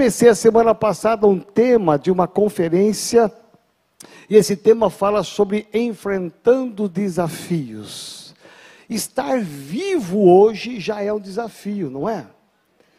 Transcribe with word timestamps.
comecei 0.00 0.30
a 0.30 0.34
semana 0.34 0.74
passada 0.74 1.26
um 1.26 1.38
tema 1.38 1.98
de 1.98 2.10
uma 2.10 2.26
conferência, 2.26 3.30
e 4.30 4.34
esse 4.34 4.56
tema 4.56 4.88
fala 4.88 5.22
sobre 5.22 5.68
enfrentando 5.74 6.88
desafios. 6.88 8.34
Estar 8.88 9.38
vivo 9.40 10.26
hoje 10.26 10.80
já 10.80 11.02
é 11.02 11.12
um 11.12 11.20
desafio, 11.20 11.90
não 11.90 12.08
é? 12.08 12.26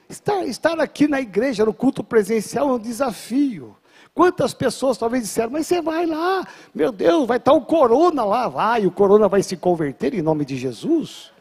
Estar, 0.08 0.46
estar 0.46 0.80
aqui 0.80 1.08
na 1.08 1.20
igreja, 1.20 1.66
no 1.66 1.74
culto 1.74 2.04
presencial, 2.04 2.70
é 2.70 2.74
um 2.74 2.80
desafio. 2.80 3.76
Quantas 4.14 4.54
pessoas 4.54 4.96
talvez 4.96 5.24
disseram, 5.24 5.50
mas 5.50 5.66
você 5.66 5.82
vai 5.82 6.06
lá, 6.06 6.48
meu 6.72 6.92
Deus, 6.92 7.28
vai 7.28 7.38
estar 7.38 7.54
o 7.54 7.62
corona 7.62 8.24
lá, 8.24 8.48
vai, 8.48 8.86
o 8.86 8.92
corona 8.92 9.28
vai 9.28 9.42
se 9.42 9.58
converter 9.58 10.14
em 10.14 10.22
nome 10.22 10.46
de 10.46 10.56
Jesus. 10.56 11.32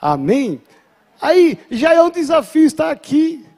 Amém? 0.00 0.62
Aí 1.20 1.58
já 1.68 1.92
é 1.92 2.00
um 2.00 2.10
desafio 2.10 2.64
estar 2.64 2.92
aqui. 2.92 3.49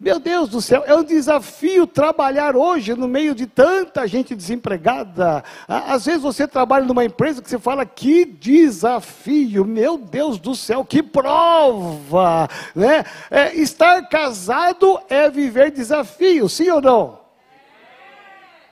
Meu 0.00 0.20
Deus 0.20 0.48
do 0.48 0.62
céu, 0.62 0.84
é 0.86 0.94
um 0.94 1.02
desafio 1.02 1.84
trabalhar 1.84 2.54
hoje 2.54 2.94
no 2.94 3.08
meio 3.08 3.34
de 3.34 3.48
tanta 3.48 4.06
gente 4.06 4.32
desempregada. 4.32 5.42
Às 5.66 6.06
vezes 6.06 6.22
você 6.22 6.46
trabalha 6.46 6.84
numa 6.84 7.04
empresa 7.04 7.42
que 7.42 7.50
você 7.50 7.58
fala, 7.58 7.84
que 7.84 8.24
desafio, 8.24 9.64
meu 9.64 9.98
Deus 9.98 10.38
do 10.38 10.54
céu, 10.54 10.84
que 10.84 11.02
prova. 11.02 12.48
Né? 12.76 13.04
É, 13.28 13.56
estar 13.56 14.08
casado 14.08 15.00
é 15.08 15.28
viver 15.28 15.72
desafio, 15.72 16.48
sim 16.48 16.70
ou 16.70 16.80
não? 16.80 17.18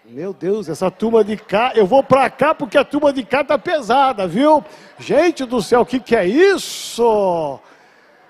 Meu 0.04 0.32
Deus, 0.32 0.68
essa 0.68 0.92
turma 0.92 1.24
de 1.24 1.36
cá, 1.36 1.72
eu 1.74 1.84
vou 1.84 2.04
para 2.04 2.30
cá 2.30 2.54
porque 2.54 2.78
a 2.78 2.84
turma 2.84 3.12
de 3.12 3.24
cá 3.24 3.40
está 3.40 3.58
pesada, 3.58 4.28
viu? 4.28 4.64
Gente 4.96 5.44
do 5.44 5.60
céu, 5.60 5.80
o 5.80 5.86
que, 5.86 5.98
que 5.98 6.14
é 6.14 6.24
isso? 6.24 7.58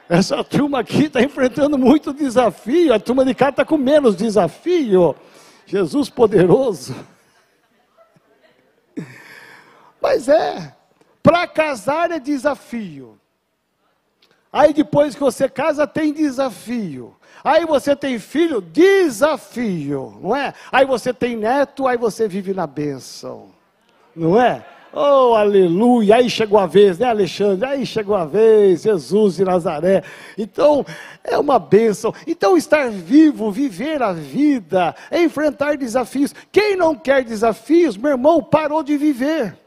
Essa 0.09 0.45
turma 0.45 0.81
aqui 0.81 1.05
está 1.05 1.21
enfrentando 1.21 1.77
muito 1.77 2.13
desafio, 2.13 2.95
a 2.95 3.01
turma 3.01 3.25
de 3.25 3.35
cá 3.35 3.49
está 3.49 3.65
com 3.65 3.77
menos 3.77 4.17
desafio. 4.17 5.17
Jesus 5.67 6.09
poderoso. 6.09 6.95
Mas 10.01 10.29
é, 10.29 10.73
para 11.23 11.47
casar 11.49 12.13
é 12.13 12.21
desafio. 12.21 13.19
Aí 14.53 14.73
depois 14.73 15.15
que 15.15 15.21
você 15.21 15.49
casa, 15.49 15.87
tem 15.87 16.13
desafio. 16.13 17.17
Aí 17.43 17.67
você 17.67 17.95
tem 17.95 18.19
filho, 18.19 18.61
desafio, 18.61 20.19
não 20.23 20.35
é? 20.35 20.55
Aí 20.71 20.87
você 20.87 21.13
tem 21.13 21.37
neto, 21.37 21.87
aí 21.87 21.97
você 21.97 22.27
vive 22.27 22.55
na 22.55 22.67
bênção, 22.67 23.51
não 24.15 24.41
é? 24.41 24.65
Oh, 24.93 25.35
aleluia! 25.35 26.17
Aí 26.17 26.31
chegou 26.31 26.59
a 26.59 26.67
vez, 26.67 26.99
né, 26.99 27.09
Alexandre? 27.09 27.69
Aí 27.69 27.85
chegou 27.85 28.15
a 28.15 28.25
vez, 28.25 28.83
Jesus 28.83 29.37
de 29.37 29.45
Nazaré. 29.45 30.03
Então, 30.39 30.87
é 31.23 31.37
uma 31.37 31.59
bênção. 31.59 32.15
Então, 32.27 32.57
estar 32.57 32.91
vivo, 32.91 33.51
viver 33.51 34.03
a 34.03 34.13
vida, 34.13 34.95
é 35.11 35.23
enfrentar 35.23 35.77
desafios. 35.77 36.35
Quem 36.51 36.77
não 36.77 36.95
quer 36.95 37.25
desafios, 37.25 37.97
meu 37.97 38.13
irmão, 38.13 38.43
parou 38.43 38.83
de 38.83 38.97
viver. 38.97 39.59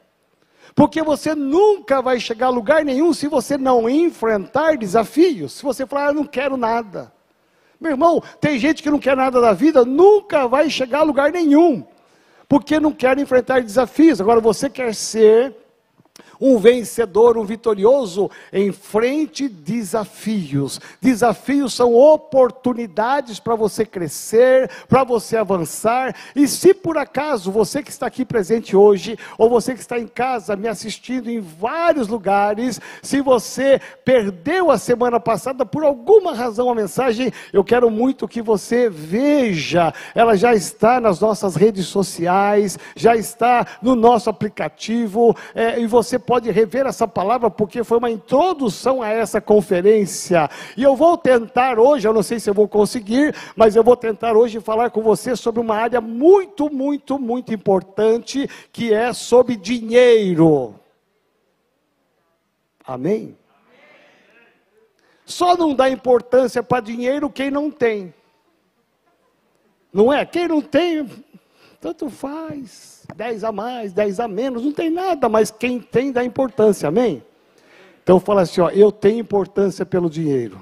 Porque 0.73 1.03
você 1.03 1.35
nunca 1.35 2.01
vai 2.01 2.19
chegar 2.19 2.47
a 2.47 2.51
lugar 2.51 2.85
nenhum 2.85 3.13
se 3.13 3.27
você 3.27 3.57
não 3.57 3.89
enfrentar 3.89 4.77
desafios. 4.77 5.53
Se 5.53 5.63
você 5.63 5.85
falar, 5.85 6.07
ah, 6.07 6.09
eu 6.09 6.15
não 6.15 6.25
quero 6.25 6.55
nada. 6.55 7.11
Meu 7.79 7.91
irmão, 7.91 8.21
tem 8.41 8.57
gente 8.57 8.81
que 8.81 8.89
não 8.89 8.99
quer 8.99 9.15
nada 9.15 9.39
da 9.39 9.53
vida, 9.53 9.85
nunca 9.85 10.47
vai 10.47 10.69
chegar 10.69 10.99
a 10.99 11.03
lugar 11.03 11.31
nenhum 11.31 11.85
porque 12.49 12.79
não 12.79 12.91
quer 12.91 13.19
enfrentar 13.19 13.61
desafios. 13.61 14.19
Agora 14.19 14.41
você 14.41 14.67
quer 14.69 14.95
ser 14.95 15.55
um 16.39 16.57
vencedor, 16.57 17.37
um 17.37 17.43
vitorioso, 17.43 18.29
enfrente 18.53 19.47
desafios. 19.47 20.79
Desafios 21.01 21.73
são 21.73 21.95
oportunidades 21.95 23.39
para 23.39 23.55
você 23.55 23.85
crescer, 23.85 24.69
para 24.87 25.03
você 25.03 25.37
avançar. 25.37 26.15
E 26.35 26.47
se 26.47 26.73
por 26.73 26.97
acaso 26.97 27.51
você 27.51 27.83
que 27.83 27.91
está 27.91 28.07
aqui 28.07 28.23
presente 28.23 28.75
hoje, 28.75 29.17
ou 29.37 29.49
você 29.49 29.73
que 29.73 29.81
está 29.81 29.99
em 29.99 30.07
casa 30.07 30.55
me 30.55 30.67
assistindo 30.67 31.29
em 31.29 31.39
vários 31.39 32.07
lugares, 32.07 32.79
se 33.01 33.21
você 33.21 33.81
perdeu 34.05 34.71
a 34.71 34.77
semana 34.77 35.19
passada 35.19 35.65
por 35.65 35.83
alguma 35.83 36.33
razão 36.33 36.69
a 36.69 36.75
mensagem, 36.75 37.31
eu 37.51 37.63
quero 37.63 37.89
muito 37.89 38.27
que 38.27 38.41
você 38.41 38.89
veja. 38.89 39.93
Ela 40.15 40.35
já 40.35 40.53
está 40.53 41.01
nas 41.01 41.19
nossas 41.19 41.55
redes 41.55 41.87
sociais, 41.87 42.77
já 42.95 43.15
está 43.15 43.65
no 43.81 43.95
nosso 43.95 44.29
aplicativo, 44.29 45.35
é, 45.53 45.79
e 45.79 45.87
você 45.87 46.17
pode 46.29 46.51
rever 46.51 46.85
essa 46.85 47.07
palavra 47.07 47.49
porque 47.49 47.83
foi 47.83 47.97
uma 47.97 48.11
introdução 48.11 49.01
a 49.01 49.09
essa 49.09 49.41
conferência. 49.41 50.47
E 50.77 50.83
eu 50.83 50.95
vou 50.95 51.17
tentar 51.17 51.79
hoje, 51.79 52.07
eu 52.07 52.13
não 52.13 52.21
sei 52.21 52.39
se 52.39 52.47
eu 52.47 52.53
vou 52.53 52.67
conseguir, 52.67 53.35
mas 53.55 53.75
eu 53.75 53.83
vou 53.83 53.97
tentar 53.97 54.37
hoje 54.37 54.59
falar 54.59 54.91
com 54.91 55.01
você 55.01 55.35
sobre 55.35 55.59
uma 55.59 55.75
área 55.75 55.99
muito, 55.99 56.71
muito, 56.71 57.17
muito 57.17 57.51
importante, 57.51 58.47
que 58.71 58.93
é 58.93 59.11
sobre 59.11 59.55
dinheiro. 59.55 60.75
Amém? 62.85 63.35
Só 65.25 65.57
não 65.57 65.73
dá 65.73 65.89
importância 65.89 66.61
para 66.61 66.83
dinheiro 66.83 67.27
quem 67.31 67.49
não 67.49 67.71
tem. 67.71 68.13
Não 69.91 70.13
é? 70.13 70.23
Quem 70.27 70.47
não 70.47 70.61
tem, 70.61 71.09
tanto 71.81 72.07
faz. 72.07 72.98
10 73.19 73.43
a 73.43 73.51
mais, 73.51 73.91
10 73.91 74.21
a 74.21 74.29
menos, 74.29 74.63
não 74.63 74.71
tem 74.71 74.89
nada, 74.89 75.27
mas 75.27 75.51
quem 75.51 75.77
tem 75.77 76.09
dá 76.09 76.23
importância, 76.23 76.87
amém? 76.87 77.21
Então 78.01 78.17
fala 78.17 78.43
assim, 78.43 78.61
ó, 78.61 78.69
eu 78.69 78.93
tenho 78.93 79.19
importância 79.19 79.85
pelo 79.85 80.09
dinheiro. 80.09 80.57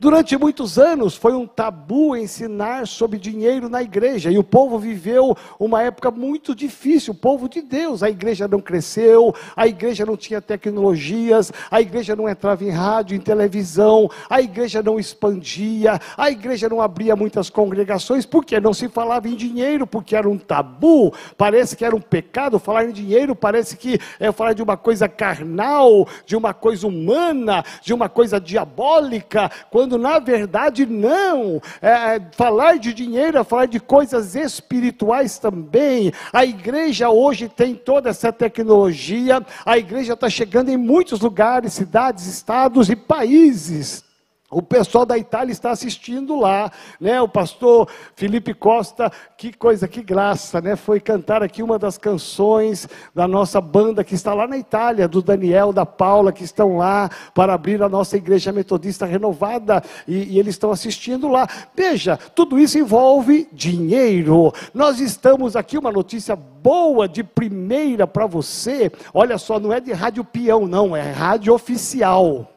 Durante 0.00 0.34
muitos 0.34 0.78
anos 0.78 1.14
foi 1.14 1.34
um 1.34 1.46
tabu 1.46 2.16
ensinar 2.16 2.86
sobre 2.86 3.18
dinheiro 3.18 3.68
na 3.68 3.82
igreja, 3.82 4.30
e 4.30 4.38
o 4.38 4.42
povo 4.42 4.78
viveu 4.78 5.36
uma 5.58 5.82
época 5.82 6.10
muito 6.10 6.54
difícil, 6.54 7.12
o 7.12 7.16
povo 7.16 7.50
de 7.50 7.60
Deus. 7.60 8.02
A 8.02 8.08
igreja 8.08 8.48
não 8.48 8.60
cresceu, 8.62 9.34
a 9.54 9.66
igreja 9.66 10.06
não 10.06 10.16
tinha 10.16 10.40
tecnologias, 10.40 11.52
a 11.70 11.82
igreja 11.82 12.16
não 12.16 12.26
entrava 12.26 12.64
em 12.64 12.70
rádio, 12.70 13.14
em 13.14 13.20
televisão, 13.20 14.08
a 14.30 14.40
igreja 14.40 14.82
não 14.82 14.98
expandia, 14.98 16.00
a 16.16 16.30
igreja 16.30 16.66
não 16.66 16.80
abria 16.80 17.14
muitas 17.14 17.50
congregações, 17.50 18.24
porque 18.24 18.58
não 18.58 18.72
se 18.72 18.88
falava 18.88 19.28
em 19.28 19.36
dinheiro, 19.36 19.86
porque 19.86 20.16
era 20.16 20.26
um 20.26 20.38
tabu, 20.38 21.12
parece 21.36 21.76
que 21.76 21.84
era 21.84 21.94
um 21.94 22.00
pecado 22.00 22.58
falar 22.58 22.86
em 22.86 22.92
dinheiro, 22.92 23.36
parece 23.36 23.76
que 23.76 24.00
é 24.18 24.32
falar 24.32 24.54
de 24.54 24.62
uma 24.62 24.78
coisa 24.78 25.06
carnal, 25.10 26.08
de 26.24 26.36
uma 26.36 26.54
coisa 26.54 26.86
humana, 26.86 27.62
de 27.82 27.92
uma 27.92 28.08
coisa 28.08 28.40
diabólica, 28.40 29.50
quando 29.70 29.89
quando 29.90 29.98
na 29.98 30.18
verdade 30.20 30.86
não. 30.86 31.60
É, 31.82 32.20
falar 32.32 32.78
de 32.78 32.94
dinheiro 32.94 33.38
é 33.38 33.44
falar 33.44 33.66
de 33.66 33.80
coisas 33.80 34.36
espirituais 34.36 35.38
também. 35.38 36.12
A 36.32 36.44
igreja 36.44 37.10
hoje 37.10 37.48
tem 37.48 37.74
toda 37.74 38.10
essa 38.10 38.32
tecnologia, 38.32 39.44
a 39.66 39.76
igreja 39.76 40.12
está 40.12 40.30
chegando 40.30 40.68
em 40.68 40.76
muitos 40.76 41.20
lugares, 41.20 41.72
cidades, 41.72 42.26
estados 42.26 42.88
e 42.88 42.94
países. 42.94 44.09
O 44.52 44.60
pessoal 44.60 45.06
da 45.06 45.16
Itália 45.16 45.52
está 45.52 45.70
assistindo 45.70 46.40
lá, 46.40 46.72
né? 47.00 47.22
O 47.22 47.28
pastor 47.28 47.88
Felipe 48.16 48.52
Costa, 48.52 49.12
que 49.38 49.52
coisa, 49.52 49.86
que 49.86 50.02
graça, 50.02 50.60
né? 50.60 50.74
Foi 50.74 50.98
cantar 50.98 51.40
aqui 51.40 51.62
uma 51.62 51.78
das 51.78 51.96
canções 51.96 52.88
da 53.14 53.28
nossa 53.28 53.60
banda 53.60 54.02
que 54.02 54.16
está 54.16 54.34
lá 54.34 54.48
na 54.48 54.58
Itália, 54.58 55.06
do 55.06 55.22
Daniel, 55.22 55.72
da 55.72 55.86
Paula, 55.86 56.32
que 56.32 56.42
estão 56.42 56.78
lá 56.78 57.08
para 57.32 57.54
abrir 57.54 57.80
a 57.80 57.88
nossa 57.88 58.16
igreja 58.16 58.50
metodista 58.50 59.06
renovada 59.06 59.84
e, 60.08 60.34
e 60.34 60.38
eles 60.40 60.56
estão 60.56 60.72
assistindo 60.72 61.28
lá. 61.28 61.46
Veja, 61.76 62.16
tudo 62.34 62.58
isso 62.58 62.76
envolve 62.76 63.46
dinheiro. 63.52 64.52
Nós 64.74 64.98
estamos 64.98 65.54
aqui, 65.54 65.78
uma 65.78 65.92
notícia 65.92 66.34
boa 66.34 67.08
de 67.08 67.22
primeira 67.22 68.04
para 68.04 68.26
você. 68.26 68.90
Olha 69.14 69.38
só, 69.38 69.60
não 69.60 69.72
é 69.72 69.78
de 69.78 69.92
rádio 69.92 70.24
peão, 70.24 70.66
não, 70.66 70.96
é 70.96 71.12
rádio 71.12 71.54
oficial 71.54 72.48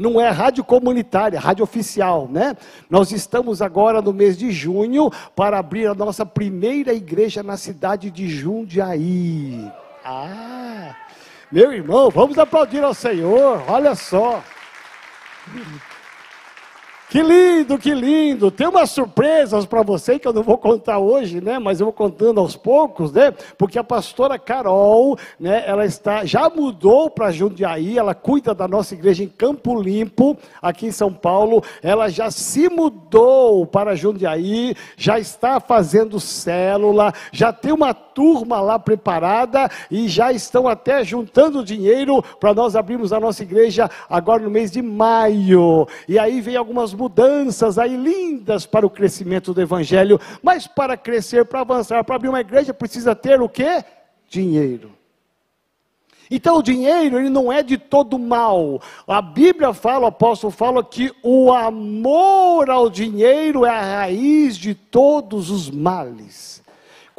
não 0.00 0.18
é 0.18 0.30
rádio 0.30 0.64
comunitária, 0.64 1.36
é 1.36 1.38
rádio 1.38 1.62
oficial, 1.62 2.26
né? 2.26 2.56
Nós 2.88 3.12
estamos 3.12 3.60
agora 3.60 4.00
no 4.00 4.14
mês 4.14 4.34
de 4.34 4.50
junho 4.50 5.10
para 5.36 5.58
abrir 5.58 5.88
a 5.88 5.94
nossa 5.94 6.24
primeira 6.24 6.94
igreja 6.94 7.42
na 7.42 7.58
cidade 7.58 8.10
de 8.10 8.26
Jundiaí. 8.26 9.70
Ah, 10.02 10.96
meu 11.52 11.70
irmão, 11.70 12.08
vamos 12.08 12.38
aplaudir 12.38 12.82
ao 12.82 12.94
Senhor, 12.94 13.62
olha 13.68 13.94
só. 13.94 14.42
Que 17.10 17.24
lindo, 17.24 17.76
que 17.76 17.92
lindo. 17.92 18.52
Tem 18.52 18.68
umas 18.68 18.90
surpresas 18.90 19.66
para 19.66 19.82
você 19.82 20.16
que 20.16 20.28
eu 20.28 20.32
não 20.32 20.44
vou 20.44 20.56
contar 20.56 21.00
hoje, 21.00 21.40
né? 21.40 21.58
Mas 21.58 21.80
eu 21.80 21.86
vou 21.86 21.92
contando 21.92 22.38
aos 22.38 22.54
poucos, 22.54 23.12
né? 23.12 23.32
Porque 23.58 23.80
a 23.80 23.82
pastora 23.82 24.38
Carol, 24.38 25.18
né? 25.38 25.64
Ela 25.66 25.84
está 25.84 26.24
já 26.24 26.48
mudou 26.48 27.10
para 27.10 27.32
Jundiaí. 27.32 27.98
Ela 27.98 28.14
cuida 28.14 28.54
da 28.54 28.68
nossa 28.68 28.94
igreja 28.94 29.24
em 29.24 29.28
Campo 29.28 29.82
Limpo, 29.82 30.38
aqui 30.62 30.86
em 30.86 30.92
São 30.92 31.12
Paulo. 31.12 31.64
Ela 31.82 32.08
já 32.08 32.30
se 32.30 32.68
mudou 32.68 33.66
para 33.66 33.96
Jundiaí, 33.96 34.76
já 34.96 35.18
está 35.18 35.58
fazendo 35.58 36.20
célula, 36.20 37.12
já 37.32 37.52
tem 37.52 37.72
uma 37.72 37.92
turma 37.92 38.60
lá 38.60 38.78
preparada 38.78 39.68
e 39.90 40.06
já 40.06 40.30
estão 40.30 40.68
até 40.68 41.02
juntando 41.02 41.64
dinheiro 41.64 42.22
para 42.38 42.54
nós 42.54 42.76
abrirmos 42.76 43.12
a 43.12 43.18
nossa 43.18 43.42
igreja 43.42 43.90
agora 44.08 44.44
no 44.44 44.50
mês 44.50 44.70
de 44.70 44.80
maio. 44.80 45.88
E 46.06 46.16
aí 46.16 46.40
vem 46.40 46.54
algumas 46.54 46.92
mudanças 47.00 47.78
aí 47.78 47.96
lindas 47.96 48.66
para 48.66 48.86
o 48.86 48.90
crescimento 48.90 49.54
do 49.54 49.60
evangelho, 49.60 50.20
mas 50.42 50.66
para 50.66 50.96
crescer, 50.96 51.46
para 51.46 51.60
avançar, 51.60 52.04
para 52.04 52.16
abrir 52.16 52.28
uma 52.28 52.40
igreja 52.40 52.74
precisa 52.74 53.14
ter 53.14 53.40
o 53.40 53.48
quê? 53.48 53.82
Dinheiro. 54.28 54.92
Então 56.30 56.58
o 56.58 56.62
dinheiro, 56.62 57.18
ele 57.18 57.30
não 57.30 57.50
é 57.50 57.62
de 57.62 57.76
todo 57.76 58.18
mal. 58.18 58.80
A 59.06 59.20
Bíblia 59.20 59.72
fala, 59.72 60.04
o 60.04 60.08
apóstolo 60.08 60.52
fala 60.52 60.84
que 60.84 61.10
o 61.22 61.52
amor 61.52 62.70
ao 62.70 62.88
dinheiro 62.88 63.64
é 63.64 63.70
a 63.70 63.80
raiz 63.80 64.56
de 64.56 64.74
todos 64.74 65.50
os 65.50 65.68
males. 65.68 66.59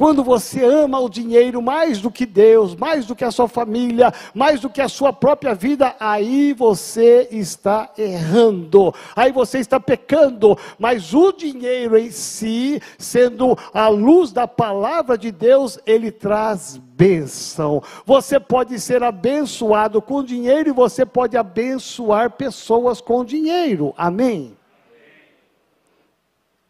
Quando 0.01 0.23
você 0.23 0.65
ama 0.65 0.99
o 0.99 1.07
dinheiro 1.07 1.61
mais 1.61 2.01
do 2.01 2.09
que 2.09 2.25
Deus, 2.25 2.75
mais 2.75 3.05
do 3.05 3.15
que 3.15 3.23
a 3.23 3.29
sua 3.29 3.47
família, 3.47 4.11
mais 4.33 4.59
do 4.59 4.67
que 4.67 4.81
a 4.81 4.89
sua 4.89 5.13
própria 5.13 5.53
vida, 5.53 5.95
aí 5.99 6.53
você 6.53 7.27
está 7.29 7.93
errando, 7.95 8.91
aí 9.15 9.31
você 9.31 9.59
está 9.59 9.79
pecando. 9.79 10.57
Mas 10.79 11.13
o 11.13 11.31
dinheiro 11.31 11.95
em 11.99 12.09
si, 12.09 12.81
sendo 12.97 13.55
a 13.71 13.89
luz 13.89 14.31
da 14.31 14.47
palavra 14.47 15.15
de 15.15 15.31
Deus, 15.31 15.77
ele 15.85 16.11
traz 16.11 16.77
bênção. 16.77 17.83
Você 18.03 18.39
pode 18.39 18.79
ser 18.79 19.03
abençoado 19.03 20.01
com 20.01 20.23
dinheiro 20.23 20.69
e 20.69 20.73
você 20.73 21.05
pode 21.05 21.37
abençoar 21.37 22.31
pessoas 22.31 22.99
com 22.99 23.23
dinheiro. 23.23 23.93
Amém? 23.95 24.57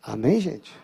Amém, 0.04 0.42
gente? 0.42 0.81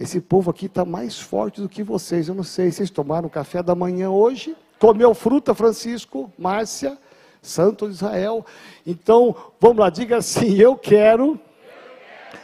Esse 0.00 0.18
povo 0.18 0.50
aqui 0.50 0.64
está 0.64 0.82
mais 0.82 1.20
forte 1.20 1.60
do 1.60 1.68
que 1.68 1.82
vocês. 1.82 2.26
Eu 2.26 2.34
não 2.34 2.42
sei, 2.42 2.72
vocês 2.72 2.88
tomaram 2.88 3.28
café 3.28 3.62
da 3.62 3.74
manhã 3.74 4.08
hoje? 4.08 4.56
Comeu 4.78 5.12
fruta, 5.12 5.54
Francisco, 5.54 6.32
Márcia, 6.38 6.96
Santo 7.42 7.86
Israel. 7.86 8.46
Então, 8.86 9.36
vamos 9.60 9.76
lá, 9.76 9.90
diga 9.90 10.16
assim: 10.16 10.56
eu 10.56 10.74
quero 10.74 11.38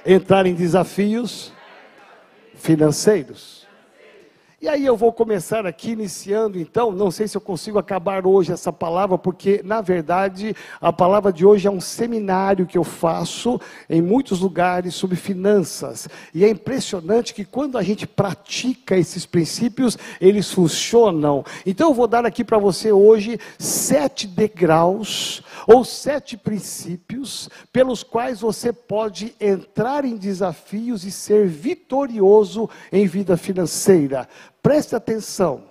entrar 0.04 0.44
em 0.44 0.54
desafios 0.54 1.50
financeiros. 2.54 3.65
E 4.58 4.68
aí 4.68 4.86
eu 4.86 4.96
vou 4.96 5.12
começar 5.12 5.66
aqui 5.66 5.90
iniciando 5.90 6.58
então, 6.58 6.90
não 6.90 7.10
sei 7.10 7.28
se 7.28 7.36
eu 7.36 7.42
consigo 7.42 7.78
acabar 7.78 8.26
hoje 8.26 8.52
essa 8.52 8.72
palavra, 8.72 9.18
porque 9.18 9.60
na 9.62 9.82
verdade 9.82 10.56
a 10.80 10.90
palavra 10.90 11.30
de 11.30 11.44
hoje 11.44 11.68
é 11.68 11.70
um 11.70 11.80
seminário 11.80 12.66
que 12.66 12.78
eu 12.78 12.82
faço 12.82 13.60
em 13.88 14.00
muitos 14.00 14.40
lugares 14.40 14.94
sobre 14.94 15.14
finanças. 15.14 16.08
E 16.32 16.42
é 16.42 16.48
impressionante 16.48 17.34
que 17.34 17.44
quando 17.44 17.76
a 17.76 17.82
gente 17.82 18.06
pratica 18.06 18.96
esses 18.96 19.26
princípios, 19.26 19.98
eles 20.18 20.50
funcionam. 20.50 21.44
Então 21.66 21.90
eu 21.90 21.94
vou 21.94 22.06
dar 22.08 22.24
aqui 22.24 22.42
para 22.42 22.56
você 22.56 22.90
hoje 22.90 23.38
sete 23.58 24.26
degraus 24.26 25.42
ou 25.66 25.84
sete 25.84 26.34
princípios 26.34 27.50
pelos 27.70 28.02
quais 28.02 28.40
você 28.40 28.72
pode 28.72 29.34
entrar 29.38 30.06
em 30.06 30.16
desafios 30.16 31.04
e 31.04 31.10
ser 31.10 31.46
vitorioso 31.46 32.70
em 32.90 33.06
vida 33.06 33.36
financeira. 33.36 34.26
Preste 34.66 34.96
atenção. 34.96 35.62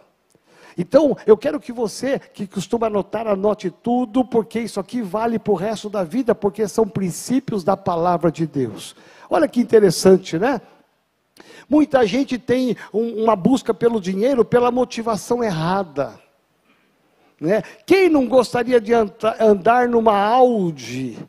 Então, 0.77 1.17
eu 1.27 1.35
quero 1.35 1.59
que 1.59 1.73
você, 1.73 2.17
que 2.17 2.47
costuma 2.47 2.87
anotar, 2.87 3.27
anote 3.27 3.69
tudo, 3.69 4.23
porque 4.23 4.61
isso 4.61 4.79
aqui 4.79 5.01
vale 5.01 5.37
para 5.37 5.51
o 5.51 5.57
resto 5.57 5.89
da 5.89 6.01
vida, 6.05 6.33
porque 6.33 6.65
são 6.65 6.87
princípios 6.87 7.61
da 7.61 7.75
palavra 7.75 8.31
de 8.31 8.47
Deus. 8.47 8.95
Olha 9.29 9.49
que 9.49 9.59
interessante, 9.59 10.39
né? 10.39 10.61
Muita 11.69 12.07
gente 12.07 12.37
tem 12.37 12.77
um, 12.93 13.23
uma 13.23 13.35
busca 13.35 13.73
pelo 13.73 13.99
dinheiro 13.99 14.45
pela 14.45 14.71
motivação 14.71 15.43
errada. 15.43 16.17
Né? 17.37 17.63
Quem 17.85 18.07
não 18.07 18.25
gostaria 18.29 18.79
de 18.79 18.93
andar 18.93 19.89
numa 19.89 20.17
Audi, 20.17 21.19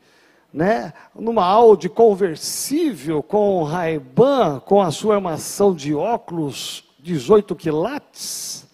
né? 0.55 0.93
numa 1.13 1.45
Audi 1.45 1.89
conversível 1.89 3.25
com 3.25 3.65
Ray-Ban, 3.65 4.61
com 4.61 4.81
a 4.81 4.93
sua 4.93 5.17
armação 5.17 5.75
de 5.75 5.93
óculos 5.93 6.86
18 7.07 7.55
quilates. 7.55 8.67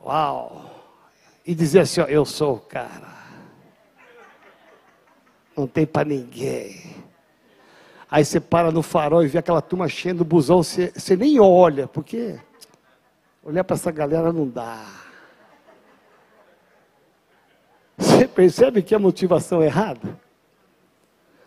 Uau! 0.00 0.70
E 1.44 1.54
dizer 1.54 1.80
assim: 1.80 2.00
ó, 2.00 2.04
eu 2.04 2.24
sou 2.24 2.54
o 2.54 2.60
cara. 2.60 3.10
Não 5.56 5.66
tem 5.66 5.84
para 5.84 6.08
ninguém. 6.08 6.94
Aí 8.08 8.24
você 8.24 8.40
para 8.40 8.70
no 8.70 8.82
farol 8.82 9.24
e 9.24 9.28
vê 9.28 9.38
aquela 9.38 9.60
turma 9.60 9.88
cheia 9.88 10.14
do 10.14 10.24
busão, 10.24 10.62
você, 10.62 10.92
você 10.94 11.16
nem 11.16 11.38
olha, 11.38 11.86
porque 11.86 12.40
olhar 13.42 13.62
para 13.62 13.76
essa 13.76 13.90
galera 13.90 14.32
não 14.32 14.48
dá. 14.48 14.84
Você 17.96 18.26
percebe 18.26 18.82
que 18.82 18.94
é 18.94 18.98
motivação 18.98 19.62
errada? 19.62 20.18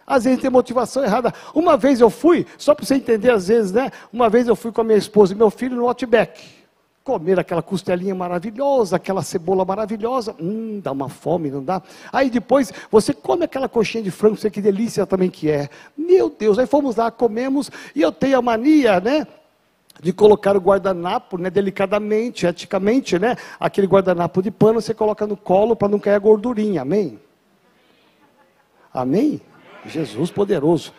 Às 0.06 0.26
vezes 0.26 0.42
tem 0.42 0.50
motivação 0.50 1.04
errada. 1.04 1.34
Uma 1.54 1.78
vez 1.78 2.02
eu 2.02 2.10
fui, 2.10 2.46
só 2.58 2.76
para 2.76 2.86
você 2.86 2.96
entender, 2.96 3.32
às 3.32 3.48
vezes, 3.48 3.72
né? 3.72 3.92
Uma 4.12 4.30
vez 4.30 4.48
eu 4.48 4.56
fui 4.56 4.72
com 4.72 4.82
a 4.82 4.84
minha 4.84 4.98
esposa 4.98 5.34
e 5.34 5.36
meu 5.36 5.50
filho 5.50 5.76
no 5.76 5.88
Outback. 5.88 6.64
Comer 7.04 7.40
aquela 7.40 7.62
costelinha 7.62 8.16
maravilhosa, 8.16 8.96
aquela 8.96 9.22
cebola 9.22 9.66
maravilhosa. 9.66 10.36
Hum, 10.40 10.80
dá 10.82 10.92
uma 10.92 11.10
fome, 11.10 11.50
não 11.50 11.64
dá? 11.64 11.82
Aí 12.12 12.30
depois 12.30 12.72
você 12.90 13.14
come 13.14 13.44
aquela 13.44 13.68
coxinha 13.68 14.04
de 14.04 14.12
frango, 14.12 14.38
sei 14.38 14.50
que 14.50 14.62
delícia 14.62 15.06
também 15.06 15.30
que 15.30 15.50
é. 15.50 15.70
Meu 15.98 16.30
Deus, 16.30 16.60
aí 16.60 16.66
fomos 16.66 16.96
lá, 16.96 17.12
comemos, 17.12 17.70
e 17.96 18.02
eu 18.02 18.12
tenho 18.12 18.38
a 18.38 18.42
mania, 18.42 19.00
né? 19.00 19.28
de 20.02 20.12
colocar 20.12 20.58
o 20.58 20.60
guardanapo, 20.60 21.38
né, 21.38 21.50
delicadamente, 21.50 22.48
eticamente, 22.48 23.20
né, 23.20 23.36
aquele 23.60 23.86
guardanapo 23.86 24.42
de 24.42 24.50
pano 24.50 24.82
você 24.82 24.94
coloca 24.94 25.28
no 25.28 25.38
colo 25.38 25.76
para 25.76 25.88
não 25.88 26.00
cair 26.00 26.16
a 26.16 26.20
gordurinha, 26.20 26.82
amém? 26.82 27.20
Amém? 28.92 29.40
Jesus 29.86 30.32
poderoso. 30.32 30.94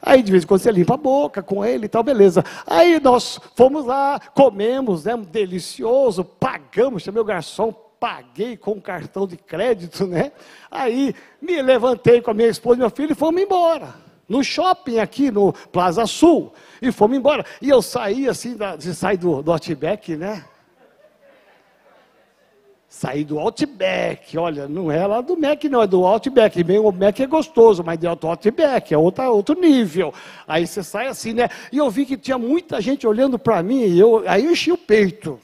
Aí 0.00 0.22
de 0.22 0.30
vez 0.30 0.44
em 0.44 0.46
quando 0.46 0.60
você 0.60 0.70
limpa 0.70 0.94
a 0.94 0.98
boca 0.98 1.42
com 1.42 1.64
ele 1.64 1.86
e 1.86 1.88
tal, 1.88 2.02
beleza. 2.02 2.44
Aí 2.66 3.00
nós 3.00 3.40
fomos 3.54 3.84
lá, 3.84 4.20
comemos, 4.34 5.04
né? 5.04 5.16
Delicioso, 5.16 6.24
pagamos, 6.24 7.02
chamei 7.02 7.20
o 7.20 7.24
garçom, 7.24 7.72
paguei 7.98 8.56
com 8.56 8.80
cartão 8.80 9.26
de 9.26 9.36
crédito, 9.36 10.06
né? 10.06 10.32
Aí 10.70 11.14
me 11.40 11.60
levantei 11.60 12.20
com 12.20 12.30
a 12.30 12.34
minha 12.34 12.48
esposa 12.48 12.76
e 12.76 12.80
meu 12.80 12.90
filho 12.90 13.12
e 13.12 13.16
fomos 13.16 13.40
embora. 13.40 13.94
No 14.28 14.42
shopping 14.42 14.98
aqui 14.98 15.30
no 15.30 15.52
Plaza 15.52 16.06
Sul. 16.06 16.52
E 16.82 16.92
fomos 16.92 17.16
embora. 17.16 17.44
E 17.60 17.68
eu 17.68 17.80
saí 17.80 18.28
assim, 18.28 18.56
da, 18.56 18.78
sai 18.80 19.16
do, 19.16 19.42
do 19.42 19.52
Outback, 19.52 20.16
né? 20.16 20.44
Saí 22.96 23.24
do 23.24 23.38
Outback, 23.38 24.38
olha, 24.38 24.66
não 24.66 24.90
é 24.90 25.06
lá 25.06 25.20
do 25.20 25.38
Mac, 25.38 25.62
não, 25.64 25.82
é 25.82 25.86
do 25.86 26.02
Outback. 26.06 26.64
Bem, 26.64 26.78
o 26.78 26.90
Mac 26.90 27.20
é 27.20 27.26
gostoso, 27.26 27.84
mas 27.84 28.02
é 28.02 28.16
do 28.16 28.26
Outback, 28.26 28.94
é 28.94 28.96
outra, 28.96 29.28
outro 29.28 29.54
nível. 29.54 30.14
Aí 30.48 30.66
você 30.66 30.82
sai 30.82 31.06
assim, 31.06 31.34
né? 31.34 31.50
E 31.70 31.76
eu 31.76 31.90
vi 31.90 32.06
que 32.06 32.16
tinha 32.16 32.38
muita 32.38 32.80
gente 32.80 33.06
olhando 33.06 33.38
para 33.38 33.62
mim, 33.62 33.82
e 33.82 34.00
eu, 34.00 34.24
aí 34.26 34.46
eu 34.46 34.52
enchi 34.52 34.72
o 34.72 34.78
peito. 34.78 35.38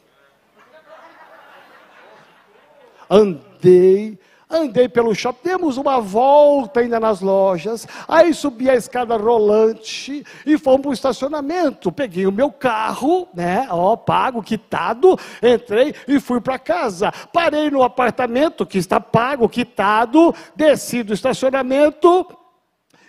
Andei 3.11 4.19
andei 4.53 4.89
pelo 4.89 5.15
shopping, 5.15 5.49
demos 5.49 5.77
uma 5.77 6.01
volta 6.01 6.81
ainda 6.81 7.01
nas 7.01 7.21
lojas, 7.21 7.87
aí 8.07 8.35
subi 8.35 8.69
a 8.69 8.75
escada 8.75 9.17
rolante 9.17 10.25
e 10.45 10.59
fomos 10.59 10.83
para 10.83 10.91
o 10.91 10.95
estacionamento. 10.95 11.91
Peguei 11.91 12.27
o 12.27 12.33
meu 12.33 12.53
carro, 12.53 13.27
né? 13.35 13.67
Ó, 13.71 13.97
pago, 13.97 14.43
quitado, 14.43 15.19
entrei 15.43 15.95
e 16.07 16.21
fui 16.21 16.41
para 16.41 16.59
casa. 16.59 17.13
Parei 17.33 17.71
no 17.71 17.83
apartamento 17.83 18.67
que 18.67 18.79
está 18.79 19.01
pago, 19.01 19.49
quitado, 19.49 20.35
desci 20.55 21.03
do 21.03 21.15
estacionamento, 21.15 22.27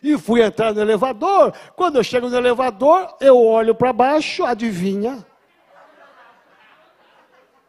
e 0.02 0.18
fui 0.18 0.42
entrar 0.42 0.74
no 0.74 0.82
elevador. 0.82 1.54
Quando 1.76 1.96
eu 1.96 2.04
chego 2.04 2.30
no 2.30 2.38
elevador, 2.38 3.16
eu 3.22 3.42
olho 3.42 3.74
para 3.74 3.94
baixo, 3.94 4.44
adivinha? 4.44 5.26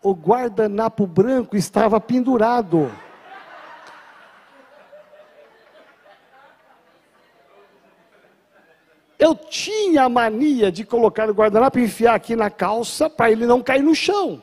O 0.02 0.12
guardanapo 0.12 1.07
branco 1.07 1.57
estava 1.57 2.00
pendurado. 2.00 2.90
Eu 9.25 9.35
tinha 9.35 10.02
a 10.02 10.09
mania 10.11 10.71
de 10.71 10.85
colocar 10.85 11.31
o 11.31 11.33
guardanapo 11.33 11.78
e 11.78 11.85
enfiar 11.85 12.14
aqui 12.14 12.37
na 12.37 12.50
calça 12.50 13.09
para 13.09 13.31
ele 13.31 13.47
não 13.47 13.62
cair 13.62 13.83
no 13.83 13.95
chão. 13.95 14.43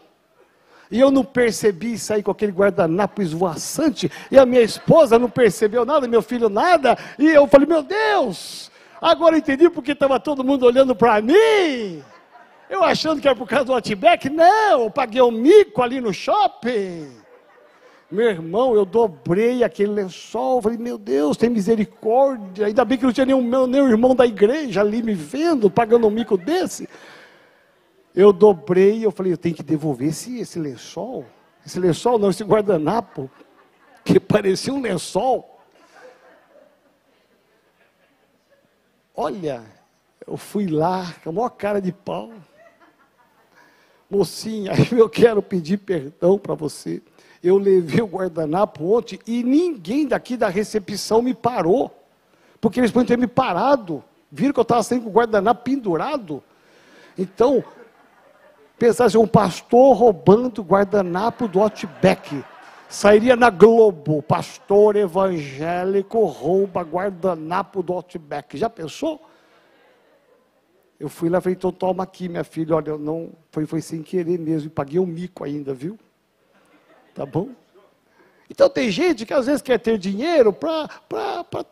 E 0.90 1.00
eu 1.00 1.12
não 1.12 1.24
percebi 1.24 2.00
sair 2.00 2.24
com 2.24 2.32
aquele 2.32 2.52
guardanapo 2.52 3.22
esvoaçante. 3.22 4.12
E 4.32 4.40
a 4.40 4.44
minha 4.44 4.64
esposa 4.64 5.20
não 5.20 5.30
percebeu 5.30 5.86
nada, 5.86 6.08
meu 6.08 6.24
filho 6.24 6.50
nada. 6.50 6.98
E 7.20 7.28
eu 7.28 7.46
falei, 7.46 7.68
meu 7.68 7.84
Deus, 7.84 8.72
agora 9.00 9.38
entendi 9.38 9.70
porque 9.70 9.92
estava 9.92 10.20
todo 10.20 10.44
mundo 10.44 10.66
olhando 10.66 10.96
para 10.96 11.22
mim. 11.22 12.04
Eu 12.68 12.84
achando 12.84 13.22
que 13.22 13.28
era 13.28 13.38
por 13.38 13.48
causa 13.48 13.66
do 13.66 13.74
Outback. 13.74 14.32
Não, 14.32 14.86
eu 14.86 14.90
paguei 14.90 15.22
um 15.22 15.30
mico 15.30 15.84
ali 15.84 16.02
no 16.02 16.12
shopping. 16.12 17.21
Meu 18.12 18.30
irmão, 18.30 18.75
eu 18.75 18.84
dobrei 18.84 19.63
aquele 19.63 19.94
lençol, 19.94 20.62
falei, 20.62 20.77
meu 20.77 20.98
Deus, 20.98 21.38
tem 21.38 21.50
misericórdia. 21.50 22.65
Ainda 22.65 22.84
bem 22.84 22.98
que 22.98 23.06
não 23.06 23.13
tinha 23.13 23.25
nenhum, 23.25 23.41
meu, 23.41 23.65
nenhum 23.65 23.88
irmão 23.88 24.13
da 24.13 24.25
igreja 24.25 24.82
ali 24.82 25.01
me 25.01 25.13
vendo, 25.13 25.72
pagando 25.72 26.08
um 26.08 26.12
mico 26.12 26.38
desse. 26.38 26.89
Eu 28.13 28.34
dobrei, 28.34 29.06
eu 29.06 29.12
falei, 29.12 29.32
eu 29.32 29.38
tenho 29.38 29.56
que 29.56 29.63
devolver 29.63 30.10
esse, 30.10 30.39
esse 30.39 30.60
lençol. 30.60 31.25
Esse 31.65 31.80
lençol 31.80 32.20
não, 32.20 32.30
esse 32.30 32.44
guardanapo, 32.44 33.32
que 34.03 34.20
parecia 34.20 34.74
um 34.74 34.82
lençol. 34.82 35.62
Olha, 39.15 39.63
eu 40.27 40.36
fui 40.36 40.68
lá, 40.68 41.15
com 41.24 41.30
a 41.30 41.34
maior 41.34 41.50
cara 41.51 41.82
de 41.82 41.94
pau. 41.94 42.34
Mocinha, 44.10 44.74
eu 44.91 45.10
quero 45.10 45.41
pedir 45.41 45.77
perdão 45.77 46.38
para 46.38 46.56
você. 46.56 47.01
Eu 47.44 47.58
levei 47.58 48.02
o 48.02 48.08
guardanapo 48.08 48.96
ontem 48.96 49.20
e 49.26 49.44
ninguém 49.44 50.08
daqui 50.08 50.38
da 50.38 50.48
recepção 50.48 51.22
me 51.22 51.34
parou. 51.34 51.92
Porque 52.60 52.80
eles 52.80 52.92
podem 52.92 53.08
ter 53.08 53.18
me 53.18 53.28
parado. 53.28 54.04
Viram 54.32 54.54
que 54.54 54.60
eu 54.60 54.64
estava 54.64 54.84
saindo 54.84 55.04
com 55.04 55.10
o 55.10 55.14
guardanapo 55.14 55.64
pendurado. 55.64 56.44
Então, 57.18 57.64
pensasse 58.78 59.18
um 59.18 59.28
pastor 59.28 59.96
roubando 59.96 60.62
guardanapo 60.62 61.48
do 61.48 61.60
Outback. 61.60 62.44
Sairia 62.88 63.36
na 63.36 63.50
Globo, 63.50 64.22
pastor 64.22 64.96
evangélico 64.96 66.26
rouba 66.26 66.82
guardanapo 66.82 67.82
do 67.82 67.94
Outback. 67.94 68.58
Já 68.58 68.70
pensou? 68.70 69.20
Eu 71.00 71.10
fui 71.10 71.30
lá 71.30 71.40
e 71.40 71.42
falei, 71.42 71.56
então 71.56 71.72
toma 71.72 72.04
aqui, 72.04 72.30
minha 72.30 72.44
filha. 72.44 72.76
Olha, 72.76 72.90
eu 72.90 73.00
não, 73.00 73.32
foi, 73.50 73.66
foi 73.66 73.82
sem 73.82 74.04
querer 74.04 74.38
mesmo. 74.38 74.68
E 74.68 74.70
paguei 74.70 75.00
um 75.00 75.06
mico 75.06 75.44
ainda, 75.44 75.74
viu? 75.74 75.98
Tá 77.13 77.25
bom? 77.25 77.50
Então 78.50 78.70
tem 78.70 78.91
gente 78.91 79.25
que 79.25 79.34
às 79.34 79.46
vezes 79.46 79.62
quer 79.62 79.80
ter 79.80 79.98
dinheiro 79.98 80.51
para 80.51 80.89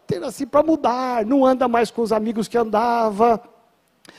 ter 0.08 0.24
assim, 0.24 0.48
para 0.48 0.64
mudar, 0.64 1.26
não 1.26 1.46
anda 1.46 1.68
mais 1.68 1.92
com 1.92 2.02
os 2.02 2.14
amigos 2.14 2.48
que 2.48 2.58
andava, 2.58 3.42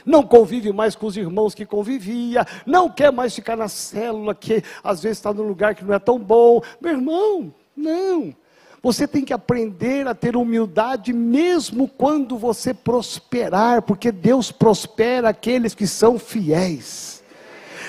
não 0.05 0.23
convive 0.23 0.71
mais 0.71 0.95
com 0.95 1.07
os 1.07 1.17
irmãos 1.17 1.55
que 1.55 1.65
convivia, 1.65 2.47
não 2.67 2.91
quer 2.91 3.11
mais 3.11 3.35
ficar 3.35 3.57
na 3.57 3.67
célula 3.67 4.35
que 4.35 4.63
às 4.85 5.03
vezes 5.03 5.19
está 5.19 5.33
num 5.33 5.45
lugar 5.45 5.75
que 5.75 5.85
não 5.85 5.95
é 5.95 5.99
tão 5.99 6.19
bom. 6.19 6.61
Meu 6.81 6.93
irmão, 6.93 7.55
não. 7.75 8.35
Você 8.83 9.09
tem 9.09 9.25
que 9.25 9.33
aprender 9.33 10.07
a 10.07 10.15
ter 10.15 10.37
humildade 10.37 11.15
mesmo 11.15 11.89
quando 11.89 12.37
você 12.37 12.75
prosperar, 12.75 13.83
porque 13.83 14.13
Deus 14.13 14.53
prospera 14.53 15.31
aqueles 15.31 15.75
que 15.75 15.87
são 15.87 16.19
fiéis 16.19 17.20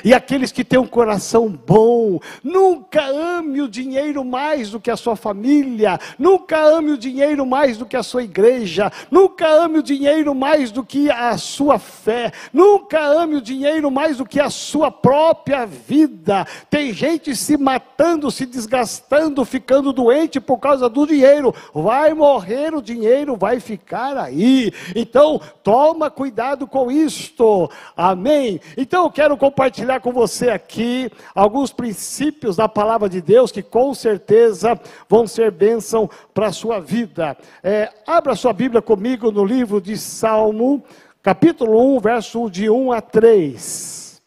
e 0.03 0.13
aqueles 0.13 0.51
que 0.51 0.63
têm 0.63 0.79
um 0.79 0.87
coração 0.87 1.49
bom. 1.49 2.19
Nunca 2.43 3.05
ame 3.05 3.61
o 3.61 3.67
dinheiro 3.67 4.23
mais 4.23 4.69
do 4.71 4.79
que 4.79 4.91
a 4.91 4.97
sua 4.97 5.15
família, 5.15 5.99
nunca 6.17 6.59
ame 6.61 6.91
o 6.91 6.97
dinheiro 6.97 7.45
mais 7.45 7.77
do 7.77 7.85
que 7.85 7.97
a 7.97 8.03
sua 8.03 8.23
igreja, 8.23 8.91
nunca 9.09 9.47
ame 9.47 9.79
o 9.79 9.83
dinheiro 9.83 10.33
mais 10.33 10.71
do 10.71 10.83
que 10.83 11.09
a 11.09 11.37
sua 11.37 11.79
fé, 11.79 12.31
nunca 12.53 12.99
ame 12.99 13.35
o 13.35 13.41
dinheiro 13.41 13.91
mais 13.91 14.17
do 14.17 14.25
que 14.25 14.39
a 14.39 14.49
sua 14.49 14.91
própria 14.91 15.65
vida. 15.65 16.45
Tem 16.69 16.93
gente 16.93 17.35
se 17.35 17.57
matando, 17.57 18.31
se 18.31 18.45
desgastando, 18.45 19.43
ficando 19.45 19.93
doente 19.93 20.39
por 20.39 20.57
causa 20.57 20.89
do 20.89 21.05
dinheiro. 21.05 21.53
Vai 21.73 22.13
morrer 22.13 22.73
o 22.73 22.81
dinheiro, 22.81 23.35
vai 23.35 23.59
ficar 23.59 24.17
aí. 24.17 24.71
Então, 24.95 25.41
toma 25.63 26.09
cuidado 26.09 26.67
com 26.67 26.91
isto. 26.91 27.69
Amém. 27.95 28.59
Então, 28.77 29.03
eu 29.03 29.11
quero 29.11 29.37
compartilhar 29.37 29.90
compartilhar 29.91 29.99
com 29.99 30.13
você 30.13 30.49
aqui 30.49 31.11
alguns 31.35 31.73
princípios 31.73 32.55
da 32.55 32.69
palavra 32.69 33.09
de 33.09 33.21
Deus 33.21 33.51
que 33.51 33.61
com 33.61 33.93
certeza 33.93 34.79
vão 35.09 35.27
ser 35.27 35.51
bênção 35.51 36.09
para 36.33 36.47
a 36.47 36.51
sua 36.51 36.79
vida. 36.79 37.35
É, 37.61 37.91
abra 38.05 38.35
sua 38.35 38.53
Bíblia 38.53 38.81
comigo 38.81 39.31
no 39.31 39.43
livro 39.43 39.81
de 39.81 39.97
Salmo, 39.97 40.83
capítulo 41.21 41.95
1, 41.95 41.99
verso 41.99 42.49
de 42.49 42.69
1 42.69 42.91
a 42.91 43.01
3. 43.01 44.21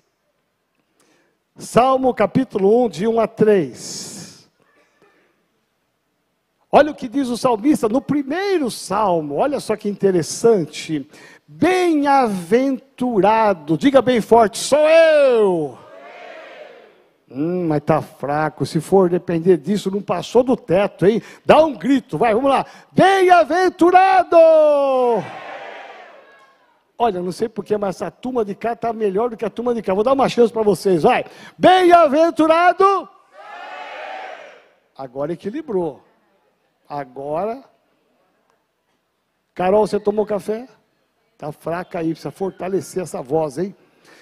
Salmo 1.56 2.12
capítulo 2.12 2.84
1, 2.86 2.88
de 2.88 3.06
1 3.06 3.20
a 3.20 3.26
3. 3.26 4.14
Olha 6.70 6.90
o 6.90 6.94
que 6.94 7.06
diz 7.06 7.28
o 7.28 7.36
salmista 7.36 7.88
no 7.88 8.00
primeiro 8.00 8.68
salmo, 8.68 9.36
olha 9.36 9.60
só 9.60 9.76
que 9.76 9.88
interessante. 9.88 11.08
Bem-aventurado, 11.46 13.76
diga 13.76 14.00
bem 14.00 14.18
forte, 14.20 14.58
sou 14.58 14.78
eu. 14.78 15.78
Hum, 17.30 17.66
mas 17.66 17.82
tá 17.82 18.00
fraco. 18.00 18.64
Se 18.64 18.80
for 18.80 19.10
depender 19.10 19.58
disso, 19.58 19.90
não 19.90 20.00
passou 20.00 20.42
do 20.42 20.56
teto, 20.56 21.04
hein? 21.04 21.20
Dá 21.44 21.62
um 21.62 21.74
grito, 21.74 22.16
vai, 22.16 22.32
vamos 22.32 22.50
lá. 22.50 22.64
Bem-aventurado! 22.92 24.38
Olha, 26.96 27.20
não 27.20 27.32
sei 27.32 27.48
porquê, 27.48 27.76
mas 27.76 27.96
essa 27.96 28.10
turma 28.10 28.44
de 28.44 28.54
cá 28.54 28.72
está 28.72 28.92
melhor 28.92 29.28
do 29.28 29.36
que 29.36 29.44
a 29.44 29.50
turma 29.50 29.74
de 29.74 29.82
cá. 29.82 29.92
Vou 29.92 30.04
dar 30.04 30.12
uma 30.12 30.28
chance 30.28 30.52
para 30.52 30.62
vocês, 30.62 31.02
vai. 31.02 31.24
Bem-aventurado! 31.58 33.08
Agora 34.96 35.32
equilibrou. 35.32 36.00
Agora. 36.88 37.64
Carol, 39.52 39.86
você 39.86 39.98
tomou 39.98 40.24
café? 40.24 40.68
Está 41.34 41.50
fraca 41.50 41.98
aí, 41.98 42.10
precisa 42.10 42.30
fortalecer 42.30 43.02
essa 43.02 43.20
voz, 43.20 43.58
hein? 43.58 43.74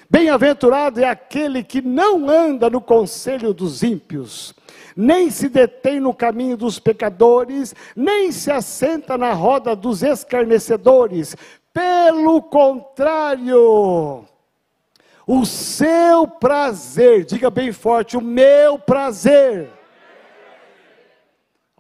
Bem-aventurado 0.09 0.99
é 1.01 1.05
aquele 1.05 1.63
que 1.63 1.83
não 1.83 2.29
anda 2.29 2.71
no 2.71 2.81
conselho 2.81 3.53
dos 3.53 3.83
ímpios, 3.83 4.55
nem 4.97 5.31
se 5.31 5.49
detém 5.49 6.01
no 6.01 6.15
caminho 6.15 6.57
dos 6.57 6.79
pecadores, 6.79 7.75
nem 7.95 8.33
se 8.33 8.51
assenta 8.51 9.17
na 9.17 9.33
roda 9.33 9.77
dos 9.77 10.03
escarnecedores. 10.03 11.37
Pelo 11.73 12.43
contrário, 12.43 14.25
o 15.27 15.47
seu 15.47 16.27
prazer, 16.27 17.25
diga 17.25 17.51
bem 17.51 17.73
forte, 17.73 18.17
o 18.17 18.23
meu 18.23 18.79
prazer 18.79 19.71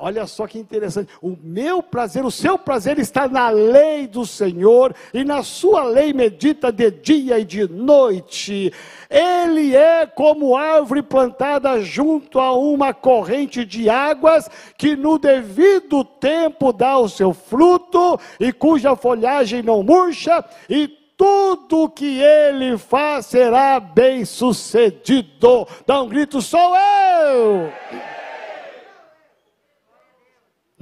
Olha 0.04 0.26
só 0.26 0.48
que 0.48 0.58
interessante. 0.58 1.12
O 1.22 1.36
meu 1.40 1.80
prazer, 1.80 2.24
o 2.24 2.30
seu 2.30 2.58
prazer 2.58 2.98
está 2.98 3.28
na 3.28 3.50
lei 3.50 4.08
do 4.08 4.26
Senhor, 4.26 4.92
e 5.14 5.22
na 5.22 5.44
sua 5.44 5.84
lei 5.84 6.12
medita 6.12 6.72
de 6.72 6.90
dia 6.90 7.38
e 7.38 7.44
de 7.44 7.68
noite. 7.68 8.72
Ele 9.08 9.76
é 9.76 10.04
como 10.04 10.56
árvore 10.56 11.02
plantada 11.02 11.80
junto 11.80 12.40
a 12.40 12.52
uma 12.52 12.92
corrente 12.92 13.64
de 13.64 13.88
águas, 13.88 14.50
que 14.76 14.96
no 14.96 15.18
devido 15.20 16.02
tempo 16.02 16.72
dá 16.72 16.98
o 16.98 17.08
seu 17.08 17.32
fruto, 17.32 18.18
e 18.40 18.52
cuja 18.52 18.96
folhagem 18.96 19.62
não 19.62 19.84
murcha, 19.84 20.44
e 20.68 20.88
tudo 21.16 21.88
que 21.88 22.20
ele 22.20 22.76
faz 22.76 23.26
será 23.26 23.78
bem 23.78 24.24
sucedido. 24.24 25.64
Dá 25.86 26.02
um 26.02 26.08
grito, 26.08 26.42
sou 26.42 26.74
eu! 26.74 27.72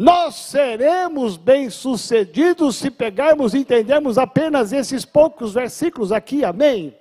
Nós 0.01 0.35
seremos 0.37 1.37
bem-sucedidos 1.37 2.77
se 2.77 2.91
pegarmos 2.91 3.53
e 3.53 3.59
entendermos 3.59 4.17
apenas 4.17 4.73
esses 4.73 5.05
poucos 5.05 5.53
versículos 5.53 6.11
aqui, 6.11 6.43
amém? 6.43 6.97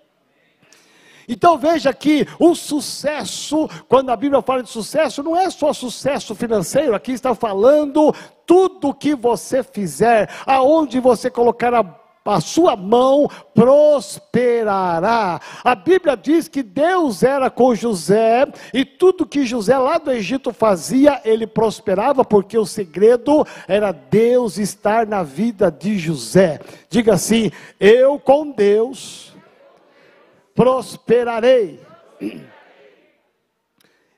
Então 1.25 1.57
veja 1.57 1.93
que 1.93 2.27
o 2.37 2.53
sucesso, 2.53 3.69
quando 3.87 4.09
a 4.09 4.17
Bíblia 4.17 4.41
fala 4.41 4.61
de 4.61 4.69
sucesso, 4.69 5.23
não 5.23 5.33
é 5.33 5.49
só 5.49 5.71
sucesso 5.71 6.35
financeiro, 6.35 6.93
aqui 6.93 7.13
está 7.13 7.33
falando 7.33 8.13
tudo 8.45 8.93
que 8.93 9.15
você 9.15 9.63
fizer, 9.63 10.29
aonde 10.45 10.99
você 10.99 11.29
colocar 11.29 11.73
a 11.73 11.98
a 12.29 12.41
sua 12.41 12.75
mão 12.75 13.27
prosperará. 13.53 15.39
A 15.63 15.75
Bíblia 15.75 16.15
diz 16.15 16.47
que 16.47 16.63
Deus 16.63 17.23
era 17.23 17.49
com 17.49 17.75
José 17.75 18.47
e 18.73 18.85
tudo 18.85 19.25
que 19.25 19.45
José 19.45 19.77
lá 19.77 19.97
do 19.97 20.11
Egito 20.11 20.53
fazia, 20.53 21.21
ele 21.25 21.47
prosperava, 21.47 22.23
porque 22.23 22.57
o 22.57 22.65
segredo 22.65 23.45
era 23.67 23.91
Deus 23.91 24.57
estar 24.57 25.05
na 25.05 25.23
vida 25.23 25.71
de 25.71 25.97
José. 25.97 26.59
Diga 26.89 27.13
assim: 27.13 27.51
Eu 27.79 28.19
com 28.19 28.51
Deus 28.51 29.33
prosperarei. 30.53 31.79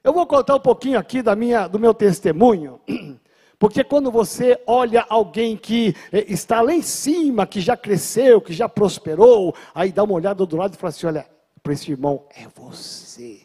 Eu 0.03 0.13
vou 0.13 0.25
contar 0.25 0.55
um 0.55 0.59
pouquinho 0.59 0.97
aqui 0.97 1.21
da 1.21 1.35
minha, 1.35 1.67
do 1.67 1.77
meu 1.77 1.93
testemunho. 1.93 2.79
Porque 3.61 3.83
quando 3.83 4.09
você 4.09 4.59
olha 4.65 5.05
alguém 5.07 5.55
que 5.55 5.95
eh, 6.11 6.25
está 6.27 6.61
lá 6.61 6.73
em 6.73 6.81
cima, 6.81 7.45
que 7.45 7.61
já 7.61 7.77
cresceu, 7.77 8.41
que 8.41 8.53
já 8.53 8.67
prosperou, 8.67 9.53
aí 9.75 9.91
dá 9.91 10.03
uma 10.03 10.15
olhada 10.15 10.43
do 10.47 10.57
lado 10.57 10.73
e 10.73 10.77
fala 10.77 10.89
assim: 10.89 11.05
olha, 11.05 11.27
para 11.61 11.71
esse 11.71 11.91
irmão, 11.91 12.25
é 12.35 12.47
você. 12.55 13.41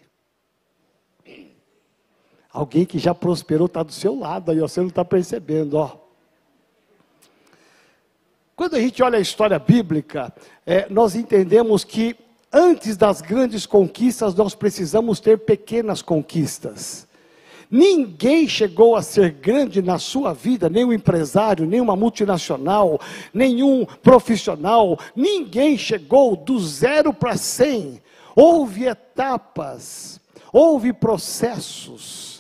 Alguém 2.51 2.87
que 2.87 2.99
já 2.99 3.15
prosperou 3.15 3.67
está 3.67 3.83
do 3.83 3.93
seu 3.93 4.19
lado, 4.19 4.51
aí 4.51 4.59
você 4.59 4.81
não 4.81 4.89
está 4.89 5.05
percebendo, 5.05 5.75
ó. 5.75 5.99
Quando 8.57 8.77
a 8.77 8.81
gente 8.81 9.03
olha 9.03 9.19
a 9.19 9.21
história 9.21 9.59
bíblica, 9.59 10.33
é, 10.65 10.89
nós 10.89 11.15
entendemos 11.15 11.85
que 11.85 12.17
antes 12.51 12.97
das 12.97 13.21
grandes 13.21 13.67
conquistas, 13.67 14.35
nós 14.35 14.55
precisamos 14.55 15.21
ter 15.21 15.41
pequenas 15.41 16.01
conquistas. 16.01 17.06
Ninguém 17.71 18.49
chegou 18.49 18.95
a 18.95 19.03
ser 19.03 19.31
grande 19.31 19.83
na 19.83 19.99
sua 19.99 20.33
vida, 20.33 20.69
nenhum 20.69 20.93
empresário, 20.93 21.67
nenhuma 21.67 21.97
multinacional, 21.97 23.01
nenhum 23.35 23.85
profissional, 24.03 24.99
ninguém 25.15 25.77
chegou 25.77 26.37
do 26.37 26.59
zero 26.61 27.13
para 27.13 27.37
cem. 27.37 28.01
Houve 28.35 28.87
etapas, 28.87 30.21
houve 30.53 30.93
processos. 30.93 32.36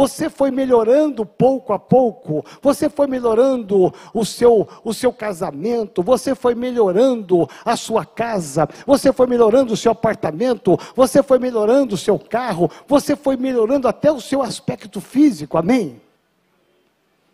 Você 0.00 0.30
foi 0.30 0.50
melhorando 0.50 1.26
pouco 1.26 1.74
a 1.74 1.78
pouco, 1.78 2.42
você 2.62 2.88
foi 2.88 3.06
melhorando 3.06 3.92
o 4.14 4.24
seu, 4.24 4.66
o 4.82 4.94
seu 4.94 5.12
casamento, 5.12 6.02
você 6.02 6.34
foi 6.34 6.54
melhorando 6.54 7.46
a 7.62 7.76
sua 7.76 8.06
casa, 8.06 8.66
você 8.86 9.12
foi 9.12 9.26
melhorando 9.26 9.74
o 9.74 9.76
seu 9.76 9.92
apartamento, 9.92 10.80
você 10.96 11.22
foi 11.22 11.38
melhorando 11.38 11.96
o 11.96 11.98
seu 11.98 12.18
carro, 12.18 12.70
você 12.88 13.14
foi 13.14 13.36
melhorando 13.36 13.86
até 13.86 14.10
o 14.10 14.22
seu 14.22 14.40
aspecto 14.40 15.02
físico, 15.02 15.58
amém? 15.58 16.00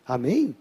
Amém? 0.05 0.57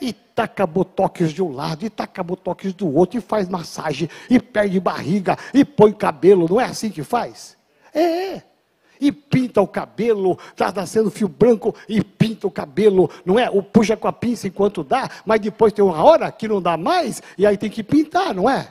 e 0.00 0.12
taca 0.12 0.64
botox 0.66 1.32
de 1.32 1.42
um 1.42 1.52
lado, 1.52 1.84
e 1.84 1.90
taca 1.90 2.22
botox 2.22 2.72
do 2.72 2.88
outro, 2.94 3.18
e 3.18 3.20
faz 3.20 3.48
massagem, 3.48 4.08
e 4.30 4.38
perde 4.38 4.78
barriga, 4.78 5.36
e 5.52 5.62
põe 5.62 5.92
cabelo, 5.92 6.46
não 6.48 6.60
é 6.60 6.66
assim 6.66 6.88
que 6.88 7.02
faz? 7.02 7.56
É 7.92 8.42
e 9.00 9.10
pinta 9.10 9.62
o 9.62 9.66
cabelo, 9.66 10.38
está 10.50 10.70
nascendo 10.70 11.10
fio 11.10 11.28
branco 11.28 11.74
e 11.88 12.02
pinta 12.04 12.46
o 12.46 12.50
cabelo, 12.50 13.10
não 13.24 13.38
é? 13.38 13.48
O 13.50 13.62
puxa 13.62 13.96
com 13.96 14.06
a 14.06 14.12
pinça 14.12 14.46
enquanto 14.46 14.84
dá, 14.84 15.08
mas 15.24 15.40
depois 15.40 15.72
tem 15.72 15.84
uma 15.84 16.02
hora 16.02 16.30
que 16.30 16.46
não 16.46 16.60
dá 16.60 16.76
mais, 16.76 17.22
e 17.38 17.46
aí 17.46 17.56
tem 17.56 17.70
que 17.70 17.82
pintar, 17.82 18.34
não 18.34 18.48
é? 18.48 18.70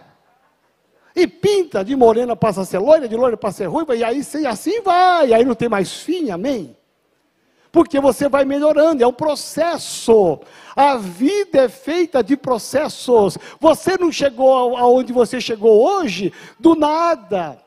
E 1.15 1.25
pinta, 1.25 1.83
de 1.83 1.95
morena 1.95 2.35
passa 2.35 2.61
a 2.61 2.65
ser 2.65 2.79
loira, 2.79 3.07
de 3.07 3.15
loira 3.15 3.35
passa 3.35 3.63
a 3.63 3.65
ser 3.65 3.69
ruiva, 3.69 3.95
e 3.95 4.03
aí 4.03 4.21
assim 4.47 4.81
vai, 4.81 5.33
aí 5.33 5.43
não 5.43 5.55
tem 5.55 5.67
mais 5.67 5.91
fim, 5.93 6.29
amém? 6.29 6.77
Porque 7.71 7.99
você 7.99 8.27
vai 8.27 8.45
melhorando, 8.45 9.03
é 9.03 9.07
um 9.07 9.13
processo. 9.13 10.39
A 10.75 10.95
vida 10.95 11.65
é 11.65 11.69
feita 11.69 12.23
de 12.23 12.35
processos. 12.35 13.37
Você 13.59 13.95
não 13.95 14.11
chegou 14.11 14.75
aonde 14.75 15.13
você 15.13 15.39
chegou 15.39 15.83
hoje 15.83 16.33
do 16.59 16.73
nada. 16.73 17.59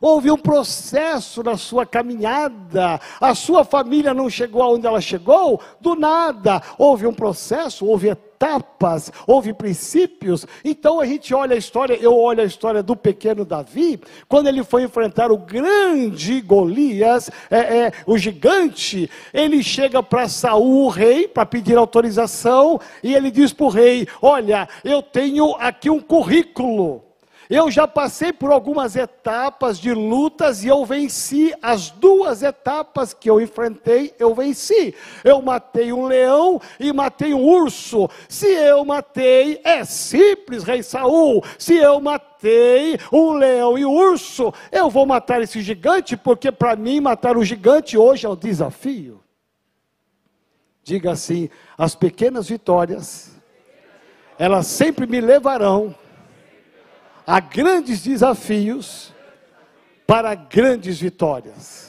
Houve 0.00 0.30
um 0.30 0.36
processo 0.36 1.42
na 1.42 1.56
sua 1.56 1.86
caminhada. 1.86 3.00
A 3.20 3.34
sua 3.34 3.64
família 3.64 4.12
não 4.12 4.28
chegou 4.28 4.62
aonde 4.62 4.86
ela 4.86 5.00
chegou 5.00 5.60
do 5.80 5.94
nada. 5.94 6.62
Houve 6.78 7.06
um 7.06 7.14
processo, 7.14 7.86
houve 7.86 8.08
etapas, 8.08 9.10
houve 9.26 9.54
princípios. 9.54 10.46
Então 10.64 11.00
a 11.00 11.06
gente 11.06 11.34
olha 11.34 11.54
a 11.54 11.58
história, 11.58 11.94
eu 11.94 12.14
olho 12.14 12.42
a 12.42 12.46
história 12.46 12.82
do 12.82 12.94
pequeno 12.94 13.44
Davi, 13.44 13.98
quando 14.28 14.48
ele 14.48 14.62
foi 14.62 14.82
enfrentar 14.82 15.32
o 15.32 15.38
grande 15.38 16.40
Golias, 16.42 17.30
é, 17.50 17.58
é, 17.58 17.92
o 18.06 18.18
gigante, 18.18 19.10
ele 19.32 19.62
chega 19.62 20.02
para 20.02 20.28
Saul, 20.28 20.84
o 20.84 20.88
rei, 20.88 21.26
para 21.26 21.46
pedir 21.46 21.76
autorização, 21.76 22.78
e 23.02 23.14
ele 23.14 23.30
diz 23.30 23.52
para 23.52 23.66
o 23.66 23.70
rei: 23.70 24.06
Olha, 24.20 24.68
eu 24.84 25.02
tenho 25.02 25.54
aqui 25.56 25.88
um 25.88 26.00
currículo. 26.00 27.05
Eu 27.48 27.70
já 27.70 27.86
passei 27.86 28.32
por 28.32 28.50
algumas 28.50 28.96
etapas 28.96 29.78
de 29.78 29.92
lutas 29.94 30.64
e 30.64 30.68
eu 30.68 30.84
venci 30.84 31.54
as 31.62 31.90
duas 31.90 32.42
etapas 32.42 33.14
que 33.14 33.30
eu 33.30 33.40
enfrentei, 33.40 34.12
eu 34.18 34.34
venci. 34.34 34.94
Eu 35.22 35.40
matei 35.40 35.92
um 35.92 36.06
leão 36.06 36.60
e 36.78 36.92
matei 36.92 37.32
um 37.32 37.44
urso. 37.44 38.08
Se 38.28 38.46
eu 38.46 38.84
matei, 38.84 39.60
é 39.64 39.84
simples, 39.84 40.64
rei 40.64 40.82
Saul. 40.82 41.42
Se 41.56 41.76
eu 41.76 42.00
matei 42.00 42.98
um 43.12 43.32
leão 43.32 43.78
e 43.78 43.86
um 43.86 43.92
urso, 43.92 44.52
eu 44.72 44.90
vou 44.90 45.06
matar 45.06 45.40
esse 45.40 45.60
gigante, 45.60 46.16
porque 46.16 46.50
para 46.50 46.74
mim 46.74 47.00
matar 47.00 47.36
o 47.36 47.44
gigante 47.44 47.96
hoje 47.96 48.26
é 48.26 48.28
o 48.28 48.36
desafio. 48.36 49.22
Diga 50.82 51.12
assim: 51.12 51.48
as 51.78 51.94
pequenas 51.94 52.48
vitórias, 52.48 53.36
elas 54.36 54.66
sempre 54.66 55.06
me 55.06 55.20
levarão 55.20 55.94
a 57.26 57.40
grandes 57.40 58.02
desafios 58.02 59.12
para 60.06 60.34
grandes 60.34 61.00
vitórias. 61.00 61.86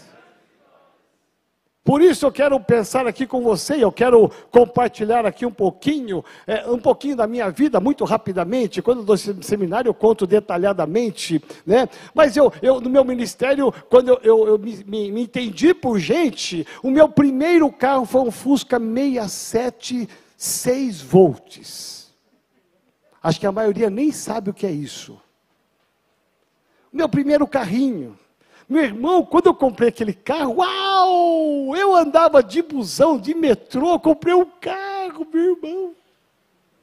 Por 1.83 2.01
isso 2.01 2.25
eu 2.25 2.31
quero 2.33 2.59
pensar 2.59 3.07
aqui 3.07 3.25
com 3.25 3.41
você, 3.41 3.81
eu 3.81 3.91
quero 3.93 4.29
compartilhar 4.51 5.25
aqui 5.25 5.45
um 5.45 5.51
pouquinho, 5.51 6.21
é, 6.45 6.67
um 6.69 6.79
pouquinho 6.79 7.15
da 7.15 7.25
minha 7.25 7.49
vida, 7.49 7.79
muito 7.79 8.03
rapidamente. 8.03 8.81
Quando 8.81 8.99
eu 8.99 9.05
dou 9.05 9.15
seminário, 9.15 9.87
eu 9.87 9.93
conto 9.93 10.27
detalhadamente, 10.27 11.41
né? 11.65 11.87
Mas 12.13 12.35
eu, 12.35 12.51
eu 12.61 12.81
no 12.81 12.89
meu 12.89 13.05
ministério, 13.05 13.71
quando 13.89 14.09
eu, 14.09 14.19
eu, 14.21 14.47
eu 14.49 14.59
me, 14.59 14.83
me, 14.83 15.11
me 15.11 15.21
entendi 15.21 15.73
por 15.73 15.97
gente, 15.97 16.67
o 16.83 16.89
meu 16.89 17.07
primeiro 17.07 17.71
carro 17.71 18.05
foi 18.05 18.19
um 18.19 18.31
Fusca 18.31 18.77
67 18.77 20.09
6 20.35 21.01
volts. 21.01 22.11
Acho 23.23 23.39
que 23.39 23.47
a 23.47 23.51
maioria 23.51 23.89
nem 23.89 24.11
sabe 24.11 24.49
o 24.49 24.53
que 24.53 24.65
é 24.65 24.71
isso 24.71 25.17
meu 26.91 27.07
primeiro 27.07 27.47
carrinho. 27.47 28.17
Meu 28.67 28.83
irmão, 28.83 29.23
quando 29.23 29.47
eu 29.47 29.53
comprei 29.53 29.89
aquele 29.89 30.13
carro, 30.13 30.57
uau! 30.57 31.75
Eu 31.75 31.95
andava 31.95 32.43
de 32.43 32.61
busão, 32.61 33.17
de 33.17 33.33
metrô, 33.33 33.97
comprei 33.99 34.33
um 34.33 34.45
carro, 34.59 35.25
meu 35.31 35.55
irmão. 35.55 35.93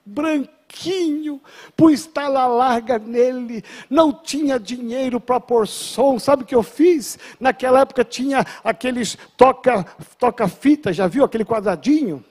Branquinho, 0.07 1.40
pus 1.77 2.07
tala 2.07 2.47
larga 2.47 2.99
nele, 2.99 3.62
não 3.90 4.12
tinha 4.12 4.59
dinheiro 4.59 5.21
para 5.21 5.38
pôr 5.38 5.69
som. 5.69 6.19
Sabe 6.19 6.43
o 6.43 6.47
que 6.47 6.55
eu 6.55 6.62
fiz? 6.62 7.19
Naquela 7.38 7.81
época 7.81 8.03
tinha 8.03 8.47
aqueles 8.62 9.19
toca, 9.37 9.85
toca 10.19 10.51
já 10.90 11.07
viu 11.07 11.25
aquele 11.25 11.45
quadradinho? 11.45 12.25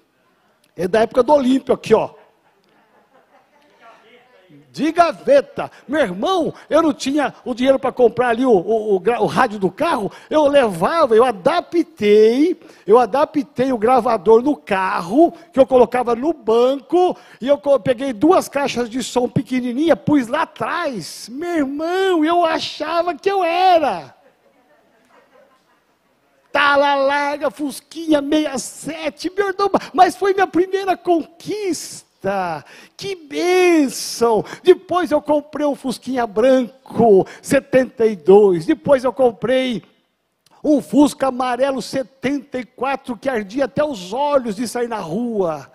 É 0.76 0.88
da 0.88 1.02
época 1.02 1.22
do 1.22 1.32
Olímpio 1.32 1.74
aqui, 1.74 1.94
ó 1.94 2.23
de 4.74 4.92
gaveta. 4.92 5.70
Meu 5.88 6.02
irmão, 6.02 6.52
eu 6.68 6.82
não 6.82 6.92
tinha 6.92 7.32
o 7.46 7.54
dinheiro 7.54 7.78
para 7.78 7.92
comprar 7.92 8.30
ali 8.30 8.44
o, 8.44 8.50
o, 8.50 8.96
o, 8.96 8.96
o, 8.96 9.26
rádio 9.28 9.60
do 9.60 9.70
carro, 9.70 10.12
eu 10.32 10.48
levava, 10.48 11.16
eu 11.16 11.24
adaptei, 11.24 12.60
eu 12.88 12.98
adaptei 12.98 13.72
o 13.72 13.78
gravador 13.78 14.42
no 14.42 14.56
carro, 14.56 15.32
que 15.54 15.60
eu 15.60 15.68
colocava 15.68 16.16
no 16.16 16.34
banco, 16.34 17.16
e 17.40 17.48
eu 17.48 17.60
peguei 17.80 18.12
duas 18.12 18.50
caixas 18.50 18.90
de 18.90 19.04
som 19.04 19.30
pequenininha, 19.30 19.96
pus 19.96 20.28
lá 20.28 20.42
atrás. 20.42 21.30
Meu 21.32 21.58
irmão, 21.58 22.26
eu 22.26 22.44
achava 22.44 23.14
que 23.14 23.30
eu 23.30 23.44
era. 23.44 24.16
Tala 26.52 26.96
larga, 26.96 27.52
Fusquinha 27.52 28.22
67, 28.22 29.32
meu 29.36 29.50
irmão, 29.50 29.70
mas 29.94 30.16
foi 30.16 30.34
minha 30.34 30.48
primeira 30.48 30.98
conquista 30.98 32.03
que 32.96 33.16
bênção! 33.16 34.44
Depois 34.64 35.12
eu 35.12 35.22
comprei 35.22 35.66
um 35.66 35.76
Fusquinha 35.76 36.26
branco 36.26 37.28
72. 37.42 38.66
Depois 38.66 39.04
eu 39.04 39.12
comprei 39.12 39.84
um 40.64 40.82
Fusca 40.82 41.28
amarelo 41.28 41.82
74 41.82 43.18
que 43.18 43.28
ardia 43.28 43.66
até 43.66 43.84
os 43.84 44.14
olhos 44.14 44.56
de 44.56 44.68
sair 44.68 44.88
na 44.88 45.00
rua. 45.00 45.70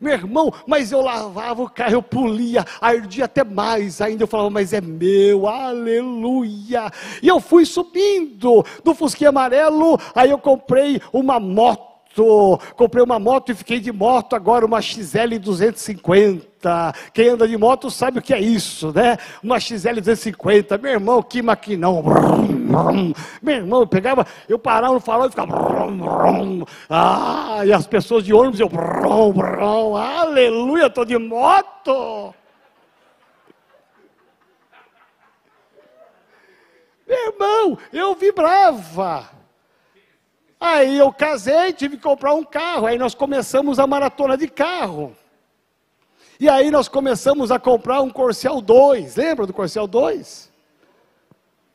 Meu 0.00 0.12
irmão, 0.12 0.52
mas 0.66 0.92
eu 0.92 1.00
lavava 1.00 1.62
o 1.62 1.70
carro, 1.70 1.94
eu 1.94 2.02
polia, 2.02 2.64
ardia 2.78 3.24
até 3.24 3.42
mais 3.42 4.02
ainda. 4.02 4.24
Eu 4.24 4.28
falava, 4.28 4.50
mas 4.50 4.74
é 4.74 4.80
meu, 4.80 5.48
aleluia. 5.48 6.90
E 7.22 7.28
eu 7.28 7.40
fui 7.40 7.64
subindo 7.64 8.62
do 8.84 8.94
Fusquinha 8.94 9.30
amarelo, 9.30 9.98
aí 10.14 10.30
eu 10.30 10.38
comprei 10.38 11.00
uma 11.10 11.40
moto 11.40 11.93
moto, 12.14 12.60
comprei 12.76 13.02
uma 13.02 13.18
moto 13.18 13.50
e 13.50 13.54
fiquei 13.54 13.80
de 13.80 13.92
moto 13.92 14.34
agora, 14.34 14.64
uma 14.64 14.80
XL 14.80 15.38
250. 15.40 16.94
Quem 17.12 17.30
anda 17.30 17.48
de 17.48 17.56
moto 17.56 17.90
sabe 17.90 18.18
o 18.18 18.22
que 18.22 18.32
é 18.32 18.40
isso, 18.40 18.92
né? 18.92 19.18
Uma 19.42 19.58
XL 19.58 19.94
250. 19.94 20.78
Meu 20.78 20.92
irmão, 20.92 21.22
que 21.22 21.42
maquinão. 21.42 22.02
Meu 23.42 23.56
irmão, 23.56 23.80
eu 23.80 23.86
pegava, 23.86 24.26
eu 24.48 24.58
parava 24.58 24.94
no 24.94 25.00
farol 25.00 25.26
e 25.26 25.30
ficava. 25.30 25.54
Ah, 26.88 27.62
e 27.64 27.72
as 27.72 27.86
pessoas 27.86 28.24
de 28.24 28.32
ônibus, 28.32 28.60
eu. 28.60 28.70
Aleluia, 29.96 30.86
estou 30.86 31.04
de 31.04 31.18
moto. 31.18 32.34
Meu 37.06 37.32
irmão, 37.32 37.78
eu 37.92 38.14
vibrava. 38.14 39.43
Aí 40.66 40.96
eu 40.96 41.12
casei, 41.12 41.74
tive 41.74 41.98
que 41.98 42.02
comprar 42.02 42.32
um 42.32 42.42
carro. 42.42 42.86
Aí 42.86 42.96
nós 42.96 43.14
começamos 43.14 43.78
a 43.78 43.86
maratona 43.86 44.34
de 44.34 44.48
carro. 44.48 45.14
E 46.40 46.48
aí 46.48 46.70
nós 46.70 46.88
começamos 46.88 47.52
a 47.52 47.58
comprar 47.58 48.00
um 48.00 48.08
Corcel 48.08 48.62
2. 48.62 49.16
Lembra 49.16 49.46
do 49.46 49.52
Corcel 49.52 49.86
2? 49.86 50.50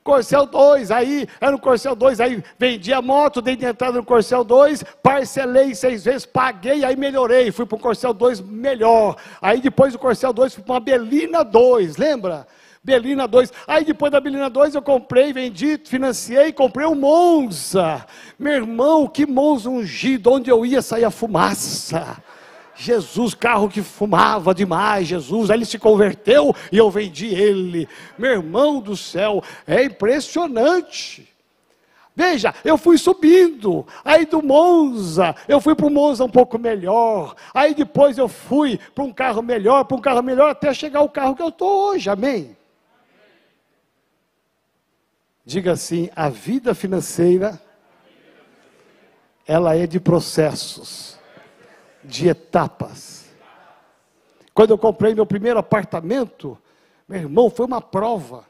Corcel 0.03 0.47
2, 0.47 0.89
aí 0.89 1.27
era 1.39 1.55
o 1.55 1.59
Corcel 1.59 1.95
2, 1.95 2.19
aí 2.19 2.43
vendi 2.57 2.91
a 2.91 2.99
moto, 2.99 3.43
dei 3.43 3.55
de 3.55 3.63
entrada 3.63 3.97
no 3.99 4.03
Corcel 4.03 4.43
2, 4.43 4.81
parcelei 5.03 5.75
seis 5.75 6.05
vezes, 6.05 6.25
paguei, 6.25 6.83
aí 6.83 6.95
melhorei, 6.95 7.51
fui 7.51 7.67
para 7.67 7.75
o 7.75 7.79
Corcel 7.79 8.11
2 8.11 8.41
melhor. 8.41 9.17
Aí 9.39 9.61
depois 9.61 9.93
do 9.93 9.99
Corcel 9.99 10.33
2 10.33 10.55
fui 10.55 10.63
para 10.63 10.73
uma 10.73 10.79
Belina 10.79 11.43
2, 11.43 11.97
lembra? 11.97 12.47
Belina 12.83 13.27
2. 13.27 13.51
Aí 13.67 13.83
depois 13.83 14.11
da 14.11 14.19
Belina 14.19 14.49
2 14.49 14.75
eu 14.75 14.81
comprei, 14.81 15.33
vendi, 15.33 15.79
financiei, 15.83 16.51
comprei 16.51 16.87
um 16.87 16.95
Monza. 16.95 18.05
Meu 18.37 18.53
irmão, 18.53 19.07
que 19.07 19.25
Monza 19.25 19.69
ungido, 19.69 20.31
onde 20.31 20.49
eu 20.49 20.65
ia 20.65 20.81
sair 20.81 21.03
a 21.03 21.11
fumaça. 21.11 22.21
Jesus, 22.75 23.33
carro 23.33 23.67
que 23.67 23.81
fumava 23.81 24.55
demais, 24.55 25.05
Jesus, 25.05 25.49
aí 25.49 25.57
ele 25.57 25.65
se 25.65 25.77
converteu 25.77 26.55
e 26.71 26.77
eu 26.77 26.89
vendi 26.89 27.27
ele. 27.27 27.89
Meu 28.17 28.31
irmão 28.31 28.79
do 28.79 28.95
céu, 28.95 29.43
é 29.67 29.83
impressionante. 29.83 31.27
Veja, 32.15 32.53
eu 32.63 32.77
fui 32.77 32.97
subindo. 32.97 33.85
Aí 34.03 34.25
do 34.25 34.41
Monza, 34.41 35.35
eu 35.47 35.59
fui 35.59 35.75
para 35.75 35.85
o 35.85 35.89
Monza 35.89 36.23
um 36.23 36.29
pouco 36.29 36.57
melhor. 36.57 37.35
Aí 37.53 37.75
depois 37.75 38.17
eu 38.17 38.29
fui 38.29 38.79
para 38.95 39.03
um 39.03 39.11
carro 39.11 39.41
melhor, 39.41 39.83
para 39.83 39.97
um 39.97 40.01
carro 40.01 40.23
melhor, 40.23 40.49
até 40.49 40.73
chegar 40.73 40.99
ao 40.99 41.09
carro 41.09 41.35
que 41.35 41.41
eu 41.41 41.49
estou 41.49 41.89
hoje. 41.89 42.09
Amém? 42.09 42.58
Diga 45.49 45.71
assim: 45.71 46.11
a 46.15 46.29
vida 46.29 46.75
financeira, 46.75 47.59
ela 49.47 49.75
é 49.75 49.87
de 49.87 49.99
processos, 49.99 51.17
de 52.03 52.27
etapas. 52.27 53.31
Quando 54.53 54.69
eu 54.69 54.77
comprei 54.77 55.15
meu 55.15 55.25
primeiro 55.25 55.57
apartamento, 55.57 56.55
meu 57.07 57.21
irmão, 57.21 57.49
foi 57.49 57.65
uma 57.65 57.81
prova. 57.81 58.45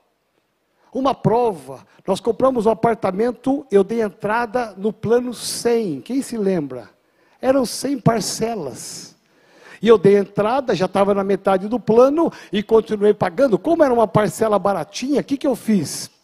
Uma 0.93 1.15
prova. 1.15 1.87
Nós 2.05 2.19
compramos 2.19 2.65
um 2.65 2.71
apartamento, 2.71 3.65
eu 3.71 3.81
dei 3.81 4.01
entrada 4.01 4.73
no 4.75 4.91
plano 4.91 5.33
100. 5.33 6.01
Quem 6.01 6.21
se 6.21 6.35
lembra? 6.35 6.89
Eram 7.41 7.65
100 7.65 8.01
parcelas. 8.01 9.15
E 9.81 9.87
eu 9.87 9.97
dei 9.97 10.17
entrada, 10.17 10.75
já 10.75 10.85
estava 10.85 11.13
na 11.13 11.23
metade 11.23 11.69
do 11.69 11.79
plano 11.79 12.29
e 12.51 12.61
continuei 12.61 13.13
pagando. 13.13 13.57
Como 13.57 13.85
era 13.85 13.93
uma 13.93 14.05
parcela 14.05 14.59
baratinha, 14.59 15.21
o 15.21 15.23
que, 15.23 15.37
que 15.37 15.47
eu 15.47 15.55
fiz? 15.55 16.18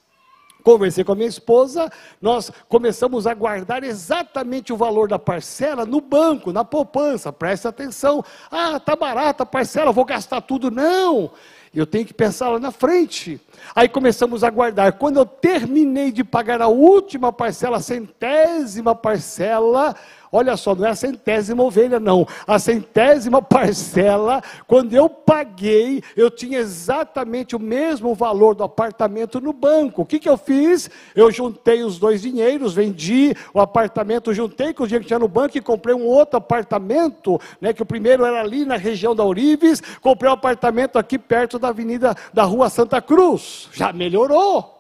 Conversei 0.65 1.03
com 1.03 1.11
a 1.11 1.15
minha 1.15 1.27
esposa, 1.27 1.91
nós 2.19 2.51
começamos 2.67 3.27
a 3.27 3.35
guardar 3.35 3.83
exatamente 3.83 4.73
o 4.73 4.77
valor 4.77 5.07
da 5.07 5.19
parcela 5.19 5.85
no 5.85 6.01
banco, 6.01 6.51
na 6.51 6.65
poupança. 6.65 7.31
Presta 7.31 7.69
atenção. 7.69 8.25
Ah, 8.49 8.79
tá 8.79 8.95
barata 8.95 9.43
a 9.43 9.45
parcela, 9.45 9.91
vou 9.91 10.03
gastar 10.03 10.41
tudo. 10.41 10.71
Não! 10.71 11.29
Eu 11.71 11.85
tenho 11.85 12.03
que 12.03 12.15
pensar 12.15 12.49
lá 12.49 12.59
na 12.59 12.71
frente. 12.71 13.39
Aí 13.75 13.87
começamos 13.87 14.43
a 14.43 14.49
guardar. 14.49 14.93
Quando 14.93 15.17
eu 15.17 15.25
terminei 15.25 16.11
de 16.11 16.23
pagar 16.23 16.59
a 16.63 16.67
última 16.67 17.31
parcela, 17.31 17.77
a 17.77 17.81
centésima 17.81 18.95
parcela, 18.95 19.95
Olha 20.31 20.57
só, 20.57 20.75
não 20.75 20.85
é 20.85 20.89
a 20.89 20.95
centésima 20.95 21.63
ovelha, 21.63 21.99
não. 21.99 22.27
A 22.45 22.59
centésima 22.59 23.41
parcela, 23.41 24.41
quando 24.67 24.93
eu 24.93 25.09
paguei, 25.09 26.03
eu 26.15 26.29
tinha 26.29 26.59
exatamente 26.59 27.55
o 27.55 27.59
mesmo 27.59 28.13
valor 28.13 28.55
do 28.55 28.63
apartamento 28.63 29.39
no 29.39 29.53
banco. 29.53 30.01
O 30.01 30.05
que, 30.05 30.19
que 30.19 30.29
eu 30.29 30.37
fiz? 30.37 30.89
Eu 31.15 31.31
juntei 31.31 31.83
os 31.83 31.97
dois 31.97 32.21
dinheiros, 32.21 32.73
vendi 32.73 33.33
o 33.53 33.59
apartamento, 33.59 34.33
juntei 34.33 34.73
com 34.73 34.83
o 34.83 34.87
dinheiro 34.87 35.03
que 35.03 35.07
tinha 35.07 35.19
no 35.19 35.27
banco 35.27 35.57
e 35.57 35.61
comprei 35.61 35.95
um 35.95 36.05
outro 36.05 36.37
apartamento, 36.37 37.39
né, 37.61 37.73
que 37.73 37.81
o 37.81 37.85
primeiro 37.85 38.25
era 38.25 38.41
ali 38.41 38.65
na 38.65 38.75
região 38.75 39.15
da 39.15 39.25
Urives, 39.25 39.81
comprei 40.01 40.29
um 40.29 40.33
apartamento 40.33 40.97
aqui 40.97 41.17
perto 41.17 41.57
da 41.57 41.69
avenida 41.69 42.15
da 42.33 42.43
Rua 42.43 42.69
Santa 42.69 43.01
Cruz. 43.01 43.69
Já 43.71 43.93
melhorou. 43.93 44.75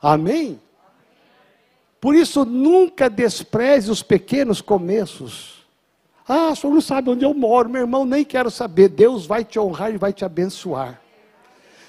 Amém? 0.00 0.60
Por 2.00 2.14
isso, 2.14 2.44
nunca 2.44 3.10
despreze 3.10 3.90
os 3.90 4.02
pequenos 4.02 4.60
começos. 4.60 5.66
Ah, 6.28 6.50
o 6.50 6.56
senhor 6.56 6.72
não 6.74 6.80
sabe 6.80 7.10
onde 7.10 7.24
eu 7.24 7.32
moro, 7.32 7.70
meu 7.70 7.80
irmão, 7.80 8.04
nem 8.04 8.24
quero 8.24 8.50
saber. 8.50 8.88
Deus 8.88 9.26
vai 9.26 9.44
te 9.44 9.58
honrar 9.58 9.92
e 9.92 9.96
vai 9.96 10.12
te 10.12 10.24
abençoar. 10.24 11.00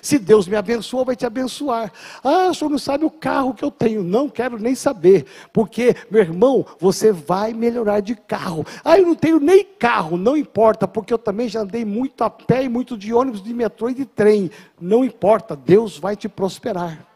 Se 0.02 0.18
Deus 0.18 0.48
me 0.48 0.56
abençoa, 0.56 1.04
vai 1.04 1.16
te 1.16 1.26
abençoar. 1.26 1.92
Ah, 2.24 2.48
o 2.50 2.54
senhor 2.54 2.70
não 2.70 2.78
sabe 2.78 3.04
o 3.04 3.12
carro 3.12 3.54
que 3.54 3.64
eu 3.64 3.70
tenho. 3.70 4.02
Não 4.02 4.30
quero 4.30 4.58
nem 4.58 4.76
saber. 4.76 5.26
Porque, 5.52 5.94
meu 6.10 6.22
irmão, 6.22 6.66
você 6.80 7.12
vai 7.12 7.54
melhorar 7.54 8.00
de 8.00 8.16
carro. 8.16 8.66
Ah, 8.84 8.98
eu 8.98 9.06
não 9.06 9.16
tenho 9.16 9.40
nem 9.42 9.64
carro. 9.64 10.18
Não 10.18 10.38
importa, 10.38 10.88
porque 10.88 11.14
eu 11.14 11.18
também 11.18 11.50
já 11.50 11.62
andei 11.62 11.84
muito 11.84 12.24
a 12.24 12.30
pé 12.30 12.64
e 12.64 12.70
muito 12.70 12.98
de 12.98 13.14
ônibus, 13.14 13.44
de 13.44 13.54
metrô 13.54 13.90
e 13.90 13.94
de 13.94 14.06
trem. 14.06 14.50
Não 14.80 15.04
importa, 15.04 15.56
Deus 15.56 15.98
vai 15.98 16.16
te 16.16 16.30
prosperar. 16.30 17.09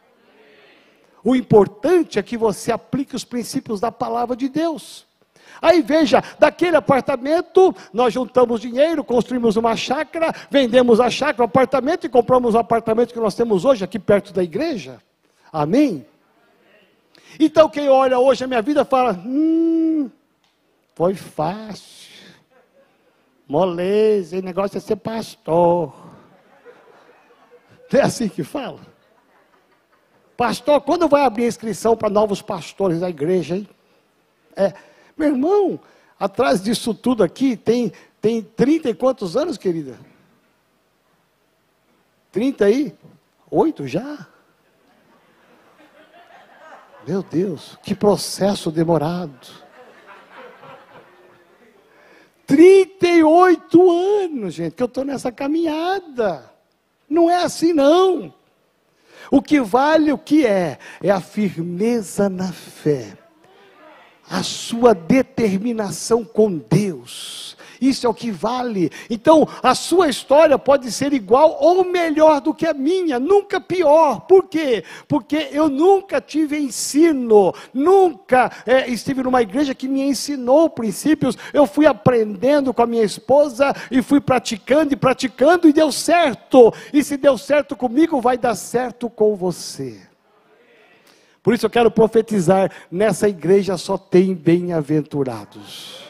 O 1.23 1.35
importante 1.35 2.19
é 2.19 2.23
que 2.23 2.37
você 2.37 2.71
aplique 2.71 3.15
os 3.15 3.23
princípios 3.23 3.79
da 3.79 3.91
palavra 3.91 4.35
de 4.35 4.49
Deus. 4.49 5.05
Aí 5.61 5.81
veja, 5.81 6.21
daquele 6.37 6.75
apartamento, 6.75 7.73
nós 7.93 8.13
juntamos 8.13 8.59
dinheiro, 8.59 9.03
construímos 9.03 9.55
uma 9.55 9.77
chácara, 9.77 10.33
vendemos 10.49 10.99
a 10.99 11.09
chácara, 11.09 11.43
o 11.43 11.45
apartamento 11.45 12.05
e 12.05 12.09
compramos 12.09 12.53
o 12.55 12.57
apartamento 12.57 13.13
que 13.13 13.19
nós 13.19 13.35
temos 13.35 13.63
hoje 13.63 13.83
aqui 13.83 13.97
perto 13.97 14.33
da 14.33 14.43
igreja. 14.43 15.01
Amém? 15.51 16.05
Então 17.39 17.69
quem 17.69 17.87
olha 17.87 18.19
hoje 18.19 18.43
a 18.43 18.47
minha 18.47 18.61
vida 18.61 18.83
fala: 18.83 19.13
hum, 19.25 20.09
foi 20.93 21.15
fácil, 21.15 22.11
moleza, 23.47 24.37
o 24.37 24.41
negócio 24.41 24.77
é 24.77 24.81
ser 24.81 24.97
pastor. 24.97 25.93
É 27.91 28.01
assim 28.01 28.27
que 28.27 28.43
fala? 28.43 28.92
Pastor, 30.35 30.81
quando 30.81 31.07
vai 31.07 31.23
abrir 31.23 31.45
a 31.45 31.47
inscrição 31.47 31.95
para 31.95 32.09
novos 32.09 32.41
pastores 32.41 32.99
da 32.99 33.09
igreja, 33.09 33.55
hein? 33.55 33.69
É, 34.55 34.73
meu 35.17 35.29
irmão, 35.29 35.79
atrás 36.19 36.61
disso 36.61 36.93
tudo 36.93 37.23
aqui 37.23 37.55
tem, 37.55 37.91
tem 38.19 38.41
30 38.41 38.89
e 38.89 38.93
quantos 38.93 39.37
anos, 39.37 39.57
querida? 39.57 39.97
30 42.31 42.65
aí? 42.65 42.95
Oito 43.49 43.87
já? 43.87 44.27
Meu 47.07 47.21
Deus, 47.21 47.77
que 47.83 47.93
processo 47.93 48.71
demorado. 48.71 49.63
38 52.47 53.91
anos, 53.91 54.53
gente, 54.53 54.75
que 54.75 54.83
eu 54.83 54.87
estou 54.87 55.05
nessa 55.05 55.31
caminhada. 55.31 56.51
Não 57.09 57.29
é 57.29 57.43
assim, 57.43 57.73
não. 57.73 58.33
O 59.33 59.41
que 59.41 59.59
vale 59.59 60.13
o 60.13 60.17
que 60.19 60.45
é? 60.45 60.77
É 61.01 61.09
a 61.09 61.19
firmeza 61.19 62.29
na 62.29 62.51
fé, 62.51 63.17
a 64.29 64.41
sua 64.41 64.93
determinação 64.93 66.23
com 66.23 66.57
Deus, 66.57 67.57
isso 67.83 68.07
é 68.07 68.09
o 68.09 68.13
que 68.13 68.31
vale. 68.31 68.89
Então, 69.09 69.47
a 69.61 69.75
sua 69.75 70.07
história 70.07 70.57
pode 70.57 70.91
ser 70.91 71.11
igual 71.13 71.57
ou 71.59 71.83
melhor 71.83 72.39
do 72.39 72.53
que 72.53 72.65
a 72.65 72.73
minha, 72.73 73.19
nunca 73.19 73.59
pior. 73.59 74.21
Por 74.21 74.47
quê? 74.47 74.83
Porque 75.07 75.49
eu 75.51 75.69
nunca 75.69 76.21
tive 76.21 76.57
ensino, 76.57 77.53
nunca 77.73 78.51
é, 78.65 78.89
estive 78.89 79.21
numa 79.23 79.41
igreja 79.41 79.75
que 79.75 79.87
me 79.87 80.01
ensinou 80.01 80.69
princípios. 80.69 81.37
Eu 81.51 81.67
fui 81.67 81.85
aprendendo 81.85 82.73
com 82.73 82.81
a 82.81 82.87
minha 82.87 83.03
esposa 83.03 83.75
e 83.91 84.01
fui 84.01 84.21
praticando 84.21 84.93
e 84.93 84.97
praticando 84.97 85.67
e 85.67 85.73
deu 85.73 85.91
certo. 85.91 86.73
E 86.93 87.03
se 87.03 87.17
deu 87.17 87.37
certo 87.37 87.75
comigo, 87.75 88.21
vai 88.21 88.37
dar 88.37 88.55
certo 88.55 89.09
com 89.09 89.35
você. 89.35 90.12
Por 91.43 91.53
isso 91.53 91.65
eu 91.65 91.69
quero 91.69 91.91
profetizar: 91.91 92.71
nessa 92.89 93.29
igreja 93.29 93.77
só 93.77 93.97
tem 93.97 94.33
bem-aventurados 94.33 96.03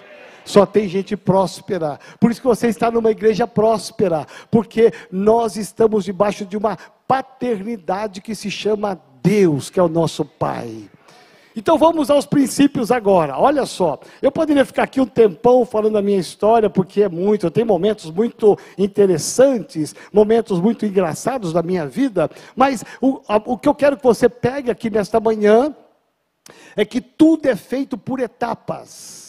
só 0.46 0.66
tem 0.66 0.88
gente 0.88 1.16
próspera. 1.16 2.00
Por 2.20 2.32
isso 2.32 2.42
que 2.42 2.48
você 2.48 2.68
está 2.68 2.92
numa 2.92 3.12
igreja 3.12 3.48
próspera, 3.48 4.26
porque 4.52 4.92
nós 5.12 5.56
estamos 5.56 6.06
debaixo 6.06 6.46
de 6.46 6.58
uma 6.58 6.78
paternidade 7.08 8.22
que 8.22 8.36
se 8.36 8.52
chama 8.52 9.00
Deus, 9.22 9.70
que 9.70 9.80
é 9.80 9.84
o 9.84 9.88
nosso 9.88 10.26
Pai. 10.26 10.90
Então 11.56 11.78
vamos 11.78 12.10
aos 12.10 12.26
princípios 12.26 12.92
agora. 12.92 13.38
Olha 13.38 13.66
só, 13.66 14.00
eu 14.22 14.32
poderia 14.32 14.66
ficar 14.66 14.84
aqui 14.84 15.00
um 15.00 15.06
tempão 15.06 15.66
falando 15.66 15.98
a 15.98 16.02
minha 16.02 16.20
história, 16.20 16.70
porque 16.70 17.04
é 17.04 17.10
muito, 17.10 17.46
eu 17.46 17.52
tenho 17.52 17.68
momentos 17.68 18.10
muito 18.10 18.58
interessantes, 18.78 19.96
momentos 20.12 20.60
muito 20.60 20.86
engraçados 20.86 21.54
da 21.54 21.62
minha 21.62 21.86
vida, 21.86 22.30
mas 22.56 22.84
o, 23.02 23.22
a, 23.28 23.38
o 23.38 23.58
que 23.58 23.70
eu 23.70 23.76
quero 23.76 23.98
que 23.98 24.04
você 24.04 24.28
pegue 24.28 24.72
aqui 24.72 24.90
nesta 24.90 25.20
manhã 25.20 25.76
é 26.76 26.84
que 26.84 27.00
tudo 27.00 27.48
é 27.48 27.56
feito 27.56 27.98
por 27.98 28.20
etapas. 28.20 29.23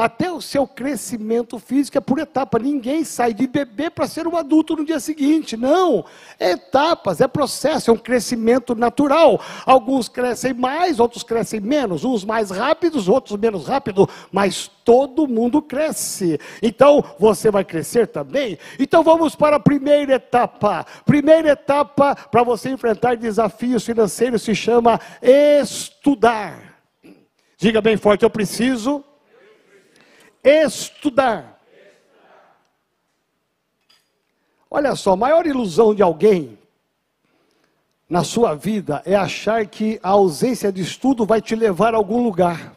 Até 0.00 0.32
o 0.32 0.40
seu 0.40 0.66
crescimento 0.66 1.58
físico 1.58 1.98
é 1.98 2.00
por 2.00 2.18
etapa. 2.18 2.58
Ninguém 2.58 3.04
sai 3.04 3.34
de 3.34 3.46
bebê 3.46 3.90
para 3.90 4.06
ser 4.06 4.26
um 4.26 4.34
adulto 4.34 4.74
no 4.74 4.82
dia 4.82 4.98
seguinte. 4.98 5.58
Não. 5.58 6.06
É 6.38 6.52
etapas, 6.52 7.20
é 7.20 7.28
processo, 7.28 7.90
é 7.90 7.92
um 7.92 7.98
crescimento 7.98 8.74
natural. 8.74 9.38
Alguns 9.66 10.08
crescem 10.08 10.54
mais, 10.54 10.98
outros 10.98 11.22
crescem 11.22 11.60
menos. 11.60 12.02
Uns 12.02 12.24
mais 12.24 12.50
rápidos, 12.50 13.08
outros 13.08 13.38
menos 13.38 13.66
rápido. 13.66 14.08
Mas 14.32 14.70
todo 14.86 15.28
mundo 15.28 15.60
cresce. 15.60 16.40
Então, 16.62 17.04
você 17.18 17.50
vai 17.50 17.62
crescer 17.62 18.06
também? 18.06 18.58
Então, 18.78 19.02
vamos 19.02 19.36
para 19.36 19.56
a 19.56 19.60
primeira 19.60 20.14
etapa. 20.14 20.86
Primeira 21.04 21.50
etapa 21.50 22.14
para 22.14 22.42
você 22.42 22.70
enfrentar 22.70 23.18
desafios 23.18 23.84
financeiros 23.84 24.40
se 24.40 24.54
chama 24.54 24.98
estudar. 25.20 26.80
Diga 27.58 27.82
bem 27.82 27.98
forte: 27.98 28.22
eu 28.22 28.30
preciso 28.30 29.04
estudar. 30.42 31.60
Olha 34.70 34.94
só, 34.94 35.12
a 35.12 35.16
maior 35.16 35.46
ilusão 35.46 35.94
de 35.94 36.02
alguém 36.02 36.58
na 38.08 38.24
sua 38.24 38.54
vida 38.54 39.02
é 39.04 39.14
achar 39.14 39.66
que 39.66 40.00
a 40.02 40.10
ausência 40.10 40.72
de 40.72 40.82
estudo 40.82 41.24
vai 41.24 41.40
te 41.40 41.54
levar 41.54 41.94
a 41.94 41.96
algum 41.96 42.22
lugar. 42.22 42.76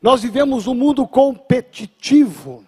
Nós 0.00 0.22
vivemos 0.22 0.66
um 0.66 0.74
mundo 0.74 1.06
competitivo. 1.06 2.64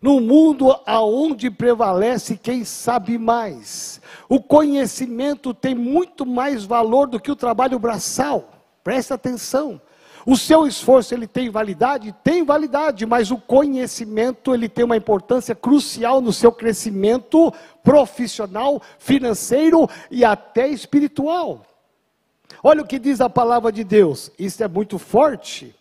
no 0.00 0.20
mundo 0.20 0.78
aonde 0.86 1.50
prevalece 1.50 2.36
quem 2.36 2.64
sabe 2.64 3.18
mais. 3.18 4.00
O 4.28 4.40
conhecimento 4.40 5.52
tem 5.52 5.74
muito 5.74 6.24
mais 6.24 6.64
valor 6.64 7.08
do 7.08 7.18
que 7.18 7.30
o 7.30 7.36
trabalho 7.36 7.78
braçal. 7.78 8.50
Presta 8.84 9.14
atenção. 9.14 9.80
O 10.26 10.36
seu 10.36 10.66
esforço 10.66 11.14
ele 11.14 11.28
tem 11.28 11.48
validade? 11.48 12.12
Tem 12.24 12.44
validade, 12.44 13.06
mas 13.06 13.30
o 13.30 13.38
conhecimento 13.38 14.52
ele 14.52 14.68
tem 14.68 14.84
uma 14.84 14.96
importância 14.96 15.54
crucial 15.54 16.20
no 16.20 16.32
seu 16.32 16.50
crescimento 16.50 17.54
profissional, 17.80 18.82
financeiro 18.98 19.88
e 20.10 20.24
até 20.24 20.66
espiritual. 20.66 21.64
Olha 22.60 22.82
o 22.82 22.86
que 22.86 22.98
diz 22.98 23.20
a 23.20 23.30
palavra 23.30 23.70
de 23.70 23.84
Deus, 23.84 24.32
isso 24.36 24.64
é 24.64 24.66
muito 24.66 24.98
forte. 24.98 25.72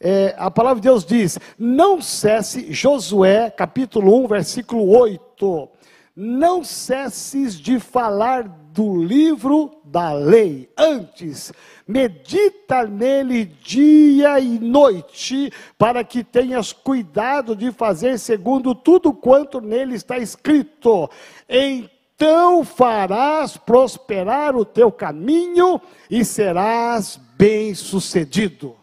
É, 0.00 0.34
a 0.36 0.50
palavra 0.50 0.80
de 0.80 0.88
Deus 0.88 1.04
diz: 1.04 1.38
Não 1.56 2.02
cesse, 2.02 2.72
Josué, 2.72 3.48
capítulo 3.48 4.24
1, 4.24 4.26
versículo 4.26 4.88
8. 4.88 5.68
Não 6.16 6.64
cesses 6.64 7.54
de 7.54 7.78
falar 7.78 8.48
do 8.72 8.96
livro 8.96 9.70
da 9.84 10.12
lei. 10.12 10.70
Antes, 10.76 11.52
medita 11.86 12.84
nele 12.84 13.44
dia 13.44 14.40
e 14.40 14.58
noite, 14.58 15.52
para 15.76 16.02
que 16.02 16.24
tenhas 16.24 16.72
cuidado 16.72 17.54
de 17.54 17.70
fazer 17.70 18.18
segundo 18.18 18.74
tudo 18.74 19.12
quanto 19.12 19.60
nele 19.60 19.94
está 19.94 20.18
escrito. 20.18 21.08
Então 21.48 22.64
farás 22.64 23.56
prosperar 23.56 24.56
o 24.56 24.64
teu 24.64 24.90
caminho 24.90 25.80
e 26.10 26.24
serás 26.24 27.20
bem-sucedido. 27.36 28.81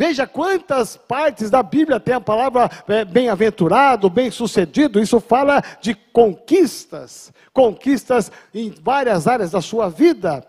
Veja 0.00 0.26
quantas 0.26 0.96
partes 0.96 1.50
da 1.50 1.62
Bíblia 1.62 2.00
tem 2.00 2.14
a 2.14 2.20
palavra 2.22 2.70
é, 2.88 3.04
bem-aventurado, 3.04 4.08
bem-sucedido. 4.08 4.98
Isso 4.98 5.20
fala 5.20 5.62
de 5.78 5.94
conquistas, 5.94 7.30
conquistas 7.52 8.32
em 8.54 8.70
várias 8.70 9.26
áreas 9.26 9.50
da 9.50 9.60
sua 9.60 9.90
vida. 9.90 10.42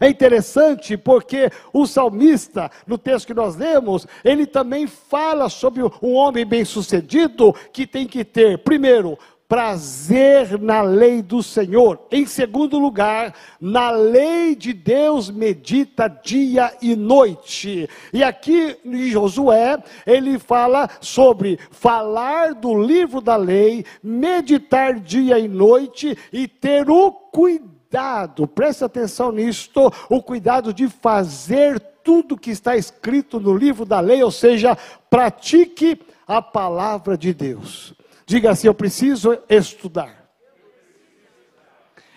É 0.00 0.08
interessante 0.08 0.96
porque 0.96 1.48
o 1.72 1.86
salmista, 1.86 2.68
no 2.88 2.98
texto 2.98 3.28
que 3.28 3.34
nós 3.34 3.54
lemos, 3.54 4.04
ele 4.24 4.44
também 4.44 4.88
fala 4.88 5.48
sobre 5.48 5.84
um 6.02 6.14
homem 6.14 6.44
bem-sucedido 6.44 7.54
que 7.72 7.86
tem 7.86 8.04
que 8.04 8.24
ter, 8.24 8.58
primeiro, 8.58 9.16
prazer 9.48 10.60
na 10.60 10.82
lei 10.82 11.22
do 11.22 11.42
Senhor. 11.42 12.00
Em 12.10 12.26
segundo 12.26 12.78
lugar, 12.78 13.34
na 13.60 13.90
lei 13.90 14.54
de 14.54 14.72
Deus 14.72 15.30
medita 15.30 16.08
dia 16.08 16.72
e 16.82 16.96
noite. 16.96 17.88
E 18.12 18.22
aqui 18.22 18.76
em 18.84 19.08
Josué, 19.10 19.82
ele 20.06 20.38
fala 20.38 20.88
sobre 21.00 21.58
falar 21.70 22.54
do 22.54 22.80
livro 22.80 23.20
da 23.20 23.36
lei, 23.36 23.84
meditar 24.02 24.98
dia 25.00 25.38
e 25.38 25.48
noite 25.48 26.16
e 26.32 26.48
ter 26.48 26.90
o 26.90 27.10
cuidado, 27.10 28.46
preste 28.46 28.84
atenção 28.84 29.30
nisto, 29.30 29.92
o 30.08 30.22
cuidado 30.22 30.72
de 30.72 30.88
fazer 30.88 31.78
tudo 32.02 32.36
que 32.36 32.50
está 32.50 32.76
escrito 32.76 33.40
no 33.40 33.56
livro 33.56 33.84
da 33.84 33.98
lei, 33.98 34.22
ou 34.22 34.30
seja, 34.30 34.76
pratique 35.10 36.00
a 36.26 36.40
palavra 36.40 37.18
de 37.18 37.34
Deus. 37.34 37.95
Diga 38.26 38.50
assim: 38.50 38.66
eu 38.66 38.74
preciso 38.74 39.38
estudar. 39.48 40.26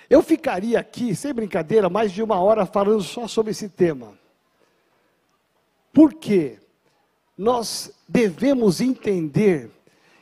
Eu 0.09 0.23
ficaria 0.23 0.79
aqui, 0.79 1.15
sem 1.15 1.31
brincadeira, 1.31 1.87
mais 1.87 2.11
de 2.11 2.23
uma 2.23 2.41
hora 2.41 2.65
falando 2.65 3.03
só 3.03 3.27
sobre 3.27 3.51
esse 3.51 3.69
tema. 3.69 4.17
Por 5.93 6.15
quê? 6.15 6.57
Nós 7.37 7.93
devemos 8.07 8.81
entender 8.81 9.69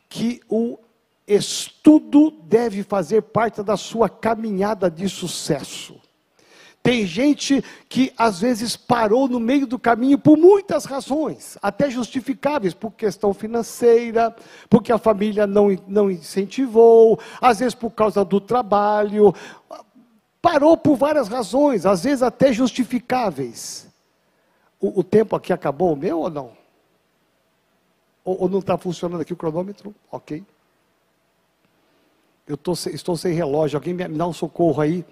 que 0.10 0.42
o 0.50 0.78
estudo 1.26 2.32
deve 2.32 2.84
fazer 2.84 3.22
parte 3.22 3.64
da 3.64 3.78
sua 3.78 4.10
caminhada 4.10 4.92
de 4.92 5.08
sucesso. 5.08 6.00
Tem 6.88 7.06
gente 7.06 7.62
que 7.90 8.14
às 8.18 8.40
vezes 8.40 8.78
parou 8.78 9.28
no 9.28 9.42
meio 9.42 9.68
do 9.68 9.78
caminho 9.78 10.18
por 10.18 10.38
muitas 10.38 10.86
razões, 10.86 11.58
até 11.62 11.90
justificáveis, 11.90 12.74
por 12.74 12.92
questão 12.92 13.34
financeira, 13.34 14.34
porque 14.70 14.94
a 14.94 14.98
família 14.98 15.46
não, 15.46 15.78
não 15.86 16.10
incentivou, 16.10 17.20
às 17.42 17.60
vezes 17.60 17.76
por 17.76 17.92
causa 17.92 18.24
do 18.24 18.40
trabalho. 18.40 19.36
Parou 20.42 20.78
por 20.78 20.96
várias 20.96 21.28
razões, 21.28 21.86
às 21.86 22.06
vezes 22.06 22.24
até 22.24 22.54
justificáveis. 22.54 23.90
O, 24.80 25.02
o 25.02 25.04
tempo 25.04 25.36
aqui 25.36 25.52
acabou, 25.52 25.92
o 25.92 25.98
meu 25.98 26.20
ou 26.20 26.30
não? 26.30 26.52
Ou, 28.24 28.44
ou 28.44 28.48
não 28.48 28.60
está 28.60 28.78
funcionando 28.78 29.20
aqui 29.20 29.34
o 29.34 29.38
cronômetro? 29.38 29.94
Ok. 30.10 30.42
Eu 32.48 32.56
tô, 32.56 32.72
estou 32.72 33.18
sem 33.18 33.34
relógio, 33.34 33.76
alguém 33.76 33.94
me, 33.94 34.08
me 34.08 34.18
dá 34.18 34.26
um 34.26 34.32
socorro 34.32 34.80
aí 34.82 35.04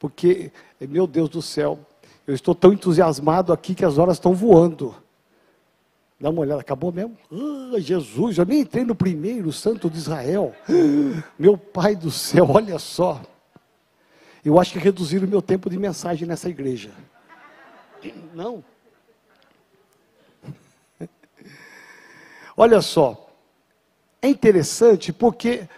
porque, 0.00 0.50
meu 0.80 1.06
Deus 1.06 1.28
do 1.28 1.42
céu, 1.42 1.78
eu 2.26 2.34
estou 2.34 2.54
tão 2.54 2.72
entusiasmado 2.72 3.52
aqui 3.52 3.74
que 3.74 3.84
as 3.84 3.98
horas 3.98 4.16
estão 4.16 4.34
voando. 4.34 4.94
Dá 6.18 6.30
uma 6.30 6.40
olhada, 6.40 6.62
acabou 6.62 6.90
mesmo? 6.90 7.16
Ah, 7.30 7.78
Jesus, 7.78 8.38
eu 8.38 8.46
nem 8.46 8.60
entrei 8.60 8.82
no 8.82 8.94
primeiro 8.94 9.52
santo 9.52 9.90
de 9.90 9.98
Israel. 9.98 10.54
meu 11.38 11.58
Pai 11.58 11.94
do 11.94 12.10
céu, 12.10 12.48
olha 12.50 12.78
só. 12.78 13.20
Eu 14.42 14.58
acho 14.58 14.72
que 14.72 14.78
reduziram 14.78 15.26
o 15.26 15.30
meu 15.30 15.42
tempo 15.42 15.68
de 15.68 15.78
mensagem 15.78 16.26
nessa 16.26 16.48
igreja. 16.48 16.90
Não. 18.34 18.64
Olha 22.56 22.80
só. 22.80 23.30
É 24.22 24.28
interessante 24.28 25.12
porque 25.12 25.68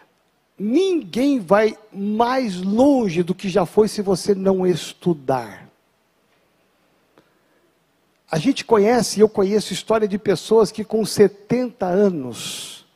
Ninguém 0.64 1.40
vai 1.40 1.76
mais 1.92 2.62
longe 2.62 3.24
do 3.24 3.34
que 3.34 3.48
já 3.48 3.66
foi 3.66 3.88
se 3.88 4.00
você 4.00 4.32
não 4.32 4.64
estudar. 4.64 5.68
A 8.30 8.38
gente 8.38 8.64
conhece, 8.64 9.18
eu 9.18 9.28
conheço 9.28 9.72
história 9.72 10.06
de 10.06 10.16
pessoas 10.18 10.70
que 10.70 10.84
com 10.84 11.04
70 11.04 11.84
anos, 11.84 12.86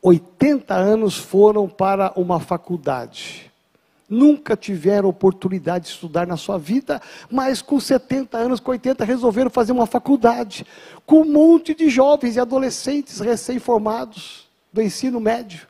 80 0.00 0.72
anos 0.72 1.16
foram 1.16 1.68
para 1.68 2.12
uma 2.14 2.38
faculdade. 2.38 3.50
Nunca 4.08 4.56
tiveram 4.56 5.08
oportunidade 5.08 5.86
de 5.86 5.90
estudar 5.90 6.24
na 6.24 6.36
sua 6.36 6.56
vida, 6.56 7.02
mas 7.28 7.60
com 7.60 7.80
70 7.80 8.38
anos, 8.38 8.60
com 8.60 8.70
80, 8.70 9.04
resolveram 9.04 9.50
fazer 9.50 9.72
uma 9.72 9.86
faculdade, 9.86 10.64
com 11.04 11.22
um 11.22 11.32
monte 11.32 11.74
de 11.74 11.90
jovens 11.90 12.36
e 12.36 12.40
adolescentes 12.40 13.18
recém-formados 13.18 14.46
do 14.72 14.80
ensino 14.80 15.18
médio. 15.18 15.66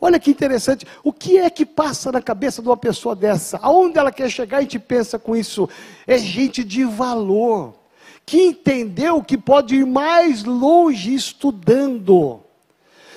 Olha 0.00 0.20
que 0.20 0.30
interessante, 0.30 0.86
o 1.02 1.12
que 1.12 1.38
é 1.38 1.48
que 1.48 1.64
passa 1.64 2.12
na 2.12 2.20
cabeça 2.20 2.60
de 2.60 2.68
uma 2.68 2.76
pessoa 2.76 3.16
dessa? 3.16 3.58
Aonde 3.62 3.98
ela 3.98 4.12
quer 4.12 4.30
chegar, 4.30 4.58
a 4.58 4.60
gente 4.60 4.78
pensa 4.78 5.18
com 5.18 5.34
isso. 5.34 5.68
É 6.06 6.18
gente 6.18 6.62
de 6.62 6.84
valor, 6.84 7.74
que 8.24 8.42
entendeu 8.42 9.22
que 9.22 9.38
pode 9.38 9.76
ir 9.76 9.86
mais 9.86 10.44
longe 10.44 11.14
estudando. 11.14 12.40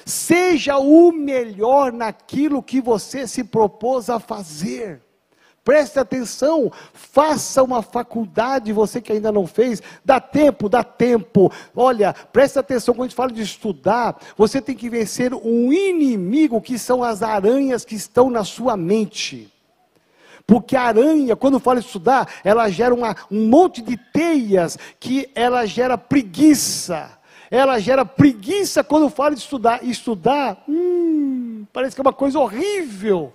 Seja 0.05 0.77
o 0.77 1.11
melhor 1.11 1.91
naquilo 1.91 2.63
que 2.63 2.79
você 2.79 3.27
se 3.27 3.43
propôs 3.43 4.09
a 4.09 4.19
fazer. 4.19 5.01
Preste 5.69 5.99
atenção, 5.99 6.71
faça 6.93 7.61
uma 7.61 7.83
faculdade, 7.83 8.73
você 8.73 8.99
que 8.99 9.11
ainda 9.11 9.31
não 9.31 9.45
fez, 9.45 9.83
dá 10.03 10.19
tempo, 10.19 10.67
dá 10.67 10.83
tempo. 10.83 11.51
Olha, 11.75 12.11
preste 12.11 12.57
atenção, 12.57 12.95
quando 12.95 13.03
a 13.03 13.07
gente 13.09 13.15
fala 13.15 13.31
de 13.31 13.43
estudar, 13.43 14.17
você 14.35 14.59
tem 14.63 14.75
que 14.75 14.89
vencer 14.89 15.31
um 15.31 15.71
inimigo 15.71 16.59
que 16.59 16.79
são 16.79 17.03
as 17.03 17.21
aranhas 17.21 17.85
que 17.85 17.93
estão 17.93 18.31
na 18.31 18.43
sua 18.43 18.75
mente. 18.75 19.53
Porque 20.47 20.75
a 20.75 20.81
aranha, 20.81 21.35
quando 21.35 21.59
fala 21.59 21.79
estudar, 21.79 22.27
ela 22.43 22.67
gera 22.67 22.95
uma, 22.95 23.15
um 23.29 23.47
monte 23.47 23.83
de 23.83 23.95
teias 23.95 24.75
que 24.99 25.29
ela 25.35 25.67
gera 25.67 25.99
preguiça. 25.99 27.11
Ela 27.51 27.77
gera 27.77 28.03
preguiça 28.03 28.83
quando 28.83 29.07
fala 29.07 29.35
de 29.35 29.41
estudar. 29.41 29.83
Estudar, 29.83 30.63
hum, 30.67 31.63
parece 31.71 31.93
que 31.95 32.01
é 32.01 32.05
uma 32.07 32.11
coisa 32.11 32.39
horrível. 32.39 33.33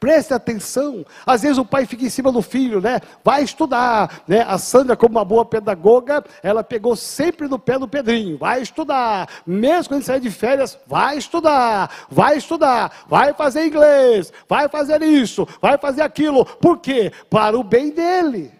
Preste 0.00 0.32
atenção. 0.32 1.04
Às 1.26 1.42
vezes 1.42 1.58
o 1.58 1.64
pai 1.64 1.84
fica 1.84 2.06
em 2.06 2.08
cima 2.08 2.32
do 2.32 2.40
filho, 2.40 2.80
né? 2.80 3.00
Vai 3.22 3.42
estudar, 3.42 4.22
né? 4.26 4.42
A 4.48 4.56
Sandra, 4.56 4.96
como 4.96 5.18
uma 5.18 5.24
boa 5.26 5.44
pedagoga, 5.44 6.24
ela 6.42 6.64
pegou 6.64 6.96
sempre 6.96 7.46
no 7.46 7.58
pé 7.58 7.78
do 7.78 7.86
Pedrinho. 7.86 8.38
Vai 8.38 8.62
estudar. 8.62 9.28
Mesmo 9.46 9.90
quando 9.90 10.02
sair 10.02 10.20
de 10.20 10.30
férias, 10.30 10.78
vai 10.86 11.18
estudar. 11.18 11.90
Vai 12.10 12.38
estudar. 12.38 13.04
Vai 13.06 13.34
fazer 13.34 13.66
inglês. 13.66 14.32
Vai 14.48 14.70
fazer 14.70 15.02
isso. 15.02 15.46
Vai 15.60 15.76
fazer 15.76 16.00
aquilo. 16.00 16.46
Por 16.46 16.78
quê? 16.78 17.12
Para 17.28 17.58
o 17.58 17.62
bem 17.62 17.90
dele. 17.90 18.59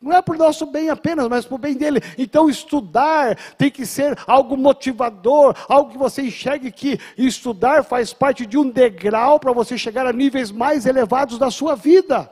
Não 0.00 0.12
é 0.12 0.20
por 0.20 0.36
nosso 0.36 0.66
bem 0.66 0.90
apenas, 0.90 1.26
mas 1.26 1.46
por 1.46 1.58
bem 1.58 1.74
dele. 1.74 2.02
Então, 2.18 2.50
estudar 2.50 3.34
tem 3.56 3.70
que 3.70 3.86
ser 3.86 4.18
algo 4.26 4.56
motivador, 4.56 5.56
algo 5.68 5.90
que 5.90 5.98
você 5.98 6.22
enxergue 6.22 6.70
que 6.70 7.00
estudar 7.16 7.82
faz 7.82 8.12
parte 8.12 8.44
de 8.44 8.58
um 8.58 8.68
degrau 8.68 9.40
para 9.40 9.52
você 9.52 9.78
chegar 9.78 10.06
a 10.06 10.12
níveis 10.12 10.50
mais 10.50 10.84
elevados 10.84 11.38
da 11.38 11.50
sua 11.50 11.74
vida. 11.74 12.30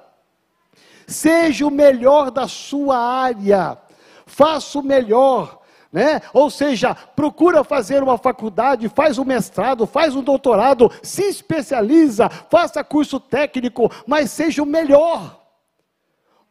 Seja 1.06 1.66
o 1.66 1.70
melhor 1.70 2.30
da 2.30 2.46
sua 2.46 2.98
área, 2.98 3.78
faça 4.26 4.78
o 4.78 4.82
melhor. 4.82 5.60
né? 5.90 6.20
Ou 6.32 6.50
seja, 6.50 6.92
procura 6.92 7.62
fazer 7.62 8.02
uma 8.02 8.18
faculdade, 8.18 8.88
faz 8.88 9.16
um 9.16 9.24
mestrado, 9.24 9.86
faz 9.86 10.14
um 10.14 10.22
doutorado, 10.22 10.90
se 11.02 11.22
especializa, 11.22 12.28
faça 12.28 12.82
curso 12.82 13.20
técnico, 13.20 13.90
mas 14.06 14.30
seja 14.32 14.62
o 14.62 14.66
melhor. 14.66 15.43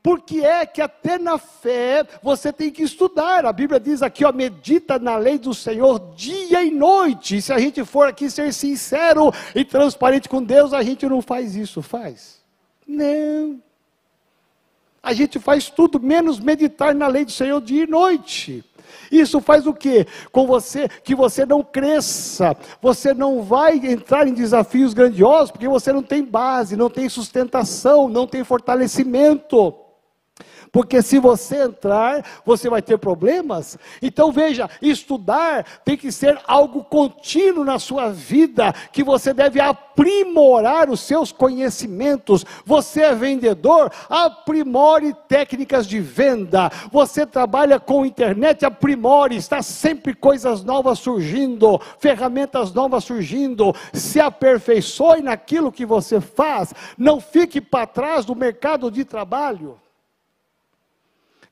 Porque 0.03 0.41
é 0.41 0.65
que 0.65 0.81
até 0.81 1.17
na 1.17 1.37
fé 1.37 2.05
você 2.21 2.51
tem 2.51 2.69
que 2.69 2.83
estudar. 2.83 3.45
A 3.45 3.53
Bíblia 3.53 3.79
diz 3.79 4.03
aqui, 4.03 4.25
ó, 4.25 4.33
medita 4.33 4.99
na 4.99 5.15
lei 5.15 5.37
do 5.37 5.53
Senhor 5.53 5.97
dia 6.13 6.61
e 6.61 6.69
noite. 6.69 7.37
E 7.37 7.41
se 7.41 7.53
a 7.53 7.57
gente 7.57 7.85
for 7.85 8.09
aqui 8.09 8.29
ser 8.29 8.53
sincero 8.53 9.31
e 9.55 9.63
transparente 9.63 10.27
com 10.27 10.43
Deus, 10.43 10.73
a 10.73 10.83
gente 10.83 11.07
não 11.07 11.21
faz 11.21 11.55
isso, 11.55 11.81
faz? 11.81 12.41
Não. 12.85 13.61
A 15.01 15.13
gente 15.13 15.39
faz 15.39 15.69
tudo 15.69 16.01
menos 16.01 16.37
meditar 16.37 16.93
na 16.93 17.07
lei 17.07 17.23
do 17.23 17.31
Senhor 17.31 17.61
dia 17.61 17.85
e 17.85 17.87
noite. 17.87 18.61
Isso 19.09 19.39
faz 19.39 19.65
o 19.65 19.73
quê? 19.73 20.05
Com 20.33 20.45
você, 20.45 20.89
que 20.89 21.15
você 21.15 21.45
não 21.45 21.63
cresça, 21.63 22.57
você 22.81 23.13
não 23.13 23.41
vai 23.41 23.77
entrar 23.77 24.27
em 24.27 24.33
desafios 24.33 24.93
grandiosos, 24.93 25.51
porque 25.51 25.67
você 25.67 25.93
não 25.93 26.03
tem 26.03 26.25
base, 26.25 26.75
não 26.75 26.89
tem 26.89 27.07
sustentação, 27.07 28.09
não 28.09 28.27
tem 28.27 28.43
fortalecimento. 28.43 29.82
Porque 30.73 31.03
se 31.03 31.19
você 31.19 31.65
entrar, 31.65 32.25
você 32.43 32.67
vai 32.67 32.81
ter 32.81 32.97
problemas. 32.97 33.77
Então 34.01 34.31
veja, 34.31 34.67
estudar 34.81 35.63
tem 35.85 35.95
que 35.95 36.11
ser 36.11 36.41
algo 36.47 36.83
contínuo 36.83 37.63
na 37.63 37.77
sua 37.77 38.09
vida, 38.11 38.73
que 38.91 39.03
você 39.03 39.35
deve 39.35 39.61
aprimorar 39.61 40.89
os 40.89 41.01
seus 41.01 41.31
conhecimentos. 41.31 42.43
Você 42.65 43.01
é 43.01 43.13
vendedor, 43.13 43.91
aprimore 44.09 45.13
técnicas 45.27 45.85
de 45.85 45.99
venda. 45.99 46.71
Você 46.91 47.23
trabalha 47.23 47.79
com 47.79 48.03
internet, 48.03 48.65
aprimore, 48.65 49.35
está 49.35 49.61
sempre 49.61 50.15
coisas 50.15 50.63
novas 50.63 50.97
surgindo, 50.97 51.79
ferramentas 51.99 52.73
novas 52.73 53.03
surgindo. 53.03 53.75
Se 53.93 54.19
aperfeiçoe 54.19 55.21
naquilo 55.21 55.71
que 55.71 55.85
você 55.85 56.19
faz. 56.19 56.73
Não 56.97 57.21
fique 57.21 57.61
para 57.61 57.85
trás 57.85 58.25
do 58.25 58.35
mercado 58.35 58.89
de 58.89 59.05
trabalho. 59.05 59.82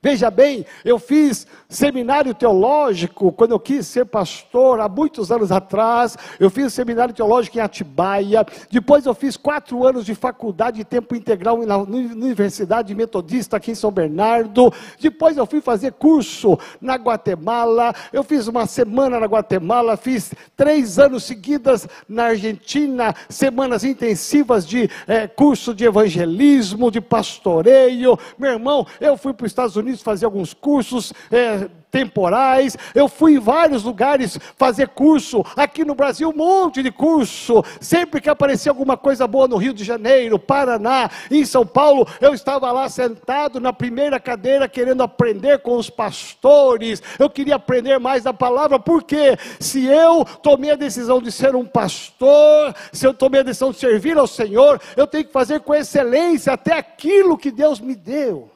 Veja 0.03 0.31
bem, 0.31 0.65
eu 0.83 0.97
fiz 0.97 1.45
seminário 1.69 2.33
teológico 2.33 3.31
quando 3.31 3.51
eu 3.51 3.59
quis 3.59 3.85
ser 3.85 4.03
pastor, 4.05 4.79
há 4.79 4.89
muitos 4.89 5.31
anos 5.31 5.51
atrás. 5.51 6.17
Eu 6.39 6.49
fiz 6.49 6.73
seminário 6.73 7.13
teológico 7.13 7.59
em 7.59 7.61
Atibaia. 7.61 8.43
Depois 8.71 9.05
eu 9.05 9.13
fiz 9.13 9.37
quatro 9.37 9.85
anos 9.85 10.03
de 10.03 10.15
faculdade 10.15 10.77
de 10.77 10.85
tempo 10.85 11.15
integral 11.15 11.63
na 11.67 11.77
Universidade 11.77 12.95
Metodista 12.95 13.57
aqui 13.57 13.69
em 13.69 13.75
São 13.75 13.91
Bernardo. 13.91 14.73
Depois 14.99 15.37
eu 15.37 15.45
fui 15.45 15.61
fazer 15.61 15.93
curso 15.93 16.57
na 16.81 16.95
Guatemala. 16.95 17.93
Eu 18.11 18.23
fiz 18.23 18.47
uma 18.47 18.65
semana 18.65 19.19
na 19.19 19.27
Guatemala. 19.27 19.95
Fiz 19.95 20.33
três 20.57 20.97
anos 20.97 21.25
seguidas 21.25 21.87
na 22.09 22.23
Argentina, 22.23 23.13
semanas 23.29 23.83
intensivas 23.83 24.65
de 24.65 24.89
é, 25.05 25.27
curso 25.27 25.75
de 25.75 25.85
evangelismo, 25.85 26.89
de 26.89 26.99
pastoreio. 26.99 28.17
Meu 28.35 28.53
irmão, 28.53 28.87
eu 28.99 29.15
fui 29.15 29.31
para 29.31 29.45
os 29.45 29.51
Estados 29.51 29.75
Unidos 29.75 29.90
Unidos 29.91 30.01
fazer 30.01 30.25
alguns 30.25 30.54
cursos 30.54 31.13
é, 31.32 31.69
temporais. 31.91 32.77
Eu 32.95 33.08
fui 33.08 33.34
em 33.36 33.39
vários 33.39 33.84
lugares 33.84 34.39
fazer 34.58 34.88
curso. 34.89 35.45
Aqui 35.56 35.84
no 35.84 35.93
Brasil, 35.93 36.30
um 36.30 36.36
monte 36.36 36.82
de 36.82 36.91
curso. 36.91 37.63
Sempre 37.80 38.21
que 38.21 38.30
aparecia 38.30 38.71
alguma 38.71 38.95
coisa 38.95 39.27
boa 39.27 39.47
no 39.47 39.58
Rio 39.58 39.73
de 39.73 39.84
Janeiro, 39.84 40.39
Paraná, 40.39 41.10
em 41.30 41.43
São 41.43 41.65
Paulo, 41.65 42.08
eu 42.21 42.34
estava 42.34 42.71
lá 42.71 42.88
sentado 42.88 43.60
na 43.60 43.73
primeira 43.73 44.19
cadeira 44.19 44.69
querendo 44.69 45.04
aprender 45.04 45.60
com 45.60 45.75
os 45.75 45.89
pastores. 45.89 47.04
Eu 47.19 47.30
queria 47.30 47.56
aprender 47.56 47.99
mais 47.99 48.23
da 48.23 48.34
palavra, 48.34 48.80
porque 48.80 49.38
se 49.60 49.86
eu 49.86 50.25
tomei 50.41 50.71
a 50.71 50.75
decisão 50.75 51.21
de 51.21 51.32
ser 51.32 51.56
um 51.56 51.65
pastor, 51.65 52.73
se 52.93 53.06
eu 53.06 53.13
tomei 53.13 53.41
a 53.41 53.43
decisão 53.43 53.71
de 53.71 53.77
servir 53.77 54.17
ao 54.17 54.27
Senhor, 54.27 54.80
eu 54.95 55.06
tenho 55.06 55.25
que 55.25 55.34
fazer 55.34 55.60
com 55.60 55.73
excelência 55.73 56.54
até 56.54 56.73
aquilo 56.73 57.38
que 57.38 57.51
Deus 57.51 57.80
me 57.80 57.95
deu. 57.95 58.50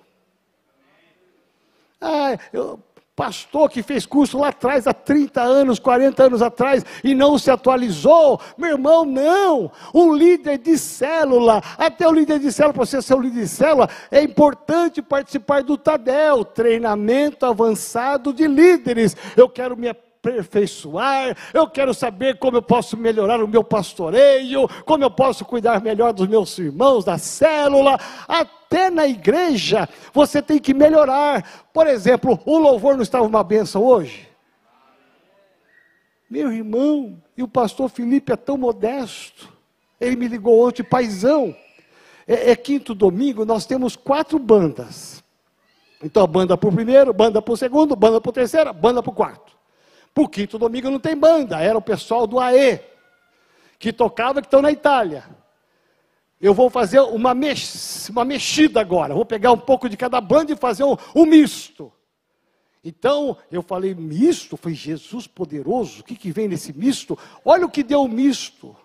Ah, 2.08 2.38
eu, 2.54 2.80
pastor 3.16 3.68
que 3.70 3.82
fez 3.82 4.06
curso 4.06 4.38
lá 4.38 4.50
atrás, 4.50 4.86
há 4.86 4.94
30 4.94 5.42
anos, 5.42 5.80
40 5.80 6.24
anos 6.24 6.42
atrás, 6.42 6.86
e 7.04 7.16
não 7.16 7.38
se 7.38 7.50
atualizou. 7.50 8.40
Meu 8.56 8.72
irmão, 8.72 9.06
não. 9.06 9.72
Um 9.92 10.14
líder 10.14 10.60
de 10.60 10.78
célula, 10.78 11.64
até 11.78 12.08
o 12.08 12.12
líder 12.12 12.38
de 12.38 12.52
célula, 12.52 12.74
para 12.74 12.86
você 12.86 13.02
ser 13.02 13.16
um 13.16 13.22
líder 13.22 13.42
de 13.42 13.48
célula, 13.48 13.90
é 14.12 14.22
importante 14.22 15.02
participar 15.02 15.64
do 15.64 15.78
TADEL, 15.78 16.46
treinamento 16.46 17.46
avançado 17.46 18.32
de 18.32 18.48
líderes. 18.48 19.16
Eu 19.36 19.50
quero 19.50 19.76
me 19.76 19.88
aperfeiçoar, 19.88 21.36
eu 21.54 21.68
quero 21.68 21.94
saber 21.94 22.38
como 22.38 22.58
eu 22.58 22.62
posso 22.62 22.98
melhorar 22.98 23.44
o 23.44 23.48
meu 23.48 23.64
pastoreio, 23.64 24.68
como 24.84 25.04
eu 25.04 25.12
posso 25.12 25.46
cuidar 25.46 25.82
melhor 25.82 26.12
dos 26.14 26.28
meus 26.28 26.58
irmãos 26.58 27.06
da 27.06 27.18
célula, 27.18 27.98
até 28.66 28.90
na 28.90 29.08
igreja 29.08 29.88
você 30.12 30.42
tem 30.42 30.60
que 30.60 30.74
melhorar. 30.74 31.68
Por 31.72 31.88
exemplo, 31.88 32.40
o 32.46 32.58
louvor 32.58 32.96
não 32.96 33.04
estava 33.04 33.26
uma 33.26 33.44
benção 33.44 33.84
hoje? 33.84 34.28
Meu 36.30 36.52
irmão, 36.52 37.22
e 37.38 37.44
o 37.44 37.48
pastor 37.48 37.90
Felipe 37.90 38.32
é 38.32 38.36
tão 38.36 38.58
modesto, 38.58 39.54
ele 40.02 40.16
me 40.16 40.28
ligou 40.28 40.68
ontem, 40.68 40.84
paizão, 40.84 41.56
é, 42.28 42.52
é 42.52 42.56
quinto 42.56 42.96
domingo, 42.96 43.46
nós 43.46 43.66
temos 43.66 43.96
quatro 43.96 44.40
bandas. 44.40 45.24
Então, 46.04 46.26
banda 46.28 46.58
para 46.58 46.68
o 46.68 46.74
primeiro, 46.74 47.14
banda 47.14 47.42
para 47.42 47.54
o 47.54 47.58
segundo, 47.58 47.96
banda 47.96 48.20
para 48.20 48.30
o 48.30 48.34
terceiro, 48.34 48.74
banda 48.74 49.02
para 49.02 49.12
o 49.12 49.16
quarto. 49.16 49.56
Por 50.14 50.30
quinto 50.30 50.58
domingo 50.58 50.90
não 50.90 51.00
tem 51.00 51.16
banda, 51.16 51.62
era 51.62 51.78
o 51.78 51.82
pessoal 51.82 52.26
do 52.26 52.40
AE, 52.40 52.80
que 53.78 53.94
tocava, 53.94 54.42
que 54.42 54.48
estão 54.48 54.62
na 54.62 54.72
Itália. 54.72 55.24
Eu 56.46 56.54
vou 56.54 56.70
fazer 56.70 57.00
uma, 57.00 57.34
mex, 57.34 58.08
uma 58.08 58.24
mexida 58.24 58.80
agora, 58.80 59.16
vou 59.16 59.26
pegar 59.26 59.52
um 59.52 59.58
pouco 59.58 59.90
de 59.90 59.98
cada 59.98 60.22
banda 60.22 60.54
e 60.54 60.56
fazer 60.56 60.84
um, 60.84 60.96
um 61.16 61.26
misto. 61.26 61.92
Então, 62.84 63.36
eu 63.52 63.64
falei, 63.64 63.96
misto? 63.96 64.56
Foi 64.56 64.76
Jesus 64.76 65.26
poderoso, 65.26 66.02
o 66.02 66.04
que, 66.04 66.16
que 66.16 66.32
vem 66.32 66.48
nesse 66.48 66.72
misto? 66.72 67.18
Olha 67.44 67.66
o 67.66 67.70
que 67.70 67.82
deu 67.82 68.04
o 68.04 68.08
misto. 68.08 68.76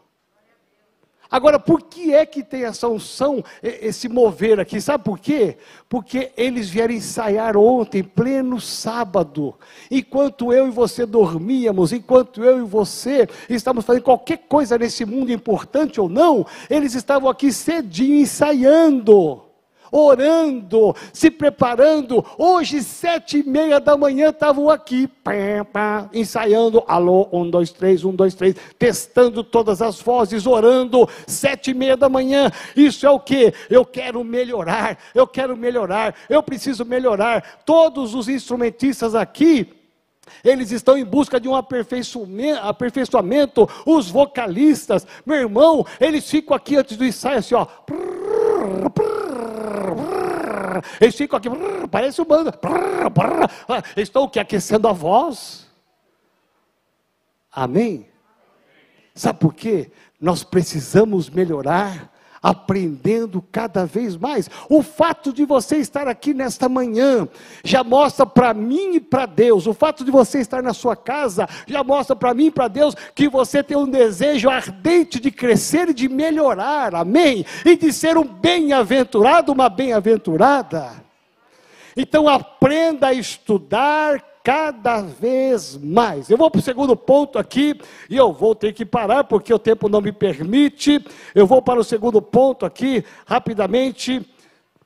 Agora, 1.30 1.58
por 1.58 1.82
que 1.82 2.12
é 2.12 2.26
que 2.26 2.42
tem 2.42 2.64
essa 2.64 2.88
unção, 2.88 3.44
esse 3.62 4.08
mover 4.08 4.58
aqui? 4.58 4.80
Sabe 4.80 5.04
por 5.04 5.18
quê? 5.18 5.58
Porque 5.88 6.32
eles 6.36 6.68
vieram 6.68 6.92
ensaiar 6.92 7.56
ontem, 7.56 8.02
pleno 8.02 8.60
sábado. 8.60 9.54
Enquanto 9.90 10.52
eu 10.52 10.66
e 10.66 10.70
você 10.70 11.06
dormíamos, 11.06 11.92
enquanto 11.92 12.42
eu 12.42 12.58
e 12.58 12.62
você 12.62 13.28
estávamos 13.48 13.84
fazendo 13.84 14.02
qualquer 14.02 14.38
coisa 14.48 14.76
nesse 14.76 15.04
mundo, 15.04 15.30
importante 15.30 16.00
ou 16.00 16.08
não, 16.08 16.44
eles 16.68 16.94
estavam 16.94 17.28
aqui 17.28 17.52
cedinho 17.52 18.20
ensaiando 18.20 19.49
orando, 19.90 20.94
se 21.12 21.30
preparando. 21.30 22.24
Hoje, 22.38 22.82
sete 22.82 23.38
e 23.38 23.42
meia 23.42 23.80
da 23.80 23.96
manhã, 23.96 24.30
estavam 24.30 24.70
aqui, 24.70 25.06
pá, 25.06 25.32
pá, 25.72 26.10
ensaiando. 26.12 26.82
Alô, 26.86 27.28
um, 27.32 27.48
dois, 27.48 27.70
três, 27.70 28.04
um, 28.04 28.14
dois, 28.14 28.34
três, 28.34 28.54
testando 28.78 29.42
todas 29.42 29.82
as 29.82 30.00
vozes, 30.00 30.46
orando. 30.46 31.08
Sete 31.26 31.70
e 31.70 31.74
meia 31.74 31.96
da 31.96 32.08
manhã. 32.08 32.50
Isso 32.76 33.06
é 33.06 33.10
o 33.10 33.20
que? 33.20 33.52
Eu 33.68 33.84
quero 33.84 34.22
melhorar, 34.24 34.98
eu 35.14 35.26
quero 35.26 35.56
melhorar, 35.56 36.14
eu 36.28 36.42
preciso 36.42 36.84
melhorar. 36.84 37.60
Todos 37.64 38.14
os 38.14 38.28
instrumentistas 38.28 39.14
aqui, 39.14 39.80
eles 40.44 40.70
estão 40.70 40.96
em 40.96 41.04
busca 41.04 41.40
de 41.40 41.48
um 41.48 41.54
aperfeiçoamento, 41.54 43.68
os 43.84 44.10
vocalistas, 44.10 45.06
meu 45.24 45.36
irmão, 45.36 45.86
eles 46.00 46.28
ficam 46.28 46.56
aqui 46.56 46.76
antes 46.76 46.96
do 46.96 47.04
ensaio 47.04 47.38
assim, 47.38 47.54
ó. 47.54 47.64
Prrr, 47.64 48.90
prrr, 48.94 49.19
eles 51.00 51.14
ficam 51.14 51.36
aqui, 51.36 51.48
parece 51.90 52.20
o 52.20 52.24
banda. 52.24 52.52
Eles 53.96 54.08
estão 54.08 54.28
que 54.28 54.38
aquecendo 54.38 54.88
a 54.88 54.92
voz. 54.92 55.68
Amém? 57.52 58.08
Sabe 59.14 59.38
por 59.38 59.54
quê? 59.54 59.90
Nós 60.20 60.44
precisamos 60.44 61.28
melhorar 61.28 62.09
aprendendo 62.42 63.44
cada 63.52 63.84
vez 63.84 64.16
mais. 64.16 64.48
O 64.68 64.82
fato 64.82 65.32
de 65.32 65.44
você 65.44 65.76
estar 65.76 66.08
aqui 66.08 66.32
nesta 66.32 66.68
manhã 66.68 67.28
já 67.62 67.84
mostra 67.84 68.24
para 68.24 68.54
mim 68.54 68.94
e 68.94 69.00
para 69.00 69.26
Deus. 69.26 69.66
O 69.66 69.74
fato 69.74 70.04
de 70.04 70.10
você 70.10 70.40
estar 70.40 70.62
na 70.62 70.72
sua 70.72 70.96
casa 70.96 71.46
já 71.66 71.84
mostra 71.84 72.16
para 72.16 72.32
mim 72.32 72.46
e 72.46 72.50
para 72.50 72.68
Deus 72.68 72.94
que 73.14 73.28
você 73.28 73.62
tem 73.62 73.76
um 73.76 73.88
desejo 73.88 74.48
ardente 74.48 75.20
de 75.20 75.30
crescer 75.30 75.90
e 75.90 75.94
de 75.94 76.08
melhorar. 76.08 76.94
Amém? 76.94 77.44
E 77.64 77.76
de 77.76 77.92
ser 77.92 78.16
um 78.16 78.24
bem-aventurado, 78.24 79.52
uma 79.52 79.68
bem-aventurada. 79.68 80.92
Então 81.96 82.28
aprenda 82.28 83.08
a 83.08 83.12
estudar 83.12 84.29
cada 84.50 85.00
vez 85.00 85.76
mais. 85.76 86.28
Eu 86.28 86.36
vou 86.36 86.50
para 86.50 86.58
o 86.58 86.62
segundo 86.62 86.96
ponto 86.96 87.38
aqui, 87.38 87.80
e 88.08 88.16
eu 88.16 88.32
vou 88.32 88.52
ter 88.52 88.72
que 88.72 88.84
parar 88.84 89.22
porque 89.22 89.54
o 89.54 89.60
tempo 89.60 89.88
não 89.88 90.00
me 90.00 90.10
permite. 90.10 91.06
Eu 91.32 91.46
vou 91.46 91.62
para 91.62 91.78
o 91.78 91.84
segundo 91.84 92.20
ponto 92.20 92.66
aqui, 92.66 93.04
rapidamente. 93.24 94.28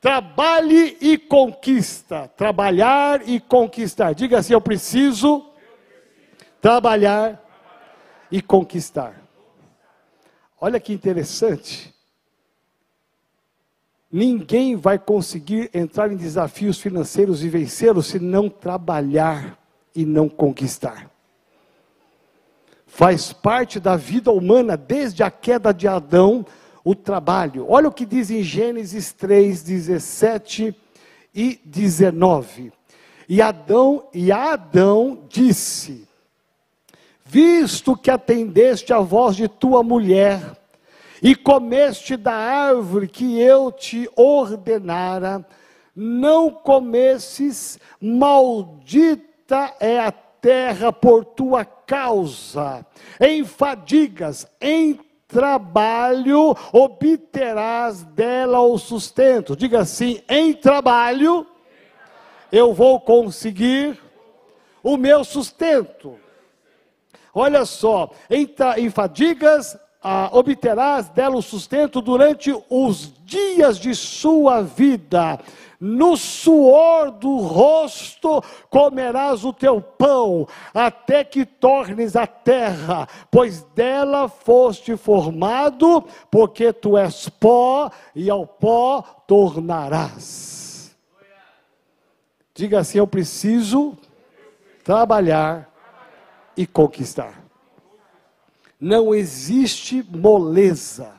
Trabalhe 0.02 0.98
e 1.00 1.16
conquista. 1.16 2.30
Trabalhar 2.36 3.26
e 3.26 3.40
conquistar. 3.40 4.12
Diga 4.12 4.40
assim: 4.40 4.52
eu 4.52 4.60
preciso 4.60 5.42
trabalhar 6.60 7.42
e 8.30 8.42
conquistar. 8.42 9.14
Olha 10.60 10.78
que 10.78 10.92
interessante. 10.92 11.93
Ninguém 14.16 14.76
vai 14.76 14.96
conseguir 14.96 15.68
entrar 15.74 16.12
em 16.12 16.14
desafios 16.14 16.78
financeiros 16.78 17.42
e 17.42 17.48
vencê-los 17.48 18.06
se 18.06 18.20
não 18.20 18.48
trabalhar 18.48 19.58
e 19.92 20.06
não 20.06 20.28
conquistar. 20.28 21.10
Faz 22.86 23.32
parte 23.32 23.80
da 23.80 23.96
vida 23.96 24.30
humana 24.30 24.76
desde 24.76 25.24
a 25.24 25.32
queda 25.32 25.74
de 25.74 25.88
Adão 25.88 26.46
o 26.84 26.94
trabalho. 26.94 27.66
Olha 27.68 27.88
o 27.88 27.92
que 27.92 28.06
diz 28.06 28.30
em 28.30 28.40
Gênesis 28.40 29.10
3, 29.10 29.64
17 29.64 30.76
e 31.34 31.58
19. 31.64 32.72
E 33.28 33.42
Adão, 33.42 34.06
e 34.14 34.30
Adão 34.30 35.24
disse: 35.28 36.06
Visto 37.24 37.96
que 37.96 38.12
atendeste 38.12 38.92
a 38.92 39.00
voz 39.00 39.34
de 39.34 39.48
tua 39.48 39.82
mulher, 39.82 40.56
e 41.24 41.34
comeste 41.34 42.18
da 42.18 42.34
árvore 42.34 43.08
que 43.08 43.40
eu 43.40 43.72
te 43.72 44.06
ordenara, 44.14 45.42
não 45.96 46.50
comesses, 46.50 47.78
maldita 47.98 49.74
é 49.80 50.00
a 50.00 50.12
terra 50.12 50.92
por 50.92 51.24
tua 51.24 51.64
causa. 51.64 52.84
Em 53.18 53.42
fadigas, 53.42 54.46
em 54.60 55.00
trabalho 55.26 56.54
obterás 56.70 58.02
dela 58.02 58.60
o 58.60 58.76
sustento. 58.76 59.56
Diga 59.56 59.80
assim: 59.80 60.20
em 60.28 60.52
trabalho 60.52 61.46
eu 62.52 62.74
vou 62.74 63.00
conseguir 63.00 63.98
o 64.82 64.98
meu 64.98 65.24
sustento. 65.24 66.18
Olha 67.32 67.64
só, 67.64 68.10
em, 68.28 68.46
em 68.76 68.90
fadigas 68.90 69.78
ah, 70.04 70.28
obterás 70.30 71.08
dela 71.08 71.36
o 71.36 71.42
sustento 71.42 72.00
durante 72.02 72.54
os 72.68 73.12
dias 73.24 73.78
de 73.78 73.94
sua 73.94 74.62
vida 74.62 75.40
no 75.84 76.16
suor 76.16 77.10
do 77.10 77.36
rosto 77.38 78.42
comerás 78.70 79.44
o 79.44 79.52
teu 79.52 79.82
pão, 79.82 80.48
até 80.72 81.22
que 81.22 81.44
tornes 81.44 82.16
a 82.16 82.26
terra, 82.26 83.06
pois 83.30 83.62
dela 83.74 84.26
foste 84.26 84.96
formado, 84.96 86.02
porque 86.30 86.72
tu 86.72 86.96
és 86.96 87.28
pó, 87.28 87.90
e 88.14 88.30
ao 88.30 88.46
pó 88.46 89.02
tornarás. 89.26 90.96
Diga 92.54 92.78
assim: 92.78 92.96
eu 92.96 93.06
preciso 93.06 93.94
trabalhar 94.82 95.70
e 96.56 96.66
conquistar. 96.66 97.43
Não 98.84 99.14
existe 99.14 100.04
moleza 100.10 101.14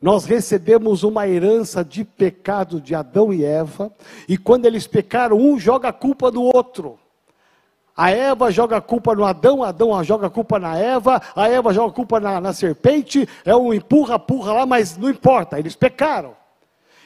nós 0.00 0.24
recebemos 0.24 1.02
uma 1.02 1.26
herança 1.26 1.84
de 1.84 2.04
pecado 2.04 2.80
de 2.80 2.94
Adão 2.94 3.32
e 3.32 3.44
Eva, 3.44 3.92
e 4.28 4.38
quando 4.38 4.64
eles 4.64 4.86
pecaram, 4.86 5.36
um 5.36 5.58
joga 5.58 5.88
a 5.88 5.92
culpa 5.92 6.30
no 6.30 6.42
outro. 6.42 6.98
A 7.96 8.12
Eva 8.12 8.52
joga 8.52 8.76
a 8.76 8.80
culpa 8.80 9.12
no 9.16 9.24
Adão, 9.24 9.64
Adão 9.64 10.04
joga 10.04 10.28
a 10.28 10.30
culpa 10.30 10.56
na 10.56 10.78
Eva, 10.78 11.20
a 11.34 11.48
Eva 11.48 11.74
joga 11.74 11.90
a 11.90 11.94
culpa 11.94 12.20
na, 12.20 12.40
na 12.40 12.52
serpente, 12.52 13.28
é 13.44 13.56
um 13.56 13.74
empurra, 13.74 14.14
empurra 14.14 14.52
lá, 14.52 14.66
mas 14.66 14.96
não 14.96 15.10
importa, 15.10 15.58
eles 15.58 15.74
pecaram. 15.74 16.36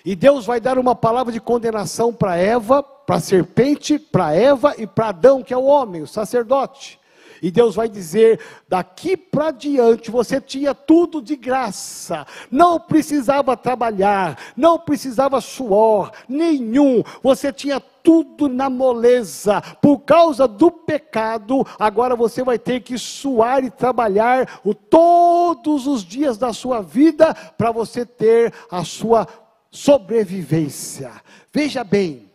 E 0.04 0.14
Deus 0.14 0.44
vai 0.44 0.60
dar 0.60 0.78
uma 0.78 0.94
palavra 0.94 1.32
de 1.32 1.40
condenação 1.40 2.12
para 2.12 2.36
Eva, 2.36 2.82
para 2.82 3.16
a 3.16 3.20
serpente, 3.20 3.98
para 3.98 4.34
Eva 4.34 4.74
e 4.76 4.86
para 4.86 5.08
Adão, 5.08 5.42
que 5.42 5.54
é 5.54 5.56
o 5.56 5.64
homem, 5.64 6.02
o 6.02 6.06
sacerdote. 6.06 7.00
E 7.43 7.51
Deus 7.51 7.74
vai 7.74 7.88
dizer: 7.88 8.38
daqui 8.68 9.16
para 9.16 9.51
diante 9.51 10.11
você 10.11 10.40
tinha 10.40 10.72
tudo 10.72 11.20
de 11.20 11.34
graça, 11.34 12.24
não 12.49 12.78
precisava 12.78 13.57
trabalhar, 13.57 14.38
não 14.57 14.78
precisava 14.78 15.40
suor 15.40 16.12
nenhum, 16.28 17.03
você 17.20 17.53
tinha 17.53 17.80
tudo 17.80 18.49
na 18.49 18.70
moleza, 18.70 19.61
por 19.80 20.01
causa 20.01 20.47
do 20.47 20.70
pecado, 20.70 21.66
agora 21.78 22.16
você 22.16 22.43
vai 22.43 22.59
ter 22.59 22.80
que 22.80 22.97
suar 22.97 23.64
e 23.64 23.70
trabalhar 23.70 24.61
o, 24.64 24.74
todos 24.74 25.86
os 25.86 26.05
dias 26.05 26.38
da 26.38 26.53
sua 26.53 26.80
vida 26.80 27.34
para 27.57 27.70
você 27.70 28.07
ter 28.07 28.53
a 28.70 28.84
sua 28.84 29.26
sobrevivência. 29.70 31.12
Veja 31.53 31.84
bem, 31.84 32.32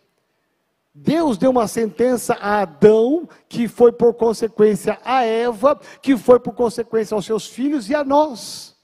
Deus 0.94 1.38
deu 1.38 1.50
uma 1.50 1.68
sentença 1.68 2.34
a 2.34 2.62
Adão, 2.62 3.28
que 3.48 3.68
foi 3.68 3.92
por 3.92 4.14
consequência 4.14 4.98
a 5.04 5.22
Eva, 5.24 5.78
que 6.02 6.16
foi 6.16 6.40
por 6.40 6.54
consequência 6.54 7.14
aos 7.14 7.24
seus 7.24 7.46
filhos 7.46 7.88
e 7.88 7.94
a 7.94 8.02
nós. 8.02 8.76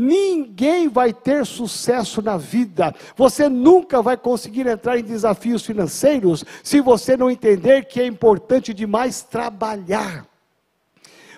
Ninguém 0.00 0.88
vai 0.88 1.12
ter 1.12 1.44
sucesso 1.44 2.22
na 2.22 2.36
vida. 2.36 2.94
Você 3.16 3.48
nunca 3.48 4.00
vai 4.00 4.16
conseguir 4.16 4.64
entrar 4.64 4.96
em 4.96 5.02
desafios 5.02 5.66
financeiros 5.66 6.44
se 6.62 6.80
você 6.80 7.16
não 7.16 7.28
entender 7.28 7.86
que 7.86 8.00
é 8.00 8.06
importante 8.06 8.72
demais 8.72 9.22
trabalhar. 9.22 10.24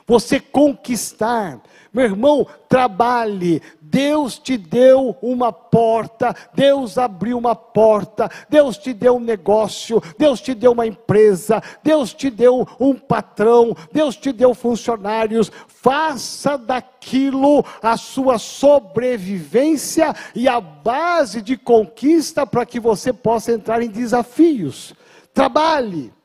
Você 0.07 0.39
conquistar. 0.39 1.59
Meu 1.91 2.05
irmão, 2.05 2.47
trabalhe, 2.69 3.63
Deus 3.91 4.39
te 4.39 4.57
deu 4.57 5.17
uma 5.21 5.53
porta, 5.53 6.35
Deus 6.55 6.97
abriu 6.97 7.37
uma 7.37 7.57
porta, 7.57 8.31
Deus 8.49 8.79
te 8.79 8.93
deu 8.93 9.17
um 9.17 9.21
negócio, 9.21 10.01
Deus 10.17 10.41
te 10.41 10.55
deu 10.55 10.71
uma 10.71 10.87
empresa, 10.87 11.61
Deus 11.83 12.15
te 12.15 12.31
deu 12.31 12.67
um 12.79 12.95
patrão, 12.95 13.77
Deus 13.93 14.15
te 14.15 14.31
deu 14.33 14.55
funcionários. 14.55 15.51
Faça 15.67 16.57
daquilo 16.57 17.65
a 17.83 17.97
sua 17.97 18.39
sobrevivência 18.39 20.15
e 20.37 20.47
a 20.49 20.61
base 20.61 21.43
de 21.43 21.57
conquista 21.57 22.47
para 22.47 22.65
que 22.65 22.79
você 22.79 23.13
possa 23.13 23.53
entrar 23.53 23.83
em 23.83 23.89
desafios. 23.89 24.95
Trabalhe. 25.35 26.20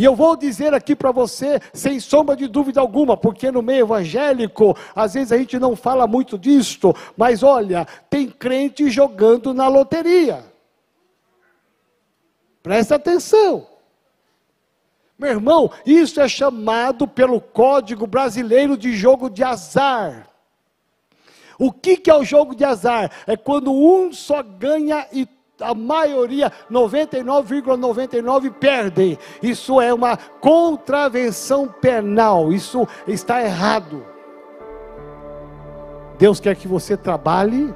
E 0.00 0.04
eu 0.04 0.16
vou 0.16 0.34
dizer 0.34 0.72
aqui 0.72 0.96
para 0.96 1.12
você, 1.12 1.60
sem 1.74 2.00
sombra 2.00 2.34
de 2.34 2.48
dúvida 2.48 2.80
alguma, 2.80 3.18
porque 3.18 3.50
no 3.50 3.60
meio 3.60 3.84
evangélico, 3.84 4.74
às 4.96 5.12
vezes 5.12 5.30
a 5.30 5.36
gente 5.36 5.58
não 5.58 5.76
fala 5.76 6.06
muito 6.06 6.38
disto, 6.38 6.96
mas 7.14 7.42
olha, 7.42 7.86
tem 8.08 8.26
crente 8.26 8.88
jogando 8.88 9.52
na 9.52 9.68
loteria. 9.68 10.42
Presta 12.62 12.94
atenção. 12.94 13.66
Meu 15.18 15.32
irmão, 15.32 15.70
isso 15.84 16.18
é 16.18 16.26
chamado 16.26 17.06
pelo 17.06 17.38
Código 17.38 18.06
Brasileiro 18.06 18.78
de 18.78 18.96
jogo 18.96 19.28
de 19.28 19.44
azar. 19.44 20.30
O 21.58 21.70
que, 21.70 21.98
que 21.98 22.10
é 22.10 22.16
o 22.16 22.24
jogo 22.24 22.54
de 22.54 22.64
azar? 22.64 23.10
É 23.26 23.36
quando 23.36 23.70
um 23.70 24.14
só 24.14 24.42
ganha 24.42 25.06
e 25.12 25.28
a 25.60 25.74
maioria, 25.74 26.52
99,99 26.70 27.78
,99 27.78 28.52
perdem. 28.52 29.18
Isso 29.42 29.80
é 29.80 29.92
uma 29.92 30.16
contravenção 30.16 31.68
penal. 31.68 32.52
Isso 32.52 32.86
está 33.06 33.42
errado. 33.42 34.04
Deus 36.18 36.38
quer 36.38 36.54
que 36.56 36.68
você 36.68 36.96
trabalhe 36.96 37.74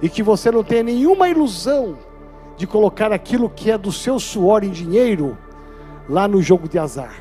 e 0.00 0.08
que 0.08 0.22
você 0.22 0.50
não 0.50 0.62
tenha 0.62 0.82
nenhuma 0.82 1.28
ilusão 1.28 1.98
de 2.56 2.66
colocar 2.66 3.12
aquilo 3.12 3.50
que 3.50 3.70
é 3.70 3.78
do 3.78 3.90
seu 3.90 4.18
suor 4.20 4.62
em 4.62 4.70
dinheiro 4.70 5.36
lá 6.08 6.28
no 6.28 6.40
jogo 6.42 6.68
de 6.68 6.78
azar. 6.78 7.14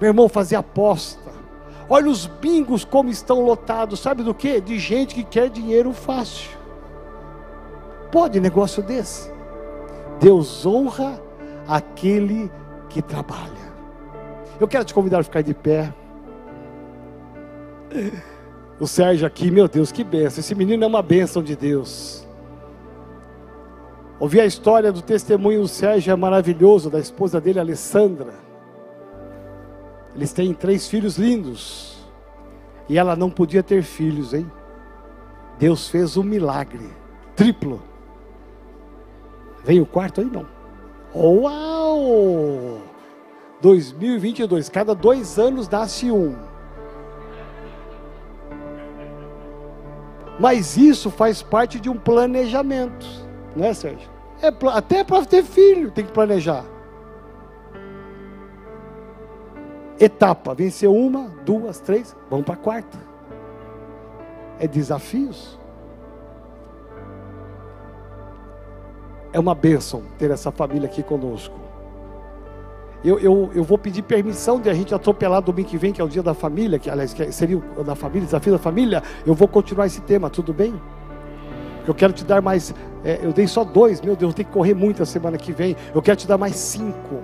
Meu 0.00 0.08
irmão, 0.08 0.28
fazer 0.28 0.56
aposta. 0.56 1.30
Olha 1.88 2.10
os 2.10 2.26
bingos 2.26 2.84
como 2.84 3.10
estão 3.10 3.40
lotados, 3.40 4.00
sabe 4.00 4.22
do 4.22 4.34
que? 4.34 4.60
De 4.60 4.78
gente 4.78 5.14
que 5.14 5.22
quer 5.22 5.48
dinheiro 5.48 5.92
fácil. 5.92 6.50
Pode 8.10 8.40
negócio 8.40 8.82
desse? 8.82 9.30
Deus 10.20 10.64
honra 10.64 11.20
aquele 11.68 12.50
que 12.88 13.02
trabalha. 13.02 13.66
Eu 14.58 14.66
quero 14.66 14.84
te 14.84 14.94
convidar 14.94 15.20
a 15.20 15.22
ficar 15.22 15.42
de 15.42 15.52
pé. 15.52 15.92
O 18.78 18.86
Sérgio 18.86 19.26
aqui, 19.26 19.50
meu 19.50 19.68
Deus, 19.68 19.92
que 19.92 20.04
benção. 20.04 20.40
Esse 20.40 20.54
menino 20.54 20.84
é 20.84 20.86
uma 20.86 21.02
bênção 21.02 21.42
de 21.42 21.56
Deus. 21.56 22.26
Ouvir 24.18 24.40
a 24.40 24.46
história 24.46 24.90
do 24.90 25.02
testemunho 25.02 25.60
do 25.60 25.68
Sérgio 25.68 26.12
é 26.12 26.16
maravilhoso, 26.16 26.88
da 26.88 26.98
esposa 26.98 27.40
dele, 27.40 27.60
Alessandra. 27.60 28.32
Eles 30.14 30.32
têm 30.32 30.54
três 30.54 30.88
filhos 30.88 31.18
lindos. 31.18 31.96
E 32.88 32.96
ela 32.96 33.14
não 33.14 33.28
podia 33.28 33.62
ter 33.62 33.82
filhos, 33.82 34.32
hein? 34.32 34.50
Deus 35.58 35.88
fez 35.88 36.16
um 36.16 36.22
milagre 36.22 36.88
triplo. 37.34 37.82
Vem 39.66 39.80
o 39.80 39.86
quarto 39.86 40.22
aí? 40.22 40.26
Não. 40.26 40.46
Uau! 41.14 42.78
2022, 43.60 44.70
cada 44.70 44.94
dois 44.94 45.38
anos 45.38 45.68
nasce 45.68 46.10
um. 46.10 46.34
Mas 50.40 50.76
isso 50.76 51.10
faz 51.10 51.42
parte 51.42 51.78
de 51.80 51.90
um 51.90 51.98
planejamento, 51.98 53.06
né, 53.54 53.74
Sérgio? 53.74 54.08
É, 54.40 54.52
até 54.68 55.02
para 55.02 55.24
ter 55.24 55.42
filho 55.42 55.90
tem 55.90 56.04
que 56.04 56.12
planejar. 56.12 56.64
etapa. 59.98 60.54
Venceu 60.54 60.94
uma, 60.94 61.28
duas, 61.44 61.80
três, 61.80 62.16
vamos 62.30 62.44
para 62.44 62.54
a 62.54 62.58
quarta. 62.58 62.98
É 64.58 64.66
desafios. 64.66 65.58
É 69.36 69.38
uma 69.38 69.54
bênção 69.54 70.02
ter 70.16 70.30
essa 70.30 70.50
família 70.50 70.86
aqui 70.86 71.02
conosco. 71.02 71.54
Eu, 73.04 73.18
eu, 73.18 73.50
eu 73.54 73.62
vou 73.62 73.76
pedir 73.76 74.00
permissão 74.00 74.58
de 74.58 74.70
a 74.70 74.72
gente 74.72 74.94
atropelar 74.94 75.42
domingo 75.42 75.68
que 75.68 75.76
vem, 75.76 75.92
que 75.92 76.00
é 76.00 76.04
o 76.04 76.08
dia 76.08 76.22
da 76.22 76.32
família, 76.32 76.78
que 76.78 76.88
aliás 76.88 77.12
que 77.12 77.30
seria 77.30 77.58
o 77.76 77.84
da 77.84 77.94
família, 77.94 78.24
desafio 78.24 78.54
da 78.54 78.58
família. 78.58 79.02
Eu 79.26 79.34
vou 79.34 79.46
continuar 79.46 79.84
esse 79.84 80.00
tema, 80.00 80.30
tudo 80.30 80.54
bem? 80.54 80.80
Eu 81.86 81.94
quero 81.94 82.14
te 82.14 82.24
dar 82.24 82.40
mais. 82.40 82.74
É, 83.04 83.20
eu 83.22 83.30
dei 83.30 83.46
só 83.46 83.62
dois, 83.62 84.00
meu 84.00 84.16
Deus, 84.16 84.30
eu 84.30 84.36
tenho 84.36 84.48
que 84.48 84.54
correr 84.54 84.72
muito 84.72 85.02
a 85.02 85.06
semana 85.06 85.36
que 85.36 85.52
vem. 85.52 85.76
Eu 85.94 86.00
quero 86.00 86.16
te 86.16 86.26
dar 86.26 86.38
mais 86.38 86.56
cinco. 86.56 87.20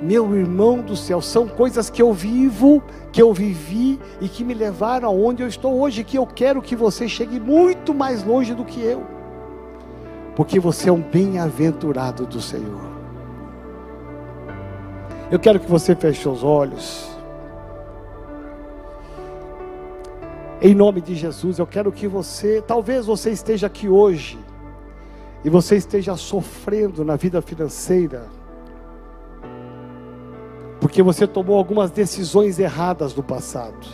Meu 0.00 0.34
irmão 0.34 0.78
do 0.78 0.96
céu, 0.96 1.20
são 1.20 1.46
coisas 1.46 1.90
que 1.90 2.00
eu 2.00 2.14
vivo, 2.14 2.82
que 3.12 3.20
eu 3.20 3.34
vivi 3.34 4.00
e 4.22 4.26
que 4.26 4.42
me 4.42 4.54
levaram 4.54 5.10
aonde 5.10 5.42
eu 5.42 5.48
estou 5.48 5.78
hoje. 5.78 6.02
Que 6.02 6.16
eu 6.16 6.26
quero 6.26 6.62
que 6.62 6.74
você 6.74 7.06
chegue 7.06 7.38
muito 7.38 7.92
mais 7.92 8.24
longe 8.24 8.54
do 8.54 8.64
que 8.64 8.80
eu, 8.80 9.19
porque 10.34 10.60
você 10.60 10.88
é 10.88 10.92
um 10.92 11.00
bem-aventurado 11.00 12.26
do 12.26 12.40
Senhor. 12.40 12.90
Eu 15.30 15.38
quero 15.38 15.60
que 15.60 15.70
você 15.70 15.94
feche 15.94 16.28
os 16.28 16.42
olhos. 16.42 17.08
Em 20.60 20.74
nome 20.74 21.00
de 21.00 21.14
Jesus, 21.14 21.58
eu 21.58 21.66
quero 21.66 21.90
que 21.90 22.06
você, 22.06 22.60
talvez 22.60 23.06
você 23.06 23.30
esteja 23.30 23.66
aqui 23.66 23.88
hoje 23.88 24.38
e 25.44 25.48
você 25.48 25.76
esteja 25.76 26.16
sofrendo 26.16 27.04
na 27.04 27.16
vida 27.16 27.40
financeira, 27.40 28.24
porque 30.80 31.02
você 31.02 31.26
tomou 31.26 31.56
algumas 31.56 31.90
decisões 31.90 32.58
erradas 32.58 33.14
no 33.14 33.22
passado. 33.22 33.86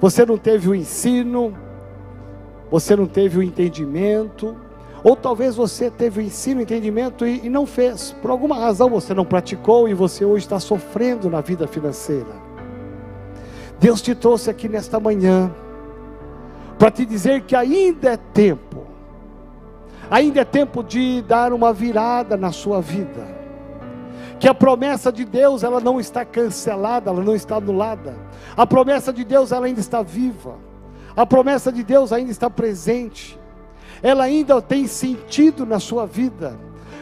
Você 0.00 0.24
não 0.24 0.38
teve 0.38 0.68
o 0.68 0.74
ensino, 0.74 1.54
você 2.70 2.96
não 2.96 3.06
teve 3.06 3.38
o 3.38 3.42
entendimento, 3.42 4.56
ou 5.06 5.14
talvez 5.14 5.54
você 5.54 5.88
teve 5.88 6.18
o 6.18 6.22
ensino, 6.24 6.58
o 6.58 6.62
entendimento 6.64 7.24
e, 7.24 7.46
e 7.46 7.48
não 7.48 7.64
fez. 7.64 8.10
Por 8.20 8.28
alguma 8.28 8.58
razão 8.58 8.90
você 8.90 9.14
não 9.14 9.24
praticou 9.24 9.88
e 9.88 9.94
você 9.94 10.24
hoje 10.24 10.44
está 10.44 10.58
sofrendo 10.58 11.30
na 11.30 11.40
vida 11.40 11.68
financeira. 11.68 12.34
Deus 13.78 14.02
te 14.02 14.16
trouxe 14.16 14.50
aqui 14.50 14.68
nesta 14.68 14.98
manhã 14.98 15.54
para 16.76 16.90
te 16.90 17.06
dizer 17.06 17.42
que 17.42 17.54
ainda 17.54 18.14
é 18.14 18.16
tempo, 18.16 18.84
ainda 20.10 20.40
é 20.40 20.44
tempo 20.44 20.82
de 20.82 21.22
dar 21.22 21.52
uma 21.52 21.72
virada 21.72 22.36
na 22.36 22.50
sua 22.50 22.80
vida. 22.80 23.28
Que 24.40 24.48
a 24.48 24.54
promessa 24.54 25.12
de 25.12 25.24
Deus 25.24 25.62
ela 25.62 25.78
não 25.78 26.00
está 26.00 26.24
cancelada, 26.24 27.12
ela 27.12 27.22
não 27.22 27.36
está 27.36 27.58
anulada. 27.58 28.16
A 28.56 28.66
promessa 28.66 29.12
de 29.12 29.22
Deus 29.22 29.52
ela 29.52 29.66
ainda 29.66 29.78
está 29.78 30.02
viva. 30.02 30.56
A 31.16 31.24
promessa 31.24 31.70
de 31.70 31.84
Deus 31.84 32.12
ainda 32.12 32.32
está 32.32 32.50
presente 32.50 33.38
ela 34.06 34.22
ainda 34.22 34.62
tem 34.62 34.86
sentido 34.86 35.66
na 35.66 35.80
sua 35.80 36.06
vida. 36.06 36.56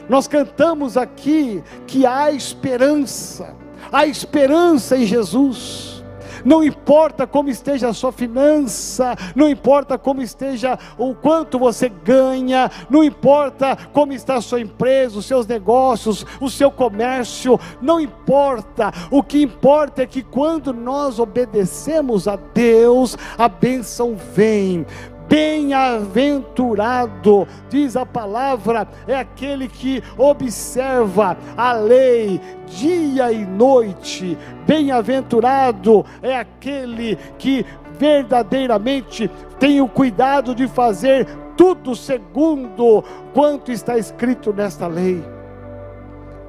Nós 0.08 0.26
cantamos 0.26 0.96
aqui 0.96 1.62
que 1.86 2.06
há 2.06 2.32
esperança, 2.32 3.54
há 3.92 4.06
esperança 4.06 4.96
em 4.96 5.04
Jesus. 5.04 6.02
Não 6.46 6.64
importa 6.64 7.26
como 7.26 7.50
esteja 7.50 7.88
a 7.88 7.94
sua 7.94 8.10
finança, 8.10 9.14
não 9.36 9.48
importa 9.48 9.98
como 9.98 10.22
esteja 10.22 10.78
o 10.96 11.14
quanto 11.14 11.58
você 11.58 11.90
ganha, 11.90 12.70
não 12.88 13.04
importa 13.04 13.76
como 13.92 14.14
está 14.14 14.36
a 14.36 14.42
sua 14.42 14.60
empresa, 14.60 15.18
os 15.18 15.26
seus 15.26 15.46
negócios, 15.46 16.24
o 16.40 16.48
seu 16.48 16.70
comércio, 16.70 17.60
não 17.82 18.00
importa. 18.00 18.90
O 19.10 19.22
que 19.22 19.42
importa 19.42 20.02
é 20.02 20.06
que 20.06 20.22
quando 20.22 20.72
nós 20.72 21.18
obedecemos 21.18 22.26
a 22.26 22.36
Deus, 22.36 23.16
a 23.36 23.48
bênção 23.48 24.16
vem. 24.34 24.86
Bem-aventurado, 25.28 27.46
diz 27.68 27.96
a 27.96 28.04
palavra, 28.04 28.88
é 29.06 29.14
aquele 29.16 29.68
que 29.68 30.02
observa 30.18 31.38
a 31.56 31.72
lei 31.72 32.40
dia 32.66 33.30
e 33.32 33.44
noite. 33.44 34.36
Bem-aventurado 34.66 36.04
é 36.22 36.36
aquele 36.36 37.16
que 37.38 37.64
verdadeiramente 37.98 39.30
tem 39.58 39.80
o 39.80 39.88
cuidado 39.88 40.54
de 40.54 40.68
fazer 40.68 41.26
tudo 41.56 41.96
segundo 41.96 43.02
quanto 43.32 43.72
está 43.72 43.96
escrito 43.96 44.52
nesta 44.52 44.86
lei. 44.86 45.24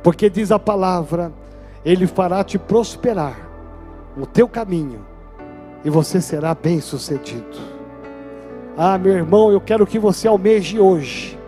Porque 0.03 0.29
diz 0.29 0.51
a 0.51 0.59
palavra, 0.59 1.31
ele 1.83 2.07
fará 2.07 2.43
te 2.43 2.59
prosperar 2.59 3.37
no 4.15 4.25
teu 4.25 4.47
caminho 4.47 5.05
e 5.83 5.89
você 5.89 6.19
será 6.19 6.53
bem-sucedido. 6.53 7.74
Ah, 8.77 8.97
meu 8.97 9.13
irmão, 9.13 9.51
eu 9.51 9.61
quero 9.61 9.85
que 9.85 9.97
você 9.97 10.27
almeje 10.27 10.79
hoje. 10.79 11.39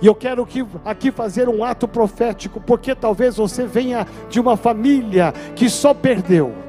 E 0.00 0.06
eu 0.06 0.14
quero 0.14 0.46
que, 0.46 0.64
aqui 0.84 1.10
fazer 1.10 1.48
um 1.48 1.64
ato 1.64 1.88
profético, 1.88 2.60
porque 2.60 2.94
talvez 2.94 3.36
você 3.36 3.66
venha 3.66 4.06
de 4.30 4.40
uma 4.40 4.56
família 4.56 5.34
que 5.54 5.68
só 5.68 5.92
perdeu 5.92 6.67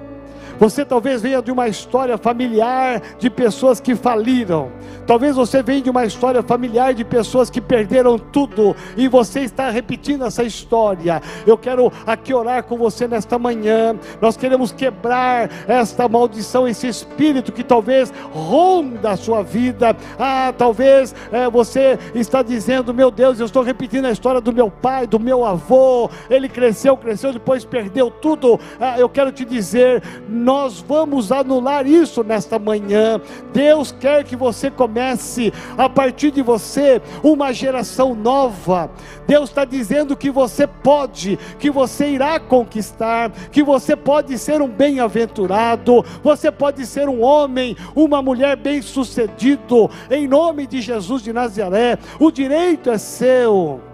você 0.60 0.84
talvez 0.84 1.22
venha 1.22 1.42
de 1.42 1.52
uma 1.52 1.68
história 1.68 2.18
familiar 2.18 3.02
de 3.18 3.30
pessoas 3.30 3.80
que 3.80 3.96
faliram. 3.96 4.70
Talvez 5.08 5.36
você 5.36 5.64
venha 5.64 5.82
de 5.82 5.90
uma 5.90 6.06
história 6.06 6.44
familiar 6.44 6.94
de 6.94 7.04
pessoas 7.04 7.50
que 7.50 7.62
perderam 7.62 8.20
tudo 8.20 8.76
e 8.98 9.08
você 9.08 9.40
está 9.40 9.70
repetindo 9.70 10.26
essa 10.26 10.44
história. 10.44 11.22
Eu 11.48 11.58
quero 11.58 11.92
aqui 12.06 12.34
orar 12.34 12.64
com 12.64 12.78
você 12.78 13.08
nesta 13.08 13.40
manhã. 13.40 13.98
Nós 14.22 14.36
queremos 14.36 14.72
quebrar 14.72 15.50
esta 15.68 16.08
maldição, 16.08 16.68
esse 16.68 16.88
espírito 16.88 17.52
que 17.52 17.64
talvez 17.64 18.14
ronda 18.32 19.12
a 19.12 19.18
sua 19.18 19.42
vida. 19.42 19.96
Ah, 20.20 20.54
talvez 20.56 21.16
é, 21.32 21.50
você 21.50 21.98
está 22.14 22.44
dizendo: 22.44 22.94
Meu 22.94 23.10
Deus, 23.10 23.40
eu 23.40 23.46
estou 23.46 23.64
repetindo 23.64 24.06
a 24.06 24.12
história 24.12 24.42
do 24.42 24.54
meu 24.54 24.70
pai, 24.70 25.08
do 25.08 25.20
meu 25.20 25.46
avô. 25.46 26.10
Ele 26.30 26.50
cresceu, 26.50 26.98
cresceu, 26.98 27.32
depois 27.32 27.64
perdeu 27.64 28.12
tudo. 28.12 28.60
Ah, 28.80 29.00
eu 29.00 29.08
quero 29.08 29.32
te 29.32 29.46
dizer: 29.46 30.04
nós 30.50 30.84
vamos 30.88 31.32
anular 31.32 31.86
isso 31.86 32.24
nesta 32.24 32.58
manhã. 32.58 33.22
Deus 33.54 33.92
quer 33.92 34.24
que 34.24 34.36
você 34.36 34.72
comece 34.72 35.54
a 35.78 35.88
partir 35.88 36.32
de 36.32 36.42
você 36.42 37.00
uma 37.22 37.54
geração 37.54 38.16
nova. 38.16 38.90
Deus 39.28 39.50
está 39.50 39.64
dizendo 39.64 40.18
que 40.18 40.32
você 40.32 40.66
pode, 40.66 41.38
que 41.60 41.70
você 41.70 42.10
irá 42.10 42.40
conquistar, 42.40 43.30
que 43.52 43.62
você 43.62 43.96
pode 43.96 44.40
ser 44.40 44.60
um 44.60 44.68
bem-aventurado, 44.68 46.04
você 46.24 46.52
pode 46.52 46.84
ser 46.88 47.08
um 47.08 47.22
homem, 47.22 47.78
uma 47.96 48.20
mulher 48.20 48.58
bem-sucedido, 48.58 49.88
em 50.10 50.28
nome 50.28 50.66
de 50.66 50.82
Jesus 50.82 51.22
de 51.22 51.32
Nazaré. 51.32 52.00
O 52.20 52.32
direito 52.32 52.90
é 52.90 52.98
seu. 52.98 53.89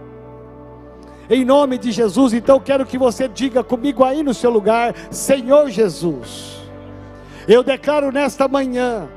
Em 1.30 1.44
nome 1.44 1.78
de 1.78 1.92
Jesus, 1.92 2.34
então 2.34 2.60
quero 2.60 2.86
que 2.86 2.98
você 2.98 3.28
diga 3.28 3.64
comigo 3.64 4.04
aí 4.04 4.22
no 4.22 4.34
seu 4.34 4.52
lugar: 4.52 4.94
Senhor 5.10 5.70
Jesus, 5.70 6.62
eu 7.48 7.64
declaro 7.64 8.12
nesta 8.12 8.48
manhã 8.48 9.08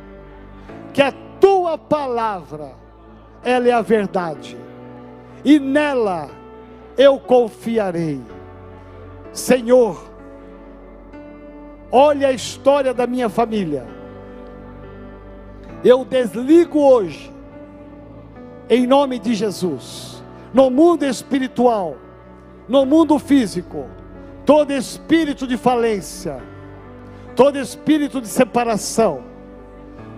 que 0.93 1.03
a 1.03 1.13
tua 1.39 1.77
palavra, 1.77 2.73
ela 3.45 3.69
é 3.69 3.73
a 3.73 3.83
verdade, 3.83 4.57
e 5.45 5.59
nela 5.59 6.31
eu 6.97 7.19
confiarei. 7.19 8.21
Senhor, 9.31 10.03
olha 11.93 12.29
a 12.29 12.33
história 12.33 12.95
da 12.95 13.07
minha 13.07 13.29
família. 13.29 13.87
Eu 15.85 16.05
desligo 16.05 16.81
hoje, 16.81 17.31
em 18.69 18.87
nome 18.87 19.19
de 19.19 19.35
Jesus 19.35 20.18
no 20.53 20.71
mundo 20.71 21.05
espiritual, 21.05 21.97
no 22.69 22.85
mundo 22.85 23.19
físico, 23.19 23.87
todo 24.45 24.73
espírito 24.73 25.47
de 25.47 25.57
falência, 25.57 26.43
todo 27.37 27.59
espírito 27.59 28.21
de 28.21 28.29
separação, 28.29 29.23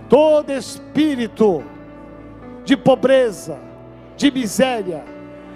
todo 0.09 0.51
espírito 0.51 1.63
de 2.63 2.75
pobreza, 2.77 3.59
de 4.15 4.31
miséria, 4.31 5.03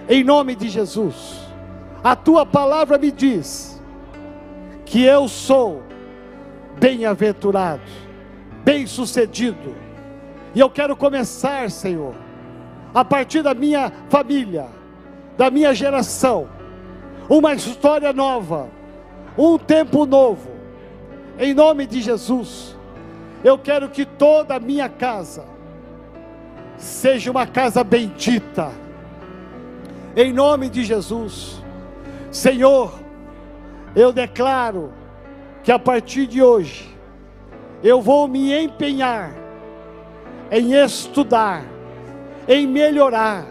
em 0.07 0.23
nome 0.23 0.55
de 0.55 0.69
Jesus. 0.69 1.39
A 2.03 2.15
tua 2.15 2.45
palavra 2.45 2.97
me 2.97 3.11
diz 3.11 3.81
que 4.85 5.03
eu 5.03 5.27
sou 5.27 5.83
bem-aventurado, 6.79 7.81
bem-sucedido, 8.63 9.75
e 10.53 10.59
eu 10.59 10.69
quero 10.69 10.95
começar, 10.95 11.69
Senhor, 11.71 12.15
a 12.95 13.03
partir 13.03 13.41
da 13.41 13.53
minha 13.53 13.91
família, 14.09 14.67
da 15.37 15.51
minha 15.51 15.75
geração, 15.75 16.47
uma 17.27 17.53
história 17.53 18.13
nova, 18.13 18.69
um 19.37 19.57
tempo 19.57 20.05
novo, 20.05 20.49
em 21.37 21.53
nome 21.53 21.85
de 21.85 22.01
Jesus. 22.01 22.73
Eu 23.43 23.57
quero 23.57 23.89
que 23.89 24.05
toda 24.05 24.55
a 24.55 24.59
minha 24.61 24.87
casa 24.87 25.43
seja 26.77 27.29
uma 27.29 27.45
casa 27.45 27.83
bendita, 27.83 28.71
em 30.15 30.31
nome 30.31 30.69
de 30.69 30.85
Jesus. 30.85 31.61
Senhor, 32.31 32.97
eu 33.93 34.13
declaro 34.13 34.93
que 35.63 35.71
a 35.71 35.77
partir 35.77 36.27
de 36.27 36.41
hoje 36.41 36.95
eu 37.83 38.01
vou 38.01 38.25
me 38.25 38.57
empenhar 38.57 39.33
em 40.49 40.73
estudar, 40.73 41.74
em 42.47 42.67
melhorar 42.67 43.45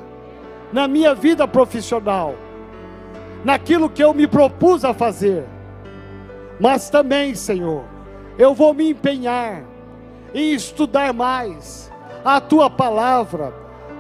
na 0.72 0.88
minha 0.88 1.14
vida 1.14 1.47
profissional, 1.47 2.34
naquilo 3.45 3.88
que 3.88 4.03
eu 4.03 4.12
me 4.12 4.26
propus 4.26 4.84
a 4.84 4.92
fazer. 4.92 5.45
Mas 6.59 6.90
também, 6.90 7.34
Senhor, 7.34 7.84
eu 8.38 8.55
vou 8.55 8.74
me 8.74 8.90
empenhar 8.90 9.62
em 10.32 10.53
estudar 10.53 11.12
mais 11.12 11.92
a 12.24 12.40
tua 12.40 12.68
palavra, 12.68 13.53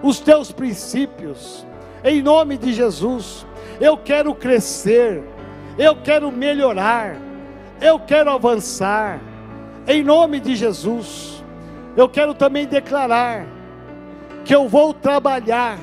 os 0.02 0.18
teus 0.18 0.50
princípios, 0.50 1.66
em 2.02 2.22
nome 2.22 2.56
de 2.56 2.72
Jesus. 2.72 3.46
Eu 3.80 3.96
quero 3.96 4.34
crescer, 4.34 5.22
eu 5.78 5.96
quero 5.96 6.32
melhorar, 6.32 7.16
eu 7.80 8.00
quero 8.00 8.30
avançar, 8.30 9.20
em 9.86 10.02
nome 10.02 10.40
de 10.40 10.56
Jesus. 10.56 11.44
Eu 11.96 12.08
quero 12.08 12.34
também 12.34 12.66
declarar 12.66 13.46
que 14.44 14.54
eu 14.54 14.68
vou 14.68 14.92
trabalhar, 14.92 15.78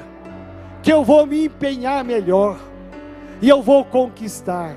que 0.84 0.91
eu 0.91 1.03
vou 1.03 1.26
me 1.26 1.45
empenhar 1.45 2.03
melhor, 2.03 2.57
e 3.41 3.49
eu 3.49 3.62
vou 3.62 3.84
conquistar, 3.84 4.76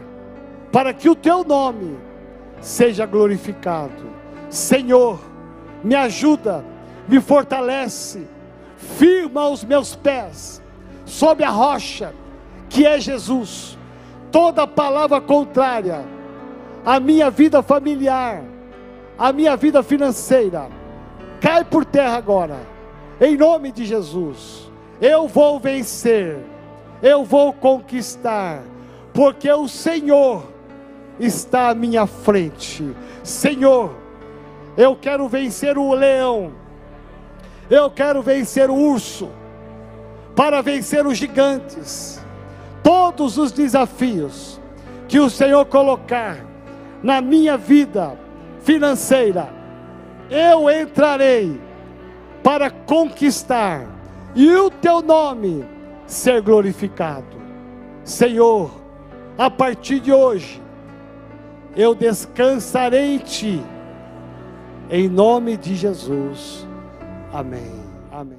para 0.73 0.93
que 0.95 1.09
o 1.09 1.15
teu 1.15 1.45
nome 1.45 1.99
seja 2.61 3.05
glorificado. 3.05 4.11
Senhor, 4.49 5.21
me 5.83 5.95
ajuda, 5.95 6.65
me 7.07 7.21
fortalece, 7.21 8.27
firma 8.77 9.49
os 9.49 9.63
meus 9.63 9.95
pés 9.95 10.63
sob 11.05 11.45
a 11.45 11.51
rocha, 11.51 12.15
que 12.69 12.87
é 12.87 12.99
Jesus. 12.99 13.79
Toda 14.33 14.67
palavra 14.67 15.21
contrária 15.21 16.05
à 16.85 16.99
minha 16.99 17.31
vida 17.31 17.63
familiar, 17.63 18.43
à 19.19 19.33
minha 19.33 19.57
vida 19.57 19.83
financeira, 19.83 20.69
cai 21.41 21.65
por 21.65 21.85
terra 21.85 22.17
agora, 22.17 22.74
em 23.21 23.37
nome 23.37 23.73
de 23.73 23.85
Jesus. 23.85 24.71
Eu 25.01 25.27
vou 25.29 25.59
vencer, 25.59 26.39
eu 27.03 27.25
vou 27.25 27.53
conquistar, 27.53 28.63
porque 29.13 29.51
o 29.51 29.69
Senhor 29.69 30.45
está 31.19 31.71
à 31.71 31.75
minha 31.75 32.07
frente. 32.07 32.85
Senhor, 33.23 33.95
eu 34.77 34.97
quero 34.97 35.29
vencer 35.29 35.79
o 35.79 35.93
leão, 35.95 36.53
eu 37.71 37.91
quero 37.91 38.23
vencer 38.23 38.71
o 38.71 38.75
urso, 38.75 39.29
para 40.35 40.61
vencer 40.61 41.07
os 41.07 41.17
gigantes, 41.17 42.21
todos 42.83 43.39
os 43.39 43.53
desafios 43.53 44.61
que 45.07 45.21
o 45.21 45.31
Senhor 45.31 45.65
colocar 45.67 46.39
na 47.03 47.21
minha 47.21 47.57
vida 47.57 48.19
financeira, 48.63 49.49
eu 50.31 50.71
entrarei 50.71 51.61
para 52.45 52.71
conquistar 52.71 53.89
e 54.35 54.55
o 54.55 54.71
teu 54.71 55.01
nome 55.01 55.65
ser 56.07 56.43
glorificado. 56.43 57.43
Senhor, 58.05 58.71
a 59.39 59.51
partir 59.51 59.99
de 59.99 60.13
hoje, 60.13 60.63
eu 61.75 61.95
descansarei 61.95 63.15
em 63.15 63.19
Ti, 63.19 63.63
em 64.91 65.09
nome 65.09 65.57
de 65.57 65.75
Jesus. 65.75 66.67
Amém. 67.33 67.73
Amém. 68.13 68.39